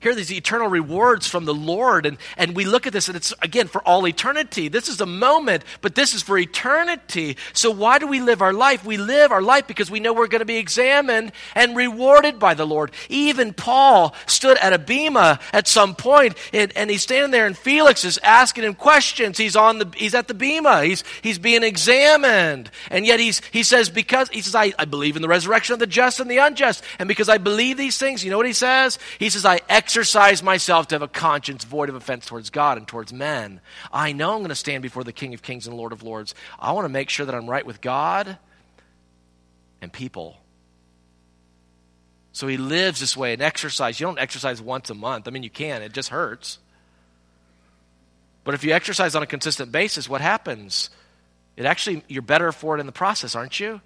Here 0.00 0.12
are 0.12 0.14
these 0.14 0.32
eternal 0.32 0.68
rewards 0.68 1.26
from 1.26 1.44
the 1.46 1.54
Lord. 1.54 2.06
And, 2.06 2.18
and 2.36 2.54
we 2.54 2.64
look 2.64 2.86
at 2.86 2.92
this, 2.92 3.08
and 3.08 3.16
it's, 3.16 3.32
again, 3.42 3.68
for 3.68 3.80
all 3.82 4.06
eternity. 4.06 4.68
This 4.68 4.88
is 4.88 5.00
a 5.00 5.06
moment, 5.06 5.64
but 5.80 5.94
this 5.94 6.14
is 6.14 6.22
for 6.22 6.38
eternity. 6.38 7.36
So, 7.52 7.70
why 7.70 7.98
do 7.98 8.06
we 8.06 8.20
live 8.20 8.42
our 8.42 8.52
life? 8.52 8.84
We 8.84 8.98
live 8.98 9.32
our 9.32 9.42
life 9.42 9.66
because 9.66 9.90
we 9.90 10.00
know 10.00 10.12
we're 10.12 10.26
going 10.26 10.40
to 10.40 10.44
be 10.44 10.56
examined 10.56 11.32
and 11.54 11.76
rewarded 11.76 12.38
by 12.38 12.54
the 12.54 12.66
Lord. 12.66 12.90
Even 13.08 13.52
Paul 13.52 14.14
stood 14.26 14.58
at 14.58 14.72
a 14.72 14.78
bema 14.78 15.40
at 15.52 15.66
some 15.66 15.94
point, 15.94 16.36
and, 16.52 16.72
and 16.76 16.90
he's 16.90 17.02
standing 17.02 17.30
there, 17.30 17.46
and 17.46 17.56
Felix 17.56 18.04
is 18.04 18.18
asking 18.22 18.64
him 18.64 18.74
questions. 18.74 19.38
He's, 19.38 19.56
on 19.56 19.78
the, 19.78 19.88
he's 19.96 20.14
at 20.14 20.28
the 20.28 20.34
bema, 20.34 20.84
he's, 20.84 21.04
he's 21.22 21.38
being 21.38 21.62
examined. 21.62 22.70
And 22.90 23.06
yet 23.06 23.18
he's, 23.18 23.40
he 23.50 23.62
says, 23.62 23.88
because 23.88 24.28
he 24.28 24.42
says, 24.42 24.54
I, 24.54 24.72
I 24.78 24.84
believe 24.84 25.16
in 25.16 25.22
the 25.22 25.28
resurrection 25.28 25.72
of 25.72 25.78
the 25.78 25.86
just 25.86 26.20
and 26.20 26.30
the 26.30 26.38
unjust. 26.38 26.84
And 26.98 27.08
because 27.08 27.28
I 27.28 27.38
believe 27.38 27.76
these 27.76 27.98
things, 27.98 28.24
you 28.24 28.30
know 28.30 28.36
what 28.36 28.46
he 28.46 28.52
says? 28.52 28.98
He 29.18 29.30
says, 29.30 29.44
I 29.44 29.60
exercise 29.86 30.42
myself 30.42 30.88
to 30.88 30.96
have 30.96 31.02
a 31.02 31.06
conscience 31.06 31.62
void 31.62 31.88
of 31.88 31.94
offense 31.94 32.26
towards 32.26 32.50
God 32.50 32.76
and 32.76 32.88
towards 32.88 33.12
men. 33.12 33.60
I 33.92 34.10
know 34.10 34.32
I'm 34.32 34.38
going 34.38 34.48
to 34.48 34.56
stand 34.56 34.82
before 34.82 35.04
the 35.04 35.12
King 35.12 35.32
of 35.32 35.42
Kings 35.42 35.68
and 35.68 35.76
Lord 35.76 35.92
of 35.92 36.02
Lords. 36.02 36.34
I 36.58 36.72
want 36.72 36.86
to 36.86 36.88
make 36.88 37.08
sure 37.08 37.24
that 37.24 37.36
I'm 37.36 37.48
right 37.48 37.64
with 37.64 37.80
God 37.80 38.36
and 39.80 39.92
people. 39.92 40.38
So 42.32 42.48
he 42.48 42.56
lives 42.56 42.98
this 42.98 43.16
way 43.16 43.32
and 43.32 43.40
exercise. 43.40 44.00
You 44.00 44.08
don't 44.08 44.18
exercise 44.18 44.60
once 44.60 44.90
a 44.90 44.94
month. 44.94 45.28
I 45.28 45.30
mean, 45.30 45.44
you 45.44 45.50
can, 45.50 45.82
it 45.82 45.92
just 45.92 46.08
hurts. 46.08 46.58
But 48.42 48.54
if 48.54 48.64
you 48.64 48.72
exercise 48.72 49.14
on 49.14 49.22
a 49.22 49.26
consistent 49.26 49.70
basis, 49.70 50.08
what 50.08 50.20
happens? 50.20 50.90
It 51.56 51.64
actually, 51.64 52.02
you're 52.08 52.22
better 52.22 52.50
for 52.50 52.76
it 52.76 52.80
in 52.80 52.86
the 52.86 52.92
process, 52.92 53.36
aren't 53.36 53.60
you? 53.60 53.80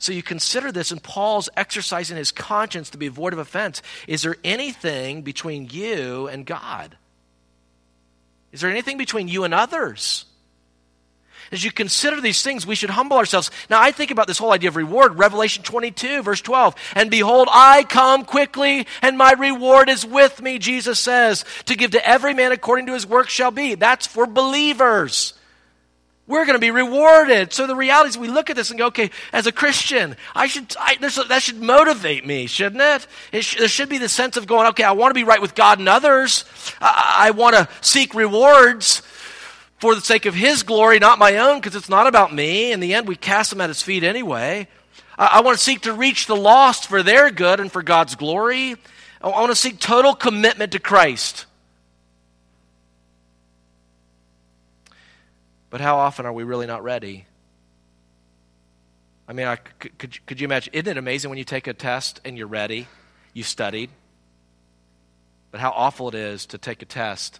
So 0.00 0.12
you 0.12 0.22
consider 0.22 0.72
this, 0.72 0.90
and 0.90 1.02
Paul's 1.02 1.50
exercising 1.58 2.16
his 2.16 2.32
conscience 2.32 2.88
to 2.90 2.98
be 2.98 3.08
void 3.08 3.34
of 3.34 3.38
offense. 3.38 3.82
Is 4.08 4.22
there 4.22 4.36
anything 4.42 5.20
between 5.20 5.68
you 5.70 6.26
and 6.26 6.46
God? 6.46 6.96
Is 8.50 8.62
there 8.62 8.70
anything 8.70 8.96
between 8.96 9.28
you 9.28 9.44
and 9.44 9.52
others? 9.52 10.24
As 11.52 11.62
you 11.62 11.70
consider 11.70 12.18
these 12.18 12.42
things, 12.42 12.66
we 12.66 12.76
should 12.76 12.88
humble 12.88 13.18
ourselves. 13.18 13.50
Now, 13.68 13.78
I 13.82 13.90
think 13.90 14.10
about 14.10 14.26
this 14.26 14.38
whole 14.38 14.52
idea 14.52 14.70
of 14.70 14.76
reward. 14.76 15.18
Revelation 15.18 15.62
22, 15.64 16.22
verse 16.22 16.40
12. 16.40 16.74
And 16.94 17.10
behold, 17.10 17.48
I 17.52 17.82
come 17.82 18.24
quickly, 18.24 18.86
and 19.02 19.18
my 19.18 19.32
reward 19.32 19.90
is 19.90 20.06
with 20.06 20.40
me, 20.40 20.58
Jesus 20.58 20.98
says, 20.98 21.44
to 21.66 21.76
give 21.76 21.90
to 21.90 22.08
every 22.08 22.32
man 22.32 22.52
according 22.52 22.86
to 22.86 22.94
his 22.94 23.06
work 23.06 23.28
shall 23.28 23.50
be. 23.50 23.74
That's 23.74 24.06
for 24.06 24.26
believers 24.26 25.34
we're 26.30 26.44
going 26.46 26.54
to 26.54 26.60
be 26.60 26.70
rewarded. 26.70 27.52
So 27.52 27.66
the 27.66 27.74
reality 27.74 28.10
is, 28.10 28.18
we 28.18 28.28
look 28.28 28.50
at 28.50 28.56
this 28.56 28.70
and 28.70 28.78
go, 28.78 28.86
okay, 28.86 29.10
as 29.32 29.46
a 29.46 29.52
Christian, 29.52 30.16
I 30.34 30.46
should, 30.46 30.74
I, 30.78 30.96
that 31.00 31.42
should 31.42 31.60
motivate 31.60 32.24
me, 32.24 32.46
shouldn't 32.46 32.80
it? 32.80 33.06
it 33.32 33.44
sh- 33.44 33.58
there 33.58 33.68
should 33.68 33.88
be 33.88 33.98
the 33.98 34.08
sense 34.08 34.36
of 34.36 34.46
going, 34.46 34.68
okay, 34.68 34.84
I 34.84 34.92
want 34.92 35.10
to 35.10 35.14
be 35.14 35.24
right 35.24 35.42
with 35.42 35.56
God 35.56 35.80
and 35.80 35.88
others. 35.88 36.44
I, 36.80 37.26
I 37.26 37.30
want 37.32 37.56
to 37.56 37.68
seek 37.80 38.14
rewards 38.14 39.02
for 39.78 39.96
the 39.96 40.00
sake 40.00 40.24
of 40.24 40.34
His 40.34 40.62
glory, 40.62 41.00
not 41.00 41.18
my 41.18 41.36
own, 41.38 41.58
because 41.58 41.74
it's 41.74 41.88
not 41.88 42.06
about 42.06 42.32
me. 42.32 42.70
In 42.70 42.78
the 42.78 42.94
end, 42.94 43.08
we 43.08 43.16
cast 43.16 43.50
them 43.50 43.60
at 43.60 43.68
His 43.68 43.82
feet 43.82 44.04
anyway. 44.04 44.68
I, 45.18 45.26
I 45.32 45.40
want 45.40 45.58
to 45.58 45.64
seek 45.64 45.82
to 45.82 45.92
reach 45.92 46.26
the 46.26 46.36
lost 46.36 46.86
for 46.86 47.02
their 47.02 47.30
good 47.30 47.58
and 47.58 47.72
for 47.72 47.82
God's 47.82 48.14
glory. 48.14 48.76
I 49.20 49.28
want 49.28 49.50
to 49.50 49.56
seek 49.56 49.80
total 49.80 50.14
commitment 50.14 50.72
to 50.72 50.78
Christ. 50.78 51.46
But 55.70 55.80
how 55.80 55.98
often 55.98 56.26
are 56.26 56.32
we 56.32 56.42
really 56.42 56.66
not 56.66 56.82
ready? 56.82 57.26
I 59.28 59.32
mean, 59.32 59.46
I, 59.46 59.56
could, 59.56 60.26
could, 60.26 60.40
you 60.40 60.44
imagine? 60.44 60.74
Isn't 60.74 60.88
it 60.88 60.98
amazing 60.98 61.30
when 61.30 61.38
you 61.38 61.44
take 61.44 61.68
a 61.68 61.72
test 61.72 62.20
and 62.24 62.36
you're 62.36 62.48
ready? 62.48 62.88
You 63.32 63.44
studied. 63.44 63.90
But 65.52 65.60
how 65.60 65.70
awful 65.70 66.08
it 66.08 66.16
is 66.16 66.46
to 66.46 66.58
take 66.58 66.82
a 66.82 66.84
test 66.84 67.38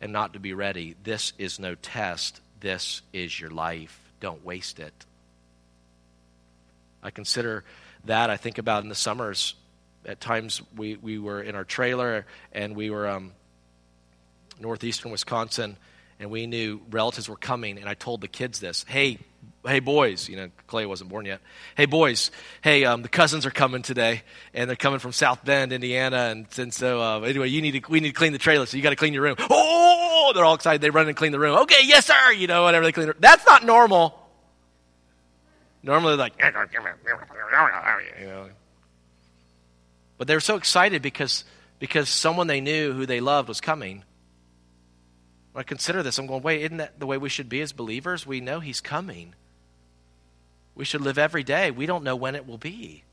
and 0.00 0.12
not 0.12 0.34
to 0.34 0.38
be 0.38 0.54
ready. 0.54 0.94
This 1.02 1.32
is 1.36 1.58
no 1.58 1.74
test. 1.74 2.40
This 2.60 3.02
is 3.12 3.38
your 3.38 3.50
life. 3.50 3.98
Don't 4.20 4.44
waste 4.44 4.78
it. 4.78 4.94
I 7.02 7.10
consider 7.10 7.64
that. 8.04 8.30
I 8.30 8.36
think 8.36 8.58
about 8.58 8.84
in 8.84 8.88
the 8.88 8.94
summers. 8.94 9.56
At 10.06 10.20
times 10.20 10.62
we, 10.76 10.94
we 10.96 11.18
were 11.18 11.42
in 11.42 11.56
our 11.56 11.64
trailer 11.64 12.24
and 12.52 12.76
we 12.76 12.88
were 12.90 13.08
um, 13.08 13.32
northeastern 14.60 15.10
Wisconsin 15.10 15.76
and 16.20 16.30
we 16.30 16.46
knew 16.46 16.80
relatives 16.90 17.28
were 17.28 17.36
coming, 17.36 17.78
and 17.78 17.88
I 17.88 17.94
told 17.94 18.20
the 18.20 18.28
kids 18.28 18.60
this 18.60 18.84
hey, 18.86 19.18
hey, 19.66 19.80
boys, 19.80 20.28
you 20.28 20.36
know, 20.36 20.50
Clay 20.66 20.86
wasn't 20.86 21.10
born 21.10 21.26
yet. 21.26 21.40
Hey, 21.76 21.86
boys, 21.86 22.30
hey, 22.62 22.84
um, 22.84 23.02
the 23.02 23.08
cousins 23.08 23.46
are 23.46 23.50
coming 23.50 23.82
today, 23.82 24.22
and 24.54 24.68
they're 24.68 24.76
coming 24.76 25.00
from 25.00 25.12
South 25.12 25.44
Bend, 25.44 25.72
Indiana, 25.72 26.28
and, 26.30 26.46
and 26.58 26.72
so 26.72 27.00
uh, 27.00 27.20
anyway, 27.20 27.48
you 27.48 27.62
need 27.62 27.82
to, 27.82 27.90
we 27.90 28.00
need 28.00 28.10
to 28.10 28.14
clean 28.14 28.32
the 28.32 28.38
trailer, 28.38 28.66
so 28.66 28.76
you 28.76 28.82
got 28.82 28.90
to 28.90 28.96
clean 28.96 29.14
your 29.14 29.22
room. 29.22 29.36
Oh, 29.50 30.32
they're 30.34 30.44
all 30.44 30.54
excited. 30.54 30.80
They 30.80 30.90
run 30.90 31.08
and 31.08 31.16
clean 31.16 31.32
the 31.32 31.40
room. 31.40 31.58
Okay, 31.60 31.80
yes, 31.84 32.06
sir. 32.06 32.32
You 32.32 32.46
know, 32.46 32.62
whatever 32.62 32.84
they 32.84 32.92
clean. 32.92 33.08
The, 33.08 33.16
that's 33.18 33.44
not 33.46 33.64
normal. 33.64 34.16
Normally, 35.82 36.16
like, 36.16 36.34
you 38.20 38.26
know. 38.26 38.48
But 40.18 40.28
they 40.28 40.34
were 40.34 40.40
so 40.40 40.56
excited 40.56 41.00
because 41.00 41.44
because 41.78 42.10
someone 42.10 42.46
they 42.46 42.60
knew 42.60 42.92
who 42.92 43.06
they 43.06 43.20
loved 43.20 43.48
was 43.48 43.60
coming. 43.60 44.04
When 45.52 45.60
I 45.60 45.64
consider 45.64 46.02
this, 46.02 46.18
I'm 46.18 46.26
going, 46.26 46.42
wait, 46.42 46.62
isn't 46.62 46.76
that 46.76 47.00
the 47.00 47.06
way 47.06 47.18
we 47.18 47.28
should 47.28 47.48
be 47.48 47.60
as 47.60 47.72
believers? 47.72 48.26
We 48.26 48.40
know 48.40 48.60
He's 48.60 48.80
coming. 48.80 49.34
We 50.74 50.84
should 50.84 51.00
live 51.00 51.18
every 51.18 51.42
day. 51.42 51.70
We 51.70 51.86
don't 51.86 52.04
know 52.04 52.16
when 52.16 52.34
it 52.34 52.46
will 52.46 52.58
be. 52.58 53.04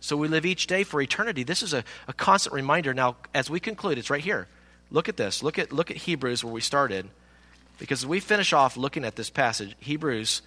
So 0.00 0.16
we 0.16 0.28
live 0.28 0.44
each 0.44 0.66
day 0.66 0.84
for 0.84 1.00
eternity. 1.00 1.44
This 1.44 1.62
is 1.62 1.72
a, 1.72 1.84
a 2.08 2.12
constant 2.12 2.54
reminder. 2.54 2.92
Now, 2.92 3.16
as 3.34 3.48
we 3.48 3.60
conclude, 3.60 3.98
it's 3.98 4.10
right 4.10 4.22
here. 4.22 4.48
Look 4.90 5.08
at 5.08 5.16
this. 5.16 5.42
Look 5.42 5.58
at, 5.58 5.72
look 5.72 5.90
at 5.90 5.96
Hebrews 5.98 6.44
where 6.44 6.52
we 6.52 6.60
started. 6.60 7.08
Because 7.78 8.06
we 8.06 8.20
finish 8.20 8.52
off 8.52 8.76
looking 8.76 9.04
at 9.04 9.16
this 9.16 9.30
passage, 9.30 9.74
Hebrews 9.80 10.42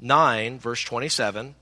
9, 0.00 0.58
verse 0.58 0.82
27. 0.82 1.54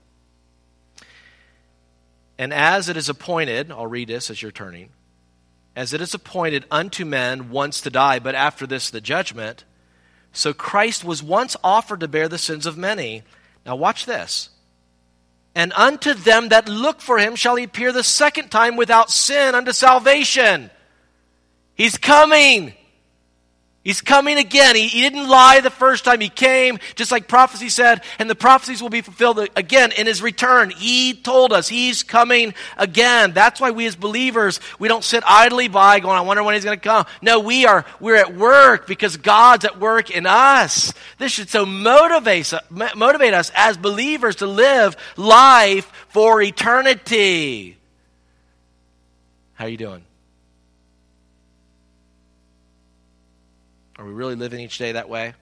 And 2.37 2.53
as 2.53 2.89
it 2.89 2.97
is 2.97 3.07
appointed, 3.07 3.71
I'll 3.71 3.87
read 3.87 4.07
this 4.07 4.29
as 4.29 4.41
you're 4.41 4.51
turning 4.51 4.89
as 5.75 5.93
it 5.93 6.01
is 6.01 6.13
appointed 6.13 6.65
unto 6.69 7.05
men 7.05 7.49
once 7.49 7.81
to 7.81 7.89
die, 7.89 8.19
but 8.19 8.35
after 8.35 8.67
this 8.67 8.89
the 8.89 9.01
judgment. 9.01 9.63
So 10.33 10.53
Christ 10.53 11.03
was 11.03 11.23
once 11.23 11.55
offered 11.63 11.99
to 12.01 12.07
bear 12.07 12.27
the 12.27 12.37
sins 12.37 12.65
of 12.65 12.77
many. 12.77 13.23
Now 13.65 13.75
watch 13.75 14.05
this. 14.05 14.49
And 15.53 15.73
unto 15.73 16.13
them 16.13 16.49
that 16.49 16.69
look 16.69 17.01
for 17.01 17.19
him 17.19 17.35
shall 17.35 17.55
he 17.55 17.65
appear 17.65 17.91
the 17.91 18.03
second 18.03 18.49
time 18.49 18.77
without 18.77 19.09
sin 19.09 19.55
unto 19.55 19.73
salvation. 19.73 20.71
He's 21.75 21.97
coming. 21.97 22.73
He's 23.83 23.99
coming 23.99 24.37
again. 24.37 24.75
He, 24.75 24.87
he, 24.87 25.01
didn't 25.01 25.27
lie 25.27 25.59
the 25.59 25.71
first 25.71 26.05
time 26.05 26.21
he 26.21 26.29
came, 26.29 26.77
just 26.93 27.11
like 27.11 27.27
prophecy 27.27 27.67
said, 27.67 28.03
and 28.19 28.29
the 28.29 28.35
prophecies 28.35 28.79
will 28.79 28.89
be 28.89 29.01
fulfilled 29.01 29.39
again 29.55 29.91
in 29.91 30.05
his 30.05 30.21
return. 30.21 30.69
He 30.69 31.15
told 31.15 31.51
us 31.51 31.67
he's 31.67 32.03
coming 32.03 32.53
again. 32.77 33.31
That's 33.33 33.59
why 33.59 33.71
we 33.71 33.87
as 33.87 33.95
believers, 33.95 34.59
we 34.77 34.87
don't 34.87 35.03
sit 35.03 35.23
idly 35.25 35.67
by 35.67 35.99
going, 35.99 36.15
I 36.15 36.21
wonder 36.21 36.43
when 36.43 36.53
he's 36.53 36.63
going 36.63 36.77
to 36.77 36.83
come. 36.83 37.07
No, 37.23 37.39
we 37.39 37.65
are, 37.65 37.83
we're 37.99 38.17
at 38.17 38.35
work 38.35 38.85
because 38.85 39.17
God's 39.17 39.65
at 39.65 39.79
work 39.79 40.11
in 40.11 40.27
us. 40.27 40.93
This 41.17 41.31
should 41.31 41.49
so 41.49 41.65
motivate, 41.65 42.53
motivate 42.69 43.33
us 43.33 43.51
as 43.55 43.77
believers 43.77 44.37
to 44.37 44.47
live 44.47 44.95
life 45.17 45.91
for 46.09 46.39
eternity. 46.39 47.77
How 49.55 49.65
are 49.65 49.69
you 49.69 49.77
doing? 49.77 50.05
Are 54.01 54.05
we 54.05 54.13
really 54.13 54.33
living 54.33 54.61
each 54.61 54.79
day 54.79 54.93
that 54.93 55.09
way? 55.09 55.35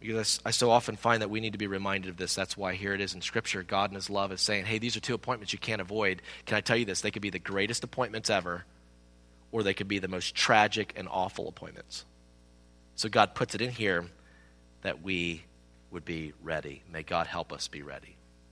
Because 0.00 0.38
I, 0.44 0.50
so 0.50 0.70
often 0.70 0.96
find 0.96 1.22
that 1.22 1.30
we 1.30 1.40
need 1.40 1.52
to 1.52 1.58
be 1.58 1.66
reminded 1.66 2.10
of 2.10 2.18
this. 2.18 2.34
That's 2.34 2.58
why 2.58 2.74
here 2.74 2.92
it 2.92 3.00
is 3.00 3.14
in 3.14 3.22
Scripture. 3.22 3.62
God 3.62 3.90
in 3.90 3.94
His 3.94 4.10
love 4.10 4.30
is 4.30 4.42
saying, 4.42 4.66
hey, 4.66 4.76
these 4.76 4.98
are 4.98 5.00
two 5.00 5.14
appointments 5.14 5.54
you 5.54 5.58
can't 5.58 5.80
avoid. 5.80 6.20
Can 6.44 6.58
I 6.58 6.60
tell 6.60 6.76
you 6.76 6.84
this? 6.84 7.00
They 7.00 7.10
could 7.10 7.22
be 7.22 7.30
the 7.30 7.38
greatest 7.38 7.84
appointments 7.84 8.28
ever, 8.28 8.66
or 9.50 9.62
they 9.62 9.72
could 9.72 9.88
be 9.88 9.98
the 9.98 10.08
most 10.08 10.34
tragic 10.34 10.92
and 10.94 11.08
awful 11.10 11.48
appointments. 11.48 12.04
So 12.94 13.08
God 13.08 13.34
puts 13.34 13.54
it 13.54 13.62
in 13.62 13.70
here 13.70 14.04
that 14.82 15.02
we 15.02 15.42
would 15.90 16.04
be 16.04 16.34
ready. 16.42 16.82
May 16.92 17.02
God 17.02 17.26
help 17.26 17.50
us 17.50 17.66
be 17.66 17.80
ready. 17.80 18.17